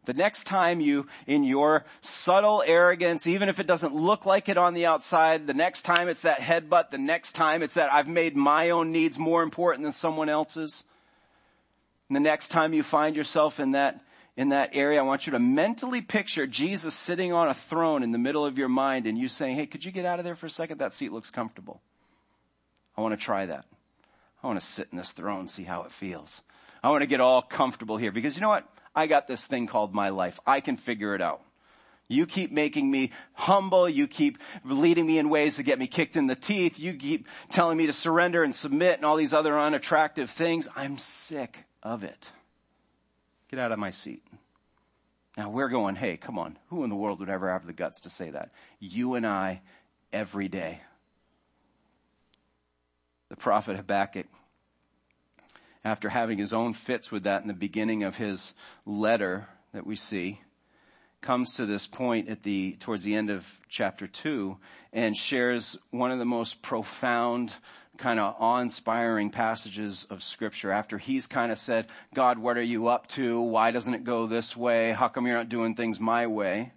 The 0.09 0.15
next 0.15 0.45
time 0.45 0.81
you, 0.81 1.07
in 1.27 1.45
your 1.45 1.85
subtle 2.01 2.65
arrogance, 2.67 3.27
even 3.27 3.51
if 3.51 3.61
it 3.61 3.67
doesn't 3.67 3.95
look 3.95 4.25
like 4.25 4.49
it 4.49 4.57
on 4.57 4.73
the 4.73 4.87
outside, 4.87 5.47
the 5.47 5.53
next 5.53 5.83
time 5.83 6.09
it's 6.09 6.23
that 6.23 6.41
headbutt, 6.41 6.89
the 6.89 6.97
next 6.97 7.33
time 7.33 7.63
it's 7.63 7.75
that 7.75 7.93
I've 7.93 8.09
made 8.09 8.35
my 8.35 8.71
own 8.71 8.91
needs 8.91 9.19
more 9.19 9.43
important 9.43 9.83
than 9.83 9.93
someone 9.93 10.31
else's. 10.31 10.85
And 12.09 12.17
the 12.17 12.21
next 12.21 12.49
time 12.49 12.73
you 12.73 12.83
find 12.83 13.17
yourself 13.17 13.61
in 13.61 13.73
that, 13.73 14.01
in 14.35 14.49
that 14.49 14.71
area, 14.73 14.99
I 14.99 15.03
want 15.03 15.27
you 15.27 15.33
to 15.33 15.39
mentally 15.39 16.01
picture 16.01 16.47
Jesus 16.47 16.95
sitting 16.95 17.35
on 17.35 17.51
a 17.51 17.55
throne 17.55 18.03
in 18.03 18.11
the 18.11 18.19
middle 18.19 18.47
of 18.47 18.57
your 18.57 18.71
mind 18.71 19.07
and 19.07 19.19
you 19.19 19.29
saying, 19.29 19.57
hey, 19.57 19.67
could 19.67 19.85
you 19.85 19.93
get 19.93 20.07
out 20.07 20.19
of 20.19 20.25
there 20.25 20.37
for 20.37 20.47
a 20.47 20.51
second? 20.51 20.79
That 20.79 20.95
seat 20.95 21.13
looks 21.13 21.31
comfortable. 21.31 21.83
I 22.97 23.03
want 23.03 23.13
to 23.13 23.23
try 23.23 23.45
that. 23.45 23.67
I 24.43 24.47
want 24.47 24.59
to 24.59 24.65
sit 24.65 24.89
in 24.91 24.97
this 24.97 25.13
throne, 25.13 25.49
see 25.49 25.65
how 25.65 25.83
it 25.83 25.93
feels. 25.93 26.41
I 26.83 26.89
want 26.89 27.03
to 27.03 27.07
get 27.07 27.21
all 27.21 27.43
comfortable 27.43 27.99
here 27.99 28.11
because 28.11 28.37
you 28.37 28.41
know 28.41 28.49
what? 28.49 28.67
I 28.99 29.07
got 29.07 29.29
this 29.29 29.47
thing 29.47 29.69
called 29.69 29.95
my 29.95 30.09
life. 30.09 30.41
I 30.45 30.61
can 30.61 30.77
figure 30.77 31.15
it 31.15 31.23
out. 31.23 31.41
You 32.09 32.27
keep 32.27 32.51
making 32.51 32.91
me 32.91 33.13
humble. 33.33 33.89
You 33.89 34.09
keep 34.09 34.39
leading 34.65 35.07
me 35.07 35.21
in 35.21 35.29
ways 35.29 35.55
to 35.55 35.63
get 35.63 35.79
me 35.79 35.87
kicked 35.87 36.17
in 36.17 36.27
the 36.27 36.35
teeth. 36.35 36.81
You 36.81 36.95
keep 36.95 37.29
telling 37.49 37.79
me 37.79 37.87
to 37.87 37.93
surrender 37.93 38.43
and 38.43 38.53
submit 38.53 38.97
and 38.97 39.05
all 39.05 39.15
these 39.15 39.33
other 39.33 39.57
unattractive 39.57 40.31
things. 40.31 40.67
I'm 40.75 40.99
sick 40.99 41.65
of 41.81 42.03
it. 42.03 42.33
Get 43.53 43.61
out 43.61 43.71
of 43.71 43.79
my 43.79 43.91
seat. 43.91 44.25
Now 45.37 45.49
we're 45.51 45.69
going, 45.69 45.95
hey, 45.95 46.17
come 46.17 46.37
on. 46.37 46.59
Who 46.71 46.83
in 46.83 46.91
the 46.91 46.97
world 46.97 47.21
would 47.21 47.31
ever 47.31 47.53
have 47.53 47.69
the 47.69 47.73
guts 47.73 48.01
to 48.01 48.11
say 48.11 48.31
that? 48.31 48.51
You 48.81 49.15
and 49.15 49.25
I 49.25 49.61
every 50.13 50.49
day. 50.49 50.81
The 53.29 53.37
prophet 53.37 53.77
Habakkuk 53.77 54.27
after 55.85 56.09
having 56.09 56.39
his 56.39 56.53
own 56.53 56.73
fits 56.73 57.11
with 57.11 57.25
that 57.25 57.43
in 57.43 57.49
the 57.49 57.55
beginning 57.55 58.03
of 58.03 58.17
his 58.17 58.55
letter 58.85 59.49
that 59.73 59.87
we 59.87 59.97
see, 59.97 60.41
comes 61.21 61.55
to 61.55 61.67
this 61.67 61.87
point 61.87 62.29
at 62.29 62.43
the, 62.43 62.77
towards 62.79 63.03
the 63.03 63.15
end 63.15 63.31
of 63.31 63.59
chapter 63.69 64.07
two 64.07 64.57
and 64.93 65.17
shares 65.17 65.77
one 65.91 66.11
of 66.11 66.19
the 66.19 66.25
most 66.25 66.63
profound, 66.63 67.53
kind 67.97 68.21
of 68.21 68.37
awe-inspiring 68.39 69.31
passages 69.31 70.07
of 70.11 70.23
scripture 70.23 70.71
after 70.71 70.99
he's 70.99 71.27
kind 71.27 71.51
of 71.51 71.59
said, 71.59 71.87
God, 72.15 72.39
what 72.39 72.57
are 72.57 72.63
you 72.63 72.87
up 72.87 73.09
to? 73.09 73.41
Why 73.41 73.73
doesn't 73.73 73.95
it 73.95 74.05
go 74.05 74.27
this 74.27 74.57
way? 74.57 74.93
How 74.93 75.09
come 75.09 75.27
you're 75.27 75.37
not 75.37 75.49
doing 75.49 75.75
things 75.75 75.99
my 75.99 76.27
way? 76.27 76.73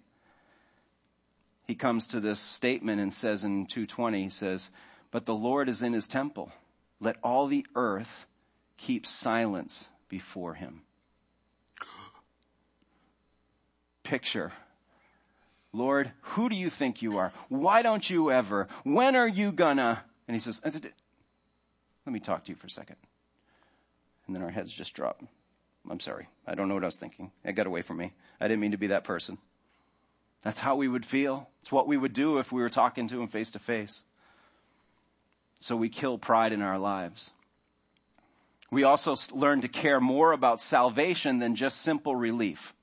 He 1.64 1.76
comes 1.76 2.06
to 2.08 2.20
this 2.20 2.40
statement 2.40 3.00
and 3.00 3.12
says 3.12 3.44
in 3.44 3.66
220, 3.66 4.24
he 4.24 4.28
says, 4.28 4.70
but 5.12 5.26
the 5.26 5.34
Lord 5.34 5.68
is 5.68 5.82
in 5.82 5.92
his 5.92 6.08
temple. 6.08 6.52
Let 7.00 7.16
all 7.22 7.46
the 7.46 7.64
earth 7.76 8.26
keep 8.82 9.06
silence 9.06 9.90
before 10.08 10.54
him. 10.54 10.82
Picture. 14.02 14.52
Lord, 15.72 16.10
who 16.22 16.48
do 16.48 16.56
you 16.56 16.68
think 16.68 17.00
you 17.00 17.16
are? 17.18 17.32
Why 17.48 17.82
don't 17.82 18.10
you 18.10 18.32
ever? 18.32 18.66
When 18.82 19.14
are 19.14 19.28
you 19.28 19.52
gonna? 19.52 20.02
And 20.26 20.34
he 20.34 20.40
says, 20.40 20.60
uh, 20.64 20.70
let 20.72 22.12
me 22.12 22.18
talk 22.18 22.44
to 22.44 22.50
you 22.50 22.56
for 22.56 22.66
a 22.66 22.70
second. 22.70 22.96
And 24.26 24.34
then 24.34 24.42
our 24.42 24.50
heads 24.50 24.72
just 24.72 24.94
drop. 24.94 25.22
I'm 25.88 26.00
sorry. 26.00 26.28
I 26.46 26.56
don't 26.56 26.68
know 26.68 26.74
what 26.74 26.82
I 26.82 26.86
was 26.86 26.96
thinking. 26.96 27.30
It 27.44 27.52
got 27.52 27.66
away 27.68 27.82
from 27.82 27.98
me. 27.98 28.12
I 28.40 28.48
didn't 28.48 28.60
mean 28.60 28.72
to 28.72 28.76
be 28.76 28.88
that 28.88 29.04
person. 29.04 29.38
That's 30.42 30.58
how 30.58 30.74
we 30.74 30.88
would 30.88 31.06
feel. 31.06 31.48
It's 31.60 31.70
what 31.70 31.86
we 31.86 31.96
would 31.96 32.12
do 32.12 32.38
if 32.38 32.50
we 32.50 32.60
were 32.60 32.68
talking 32.68 33.06
to 33.08 33.22
him 33.22 33.28
face 33.28 33.52
to 33.52 33.60
face. 33.60 34.02
So 35.60 35.76
we 35.76 35.88
kill 35.88 36.18
pride 36.18 36.52
in 36.52 36.62
our 36.62 36.78
lives 36.78 37.30
we 38.72 38.84
also 38.84 39.14
learn 39.32 39.60
to 39.60 39.68
care 39.68 40.00
more 40.00 40.32
about 40.32 40.58
salvation 40.58 41.38
than 41.38 41.54
just 41.54 41.82
simple 41.82 42.16
relief. 42.16 42.74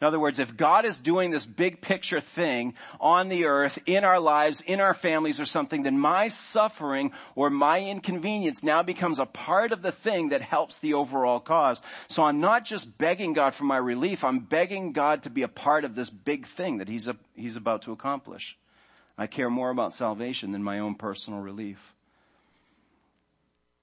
In 0.00 0.06
other 0.06 0.18
words, 0.18 0.38
if 0.38 0.56
God 0.56 0.84
is 0.84 1.00
doing 1.00 1.30
this 1.30 1.46
big 1.46 1.80
picture 1.80 2.20
thing 2.20 2.74
on 3.00 3.28
the 3.28 3.44
earth, 3.44 3.78
in 3.86 4.02
our 4.02 4.18
lives, 4.18 4.60
in 4.62 4.80
our 4.80 4.94
families 4.94 5.38
or 5.38 5.44
something, 5.44 5.82
then 5.82 5.98
my 5.98 6.28
suffering 6.28 7.12
or 7.36 7.48
my 7.48 7.80
inconvenience 7.80 8.62
now 8.62 8.82
becomes 8.82 9.18
a 9.18 9.26
part 9.26 9.72
of 9.72 9.82
the 9.82 9.92
thing 9.92 10.30
that 10.30 10.42
helps 10.42 10.78
the 10.78 10.94
overall 10.94 11.38
cause. 11.38 11.80
So 12.08 12.24
I'm 12.24 12.40
not 12.40 12.64
just 12.64 12.98
begging 12.98 13.34
God 13.34 13.54
for 13.54 13.64
my 13.64 13.76
relief, 13.76 14.24
I'm 14.24 14.40
begging 14.40 14.92
God 14.92 15.22
to 15.22 15.30
be 15.30 15.42
a 15.42 15.48
part 15.48 15.84
of 15.84 15.94
this 15.94 16.10
big 16.10 16.46
thing 16.46 16.78
that 16.78 16.88
He's, 16.88 17.08
a, 17.08 17.16
he's 17.34 17.56
about 17.56 17.82
to 17.82 17.92
accomplish. 17.92 18.58
I 19.16 19.26
care 19.26 19.50
more 19.50 19.70
about 19.70 19.94
salvation 19.94 20.52
than 20.52 20.62
my 20.62 20.80
own 20.80 20.96
personal 20.96 21.40
relief. 21.40 21.93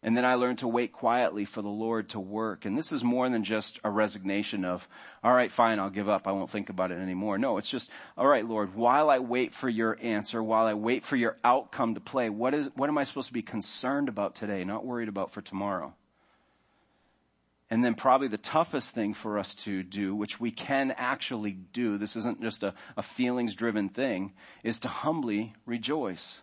And 0.04 0.18
then 0.18 0.26
I 0.26 0.34
learned 0.34 0.58
to 0.60 0.68
wait 0.68 0.94
quietly 0.94 1.46
for 1.46 1.62
the 1.62 1.70
Lord 1.70 2.10
to 2.10 2.20
work. 2.20 2.66
And 2.66 2.76
this 2.76 2.92
is 2.92 3.04
more 3.04 3.30
than 3.30 3.44
just 3.44 3.80
a 3.84 3.92
resignation 3.92 4.66
of, 4.66 4.90
all 5.24 5.34
right, 5.34 5.52
fine, 5.52 5.80
I'll 5.80 5.92
give 5.92 6.10
up. 6.10 6.28
I 6.28 6.32
won't 6.32 6.50
think 6.50 6.70
about 6.70 6.92
it 6.92 6.98
anymore. 6.98 7.38
No, 7.38 7.58
it's 7.58 7.70
just, 7.70 7.92
all 8.18 8.28
right, 8.28 8.48
Lord, 8.48 8.76
while 8.76 9.12
I 9.12 9.20
wait 9.20 9.54
for 9.54 9.70
your 9.70 10.00
answer, 10.02 10.42
while 10.42 10.66
I 10.66 10.74
wait 10.74 11.04
for 11.04 11.16
your 11.16 11.38
outcome 11.44 11.94
to 11.94 12.02
play, 12.02 12.32
what 12.32 12.56
is, 12.56 12.72
what 12.76 12.90
am 12.90 12.98
I 12.98 13.04
supposed 13.04 13.28
to 13.28 13.34
be 13.34 13.44
concerned 13.44 14.10
about 14.10 14.34
today, 14.34 14.64
not 14.64 14.86
worried 14.86 15.08
about 15.10 15.32
for 15.32 15.42
tomorrow? 15.42 15.94
And 17.70 17.86
then 17.86 17.94
probably 17.94 18.28
the 18.28 18.38
toughest 18.38 18.96
thing 18.96 19.14
for 19.14 19.38
us 19.38 19.54
to 19.56 19.84
do, 19.84 20.16
which 20.16 20.40
we 20.40 20.50
can 20.50 20.92
actually 20.98 21.52
do, 21.52 22.00
this 22.00 22.16
isn't 22.16 22.42
just 22.42 22.64
a, 22.64 22.74
a 22.98 23.04
feelings 23.04 23.54
driven 23.54 23.88
thing, 23.88 24.34
is 24.64 24.80
to 24.80 24.88
humbly 24.88 25.54
rejoice. 25.66 26.42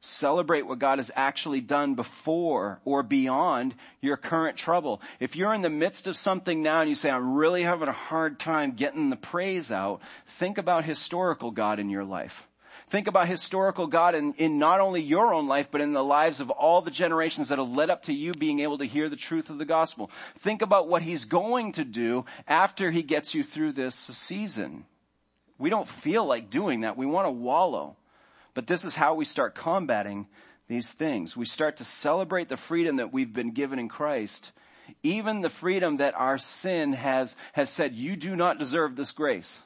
Celebrate 0.00 0.62
what 0.62 0.78
God 0.78 0.98
has 1.00 1.10
actually 1.16 1.60
done 1.60 1.94
before 1.94 2.80
or 2.84 3.02
beyond 3.02 3.74
your 4.00 4.16
current 4.16 4.56
trouble. 4.56 5.02
If 5.18 5.34
you're 5.34 5.54
in 5.54 5.62
the 5.62 5.70
midst 5.70 6.06
of 6.06 6.16
something 6.16 6.62
now 6.62 6.80
and 6.80 6.88
you 6.88 6.94
say, 6.94 7.10
I'm 7.10 7.34
really 7.34 7.64
having 7.64 7.88
a 7.88 7.92
hard 7.92 8.38
time 8.38 8.72
getting 8.72 9.10
the 9.10 9.16
praise 9.16 9.72
out, 9.72 10.00
think 10.26 10.56
about 10.56 10.84
historical 10.84 11.50
God 11.50 11.80
in 11.80 11.90
your 11.90 12.04
life. 12.04 12.46
Think 12.86 13.08
about 13.08 13.28
historical 13.28 13.86
God 13.86 14.14
in, 14.14 14.34
in 14.34 14.58
not 14.58 14.80
only 14.80 15.02
your 15.02 15.34
own 15.34 15.46
life, 15.46 15.68
but 15.70 15.80
in 15.80 15.92
the 15.92 16.04
lives 16.04 16.40
of 16.40 16.48
all 16.50 16.80
the 16.80 16.90
generations 16.90 17.48
that 17.48 17.58
have 17.58 17.68
led 17.68 17.90
up 17.90 18.02
to 18.04 18.14
you 18.14 18.32
being 18.32 18.60
able 18.60 18.78
to 18.78 18.86
hear 18.86 19.08
the 19.08 19.16
truth 19.16 19.50
of 19.50 19.58
the 19.58 19.66
gospel. 19.66 20.10
Think 20.38 20.62
about 20.62 20.88
what 20.88 21.02
He's 21.02 21.26
going 21.26 21.72
to 21.72 21.84
do 21.84 22.24
after 22.46 22.90
He 22.90 23.02
gets 23.02 23.34
you 23.34 23.44
through 23.44 23.72
this 23.72 23.94
season. 23.94 24.86
We 25.58 25.70
don't 25.70 25.88
feel 25.88 26.24
like 26.24 26.50
doing 26.50 26.80
that. 26.80 26.96
We 26.96 27.04
want 27.04 27.26
to 27.26 27.32
wallow. 27.32 27.96
But 28.58 28.66
this 28.66 28.84
is 28.84 28.96
how 28.96 29.14
we 29.14 29.24
start 29.24 29.54
combating 29.54 30.26
these 30.66 30.92
things. 30.92 31.36
We 31.36 31.44
start 31.44 31.76
to 31.76 31.84
celebrate 31.84 32.48
the 32.48 32.56
freedom 32.56 32.96
that 32.96 33.12
we've 33.12 33.32
been 33.32 33.52
given 33.52 33.78
in 33.78 33.88
Christ, 33.88 34.50
even 35.04 35.42
the 35.42 35.48
freedom 35.48 35.98
that 35.98 36.16
our 36.16 36.38
sin 36.38 36.92
has, 36.94 37.36
has 37.52 37.70
said, 37.70 37.94
you 37.94 38.16
do 38.16 38.34
not 38.34 38.58
deserve 38.58 38.96
this 38.96 39.12
grace. 39.12 39.62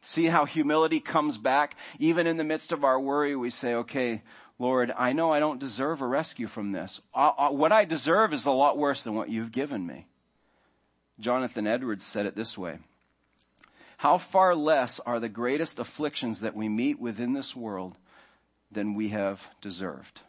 See 0.00 0.26
how 0.26 0.44
humility 0.44 1.00
comes 1.00 1.36
back? 1.36 1.74
Even 1.98 2.28
in 2.28 2.36
the 2.36 2.44
midst 2.44 2.70
of 2.70 2.84
our 2.84 3.00
worry, 3.00 3.34
we 3.34 3.50
say, 3.50 3.74
okay, 3.74 4.22
Lord, 4.60 4.92
I 4.96 5.12
know 5.12 5.32
I 5.32 5.40
don't 5.40 5.58
deserve 5.58 6.02
a 6.02 6.06
rescue 6.06 6.46
from 6.46 6.70
this. 6.70 7.00
Uh, 7.12 7.32
uh, 7.36 7.50
what 7.50 7.72
I 7.72 7.84
deserve 7.84 8.32
is 8.32 8.46
a 8.46 8.52
lot 8.52 8.78
worse 8.78 9.02
than 9.02 9.16
what 9.16 9.28
you've 9.28 9.50
given 9.50 9.84
me. 9.84 10.06
Jonathan 11.18 11.66
Edwards 11.66 12.04
said 12.04 12.26
it 12.26 12.36
this 12.36 12.56
way. 12.56 12.78
How 14.02 14.18
far 14.18 14.56
less 14.56 14.98
are 14.98 15.20
the 15.20 15.28
greatest 15.28 15.78
afflictions 15.78 16.40
that 16.40 16.56
we 16.56 16.68
meet 16.68 16.98
within 16.98 17.34
this 17.34 17.54
world 17.54 17.96
than 18.68 18.94
we 18.94 19.10
have 19.10 19.48
deserved? 19.60 20.22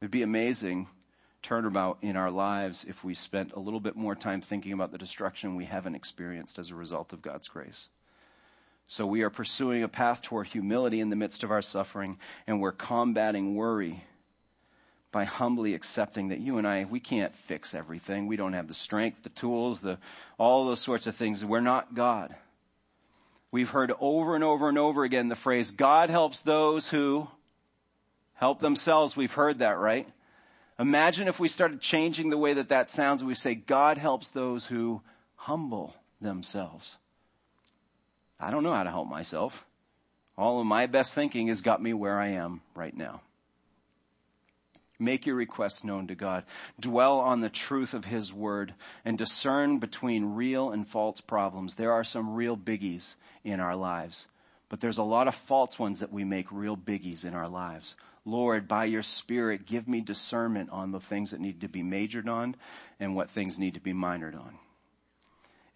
It'd 0.00 0.10
be 0.10 0.24
amazing 0.24 0.88
turnabout 1.42 1.98
in 2.02 2.16
our 2.16 2.32
lives 2.32 2.84
if 2.88 3.04
we 3.04 3.14
spent 3.14 3.52
a 3.52 3.60
little 3.60 3.78
bit 3.78 3.94
more 3.94 4.16
time 4.16 4.40
thinking 4.40 4.72
about 4.72 4.90
the 4.90 4.98
destruction 4.98 5.54
we 5.54 5.66
haven't 5.66 5.94
experienced 5.94 6.58
as 6.58 6.70
a 6.70 6.74
result 6.74 7.12
of 7.12 7.22
God's 7.22 7.46
grace. 7.46 7.88
So 8.88 9.06
we 9.06 9.22
are 9.22 9.30
pursuing 9.30 9.84
a 9.84 9.88
path 9.88 10.22
toward 10.22 10.48
humility 10.48 10.98
in 10.98 11.10
the 11.10 11.14
midst 11.14 11.44
of 11.44 11.52
our 11.52 11.62
suffering 11.62 12.18
and 12.48 12.60
we're 12.60 12.72
combating 12.72 13.54
worry 13.54 14.02
by 15.16 15.24
humbly 15.24 15.72
accepting 15.72 16.28
that 16.28 16.40
you 16.40 16.58
and 16.58 16.68
I, 16.68 16.84
we 16.84 17.00
can't 17.00 17.34
fix 17.34 17.74
everything. 17.74 18.26
We 18.26 18.36
don't 18.36 18.52
have 18.52 18.68
the 18.68 18.74
strength, 18.74 19.22
the 19.22 19.30
tools, 19.30 19.80
the, 19.80 19.96
all 20.36 20.66
those 20.66 20.80
sorts 20.80 21.06
of 21.06 21.16
things. 21.16 21.42
We're 21.42 21.62
not 21.62 21.94
God. 21.94 22.34
We've 23.50 23.70
heard 23.70 23.94
over 23.98 24.34
and 24.34 24.44
over 24.44 24.68
and 24.68 24.76
over 24.76 25.04
again 25.04 25.28
the 25.28 25.34
phrase, 25.34 25.70
God 25.70 26.10
helps 26.10 26.42
those 26.42 26.88
who 26.88 27.28
help 28.34 28.58
themselves. 28.58 29.16
We've 29.16 29.32
heard 29.32 29.60
that, 29.60 29.78
right? 29.78 30.06
Imagine 30.78 31.28
if 31.28 31.40
we 31.40 31.48
started 31.48 31.80
changing 31.80 32.28
the 32.28 32.36
way 32.36 32.52
that 32.52 32.68
that 32.68 32.90
sounds 32.90 33.22
and 33.22 33.28
we 33.28 33.34
say, 33.34 33.54
God 33.54 33.96
helps 33.96 34.28
those 34.28 34.66
who 34.66 35.00
humble 35.36 35.96
themselves. 36.20 36.98
I 38.38 38.50
don't 38.50 38.62
know 38.62 38.74
how 38.74 38.82
to 38.82 38.90
help 38.90 39.08
myself. 39.08 39.64
All 40.36 40.60
of 40.60 40.66
my 40.66 40.84
best 40.84 41.14
thinking 41.14 41.48
has 41.48 41.62
got 41.62 41.82
me 41.82 41.94
where 41.94 42.20
I 42.20 42.32
am 42.32 42.60
right 42.74 42.94
now. 42.94 43.22
Make 44.98 45.26
your 45.26 45.36
requests 45.36 45.84
known 45.84 46.06
to 46.06 46.14
God. 46.14 46.44
Dwell 46.80 47.18
on 47.18 47.40
the 47.40 47.50
truth 47.50 47.92
of 47.92 48.06
His 48.06 48.32
Word 48.32 48.74
and 49.04 49.18
discern 49.18 49.78
between 49.78 50.34
real 50.34 50.70
and 50.70 50.88
false 50.88 51.20
problems. 51.20 51.74
There 51.74 51.92
are 51.92 52.04
some 52.04 52.34
real 52.34 52.56
biggies 52.56 53.16
in 53.44 53.60
our 53.60 53.76
lives, 53.76 54.26
but 54.68 54.80
there's 54.80 54.98
a 54.98 55.02
lot 55.02 55.28
of 55.28 55.34
false 55.34 55.78
ones 55.78 56.00
that 56.00 56.12
we 56.12 56.24
make 56.24 56.50
real 56.50 56.76
biggies 56.76 57.24
in 57.24 57.34
our 57.34 57.48
lives. 57.48 57.94
Lord, 58.24 58.66
by 58.66 58.86
your 58.86 59.02
Spirit, 59.02 59.66
give 59.66 59.86
me 59.86 60.00
discernment 60.00 60.70
on 60.70 60.90
the 60.90 61.00
things 61.00 61.30
that 61.30 61.40
need 61.40 61.60
to 61.60 61.68
be 61.68 61.82
majored 61.82 62.28
on 62.28 62.56
and 62.98 63.14
what 63.14 63.30
things 63.30 63.58
need 63.58 63.74
to 63.74 63.80
be 63.80 63.92
minored 63.92 64.34
on. 64.34 64.58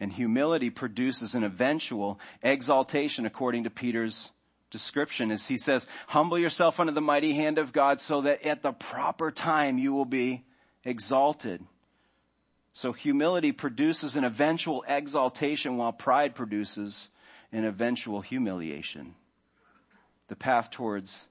And 0.01 0.13
humility 0.13 0.71
produces 0.71 1.35
an 1.35 1.45
eventual 1.45 2.19
exaltation 2.43 3.27
according 3.27 3.65
to 3.65 3.71
Peter's 3.71 4.31
description 4.71 5.31
as 5.33 5.49
he 5.49 5.57
says, 5.57 5.87
humble 6.09 6.39
yourself 6.39 6.81
under 6.81 6.93
the 6.93 7.01
mighty 7.01 7.35
hand 7.35 7.59
of 7.59 7.73
God 7.73 8.01
so 8.01 8.23
that 8.23 8.43
at 8.45 8.63
the 8.63 8.73
proper 8.73 9.31
time 9.31 9.79
you 9.79 9.93
will 9.93 10.05
be 10.05 10.45
exalted. 10.85 11.65
So 12.73 12.93
humility 12.93 13.53
produces 13.53 14.17
an 14.17 14.25
eventual 14.25 14.85
exaltation 14.87 15.77
while 15.77 15.93
pride 15.93 16.35
produces 16.35 17.11
an 17.53 17.65
eventual 17.65 18.21
humiliation. 18.21 19.15
The 20.29 20.37
path 20.37 20.71
towards 20.71 21.27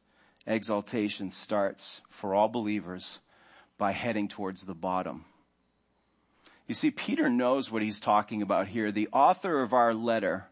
exaltation 0.46 1.30
starts 1.30 2.02
for 2.10 2.36
all 2.36 2.50
believers 2.50 3.20
by 3.78 3.94
heading 3.94 4.28
towards 4.28 4.66
the 4.66 4.76
bottom. 4.76 5.24
You 6.68 6.76
see, 6.76 6.92
Peter 6.92 7.30
knows 7.30 7.72
what 7.72 7.82
he's 7.82 8.00
talking 8.00 8.42
about 8.42 8.68
here. 8.68 8.92
The 8.92 9.08
author 9.12 9.62
of 9.62 9.74
our 9.74 9.94
letter 9.94 10.49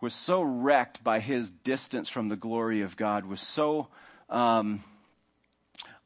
was 0.00 0.14
so 0.14 0.42
wrecked 0.42 1.02
by 1.02 1.20
his 1.20 1.50
distance 1.50 2.08
from 2.08 2.28
the 2.28 2.36
glory 2.36 2.82
of 2.82 2.96
God, 2.96 3.24
was 3.24 3.40
so 3.40 3.88
um, 4.30 4.82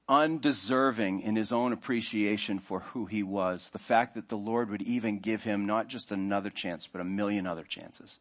undeserving 0.08 1.20
in 1.20 1.36
his 1.36 1.52
own 1.52 1.72
appreciation 1.72 2.58
for 2.58 2.80
who 2.80 3.06
he 3.06 3.22
was. 3.22 3.70
The 3.70 3.78
fact 3.78 4.14
that 4.14 4.28
the 4.28 4.36
Lord 4.36 4.70
would 4.70 4.82
even 4.82 5.18
give 5.18 5.44
him 5.44 5.66
not 5.66 5.88
just 5.88 6.12
another 6.12 6.50
chance, 6.50 6.86
but 6.86 7.00
a 7.00 7.04
million 7.04 7.46
other 7.46 7.64
chances 7.64 8.18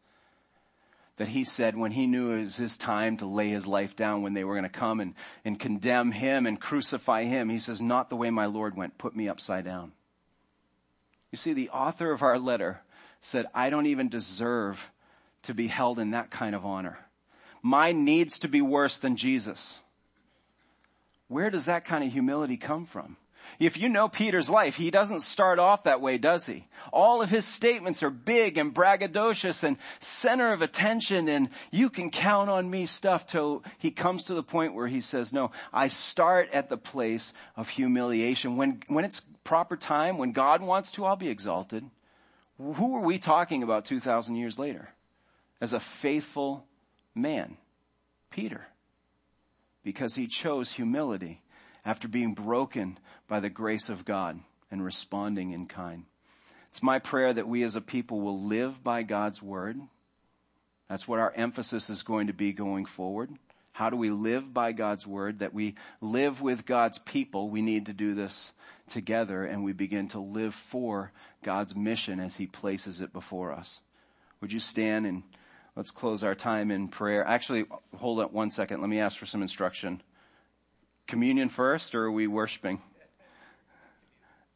that 1.21 1.27
he 1.27 1.43
said 1.43 1.77
when 1.77 1.91
he 1.91 2.07
knew 2.07 2.31
it 2.31 2.41
was 2.41 2.55
his 2.55 2.79
time 2.79 3.15
to 3.17 3.27
lay 3.27 3.49
his 3.49 3.67
life 3.67 3.95
down 3.95 4.23
when 4.23 4.33
they 4.33 4.43
were 4.43 4.55
going 4.55 4.63
to 4.63 4.69
come 4.69 4.99
and, 4.99 5.13
and 5.45 5.59
condemn 5.59 6.11
him 6.11 6.47
and 6.47 6.59
crucify 6.59 7.25
him. 7.25 7.47
He 7.47 7.59
says, 7.59 7.79
not 7.79 8.09
the 8.09 8.15
way 8.15 8.31
my 8.31 8.47
Lord 8.47 8.75
went, 8.75 8.97
put 8.97 9.15
me 9.15 9.27
upside 9.27 9.63
down. 9.63 9.91
You 11.29 11.37
see, 11.37 11.53
the 11.53 11.69
author 11.69 12.11
of 12.11 12.23
our 12.23 12.39
letter 12.39 12.81
said, 13.21 13.45
I 13.53 13.69
don't 13.69 13.85
even 13.85 14.09
deserve 14.09 14.89
to 15.43 15.53
be 15.53 15.67
held 15.67 15.99
in 15.99 16.11
that 16.11 16.31
kind 16.31 16.55
of 16.55 16.65
honor. 16.65 16.97
Mine 17.61 18.05
needs 18.05 18.39
to 18.39 18.47
be 18.47 18.61
worse 18.61 18.97
than 18.97 19.15
Jesus. 19.15 19.79
Where 21.27 21.49
does 21.49 21.65
that 21.65 21.85
kind 21.85 22.03
of 22.03 22.11
humility 22.11 22.57
come 22.57 22.85
from? 22.85 23.17
If 23.59 23.77
you 23.77 23.89
know 23.89 24.07
Peter's 24.07 24.49
life, 24.49 24.75
he 24.75 24.91
doesn't 24.91 25.21
start 25.21 25.59
off 25.59 25.83
that 25.83 26.01
way, 26.01 26.17
does 26.17 26.45
he? 26.45 26.67
All 26.91 27.21
of 27.21 27.29
his 27.29 27.45
statements 27.45 28.01
are 28.03 28.09
big 28.09 28.57
and 28.57 28.73
braggadocious 28.73 29.63
and 29.63 29.77
center 29.99 30.53
of 30.53 30.61
attention 30.61 31.27
and 31.27 31.49
you 31.71 31.89
can 31.89 32.09
count 32.09 32.49
on 32.49 32.69
me 32.69 32.85
stuff 32.85 33.25
till 33.25 33.63
he 33.77 33.91
comes 33.91 34.25
to 34.25 34.33
the 34.33 34.43
point 34.43 34.73
where 34.73 34.87
he 34.87 35.01
says, 35.01 35.33
no, 35.33 35.51
I 35.73 35.87
start 35.87 36.49
at 36.53 36.69
the 36.69 36.77
place 36.77 37.33
of 37.55 37.69
humiliation. 37.69 38.57
When, 38.57 38.81
when 38.87 39.05
it's 39.05 39.21
proper 39.43 39.75
time, 39.75 40.17
when 40.17 40.31
God 40.31 40.61
wants 40.61 40.91
to, 40.93 41.05
I'll 41.05 41.15
be 41.15 41.29
exalted. 41.29 41.85
Who 42.57 42.95
are 42.95 43.01
we 43.01 43.17
talking 43.17 43.63
about 43.63 43.85
2,000 43.85 44.35
years 44.35 44.59
later? 44.59 44.89
As 45.61 45.73
a 45.73 45.79
faithful 45.79 46.65
man, 47.15 47.57
Peter. 48.31 48.67
Because 49.83 50.15
he 50.15 50.27
chose 50.27 50.73
humility 50.73 51.41
after 51.85 52.07
being 52.07 52.33
broken 52.33 52.97
by 53.27 53.39
the 53.39 53.49
grace 53.49 53.87
of 53.87 54.03
God 54.05 54.39
and 54.69 54.83
responding 54.83 55.51
in 55.51 55.67
kind. 55.67 56.05
It's 56.69 56.83
my 56.83 56.99
prayer 56.99 57.33
that 57.33 57.47
we 57.47 57.63
as 57.63 57.75
a 57.75 57.81
people 57.81 58.21
will 58.21 58.41
live 58.41 58.83
by 58.83 59.03
God's 59.03 59.41
word. 59.41 59.79
That's 60.89 61.07
what 61.07 61.19
our 61.19 61.33
emphasis 61.35 61.89
is 61.89 62.03
going 62.03 62.27
to 62.27 62.33
be 62.33 62.53
going 62.53 62.85
forward. 62.85 63.29
How 63.73 63.89
do 63.89 63.97
we 63.97 64.09
live 64.09 64.53
by 64.53 64.71
God's 64.71 65.07
word? 65.07 65.39
That 65.39 65.53
we 65.53 65.75
live 66.01 66.41
with 66.41 66.65
God's 66.65 66.97
people. 66.97 67.49
We 67.49 67.61
need 67.61 67.85
to 67.87 67.93
do 67.93 68.13
this 68.13 68.51
together 68.87 69.43
and 69.43 69.63
we 69.63 69.73
begin 69.73 70.07
to 70.09 70.19
live 70.19 70.53
for 70.53 71.11
God's 71.43 71.75
mission 71.75 72.19
as 72.19 72.35
he 72.35 72.47
places 72.47 73.01
it 73.01 73.13
before 73.13 73.51
us. 73.51 73.81
Would 74.41 74.51
you 74.53 74.59
stand 74.59 75.05
and 75.05 75.23
let's 75.75 75.91
close 75.91 76.23
our 76.23 76.35
time 76.35 76.71
in 76.71 76.87
prayer. 76.87 77.25
Actually, 77.25 77.65
hold 77.97 78.19
up 78.19 78.31
one 78.31 78.49
second. 78.49 78.81
Let 78.81 78.89
me 78.89 78.99
ask 78.99 79.17
for 79.17 79.25
some 79.25 79.41
instruction 79.41 80.01
communion 81.07 81.49
first 81.49 81.93
or 81.93 82.05
are 82.05 82.11
we 82.11 82.25
worshiping? 82.25 82.81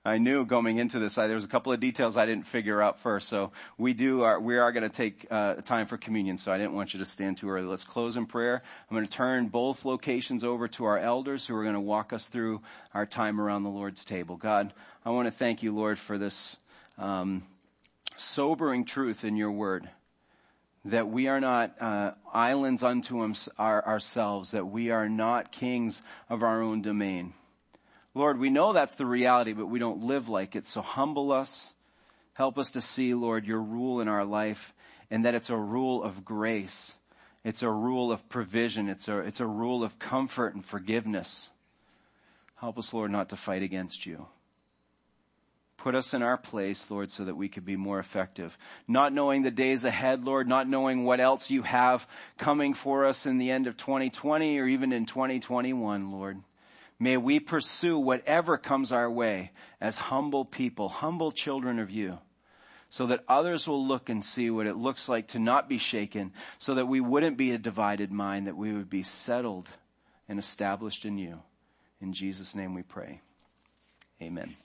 I 0.08 0.20
knew 0.20 0.46
going 0.46 0.78
into 0.78 1.00
this, 1.00 1.18
I, 1.18 1.26
there 1.26 1.36
was 1.36 1.46
a 1.46 1.50
couple 1.50 1.74
of 1.74 1.80
details 1.80 2.16
I 2.16 2.28
didn't 2.28 2.46
figure 2.46 2.80
out 2.80 3.00
first. 3.00 3.28
So 3.28 3.52
we 3.76 3.94
do, 3.94 4.22
our, 4.22 4.40
we 4.40 4.58
are 4.58 4.72
going 4.72 4.84
to 4.84 4.96
take 4.96 5.26
uh, 5.32 5.56
time 5.56 5.88
for 5.88 5.98
communion. 5.98 6.38
So 6.38 6.52
I 6.52 6.60
didn't 6.60 6.74
want 6.74 6.94
you 6.94 7.00
to 7.00 7.08
stand 7.08 7.38
too 7.38 7.50
early. 7.50 7.66
Let's 7.66 7.84
close 7.84 8.16
in 8.16 8.28
prayer. 8.28 8.62
I'm 8.90 8.96
going 8.96 9.08
to 9.08 9.12
turn 9.12 9.48
both 9.48 9.84
locations 9.84 10.44
over 10.44 10.68
to 10.70 10.86
our 10.86 11.00
elders 11.00 11.48
who 11.48 11.56
are 11.56 11.64
going 11.64 11.74
to 11.74 11.82
walk 11.82 12.14
us 12.14 12.28
through 12.28 12.62
our 12.94 13.08
time 13.08 13.42
around 13.42 13.64
the 13.64 13.70
Lord's 13.70 14.06
table. 14.06 14.38
God, 14.38 14.74
I 15.04 15.10
want 15.10 15.26
to 15.26 15.32
thank 15.32 15.64
you, 15.64 15.76
Lord, 15.76 15.98
for 15.98 16.20
this 16.20 16.58
um, 17.00 17.44
sobering 18.16 18.86
truth 18.86 19.26
in 19.26 19.36
your 19.36 19.52
word 19.52 19.90
that 20.86 21.10
we 21.10 21.28
are 21.28 21.40
not 21.40 21.82
uh, 21.82 22.12
islands 22.32 22.84
unto 22.84 23.34
our, 23.58 23.86
ourselves, 23.86 24.52
that 24.52 24.68
we 24.68 24.92
are 24.92 25.10
not 25.10 25.52
kings 25.52 26.02
of 26.30 26.44
our 26.44 26.62
own 26.62 26.82
domain. 26.84 27.34
Lord, 28.14 28.40
we 28.40 28.50
know 28.50 28.72
that's 28.72 28.96
the 28.96 29.06
reality, 29.06 29.54
but 29.54 29.66
we 29.66 29.80
don't 29.80 30.04
live 30.04 30.30
like 30.30 30.56
it. 30.56 30.66
So 30.66 30.82
humble 30.82 31.32
us. 31.32 31.74
Help 32.34 32.58
us 32.58 32.72
to 32.72 32.82
see, 32.82 33.14
Lord, 33.14 33.46
your 33.46 33.62
rule 33.62 34.00
in 34.00 34.08
our 34.08 34.24
life 34.24 34.74
and 35.10 35.26
that 35.26 35.36
it's 35.36 35.50
a 35.50 35.58
rule 35.58 36.04
of 36.04 36.24
grace. 36.24 36.96
It's 37.44 37.64
a 37.64 37.70
rule 37.70 38.12
of 38.12 38.30
provision. 38.30 38.88
It's 38.88 39.08
a, 39.08 39.20
it's 39.20 39.40
a 39.40 39.48
rule 39.48 39.84
of 39.84 40.00
comfort 40.00 40.54
and 40.54 40.64
forgiveness. 40.64 41.50
Help 42.58 42.78
us, 42.78 42.94
Lord, 42.94 43.12
not 43.12 43.30
to 43.30 43.36
fight 43.36 43.64
against 43.64 44.06
you. 44.06 44.28
Put 45.86 45.94
us 45.94 46.16
in 46.16 46.24
our 46.24 46.36
place, 46.36 46.90
Lord, 46.90 47.12
so 47.12 47.26
that 47.26 47.38
we 47.38 47.48
could 47.48 47.64
be 47.64 47.76
more 47.76 48.00
effective. 48.00 48.58
Not 48.88 49.14
knowing 49.14 49.44
the 49.44 49.52
days 49.52 49.86
ahead, 49.86 50.26
Lord, 50.26 50.48
not 50.48 50.68
knowing 50.68 51.04
what 51.04 51.20
else 51.20 51.52
you 51.52 51.62
have 51.62 52.08
coming 52.40 52.74
for 52.74 53.06
us 53.06 53.28
in 53.28 53.38
the 53.38 53.52
end 53.52 53.68
of 53.68 53.78
2020 53.78 54.58
or 54.58 54.66
even 54.66 54.92
in 54.92 55.06
2021, 55.06 56.12
Lord. 56.12 56.42
May 56.98 57.18
we 57.18 57.40
pursue 57.40 58.00
whatever 58.00 58.58
comes 58.58 58.92
our 58.92 59.12
way 59.12 59.52
as 59.80 60.00
humble 60.00 60.44
people, 60.44 60.90
humble 60.90 61.32
children 61.32 61.78
of 61.78 61.92
you, 61.92 62.18
so 62.90 63.06
that 63.06 63.24
others 63.28 63.68
will 63.68 63.86
look 63.86 64.10
and 64.10 64.24
see 64.24 64.50
what 64.50 64.66
it 64.66 64.78
looks 64.78 65.08
like 65.08 65.28
to 65.28 65.40
not 65.40 65.70
be 65.70 65.78
shaken, 65.78 66.34
so 66.58 66.74
that 66.74 66.88
we 66.88 67.00
wouldn't 67.00 67.38
be 67.38 67.52
a 67.52 67.60
divided 67.60 68.12
mind, 68.12 68.48
that 68.48 68.58
we 68.58 68.74
would 68.74 68.90
be 68.90 69.04
settled 69.04 69.70
and 70.28 70.40
established 70.40 71.06
in 71.06 71.20
you. 71.20 71.44
In 72.02 72.12
Jesus' 72.12 72.56
name 72.56 72.74
we 72.74 72.82
pray. 72.82 73.22
Amen. 74.20 74.56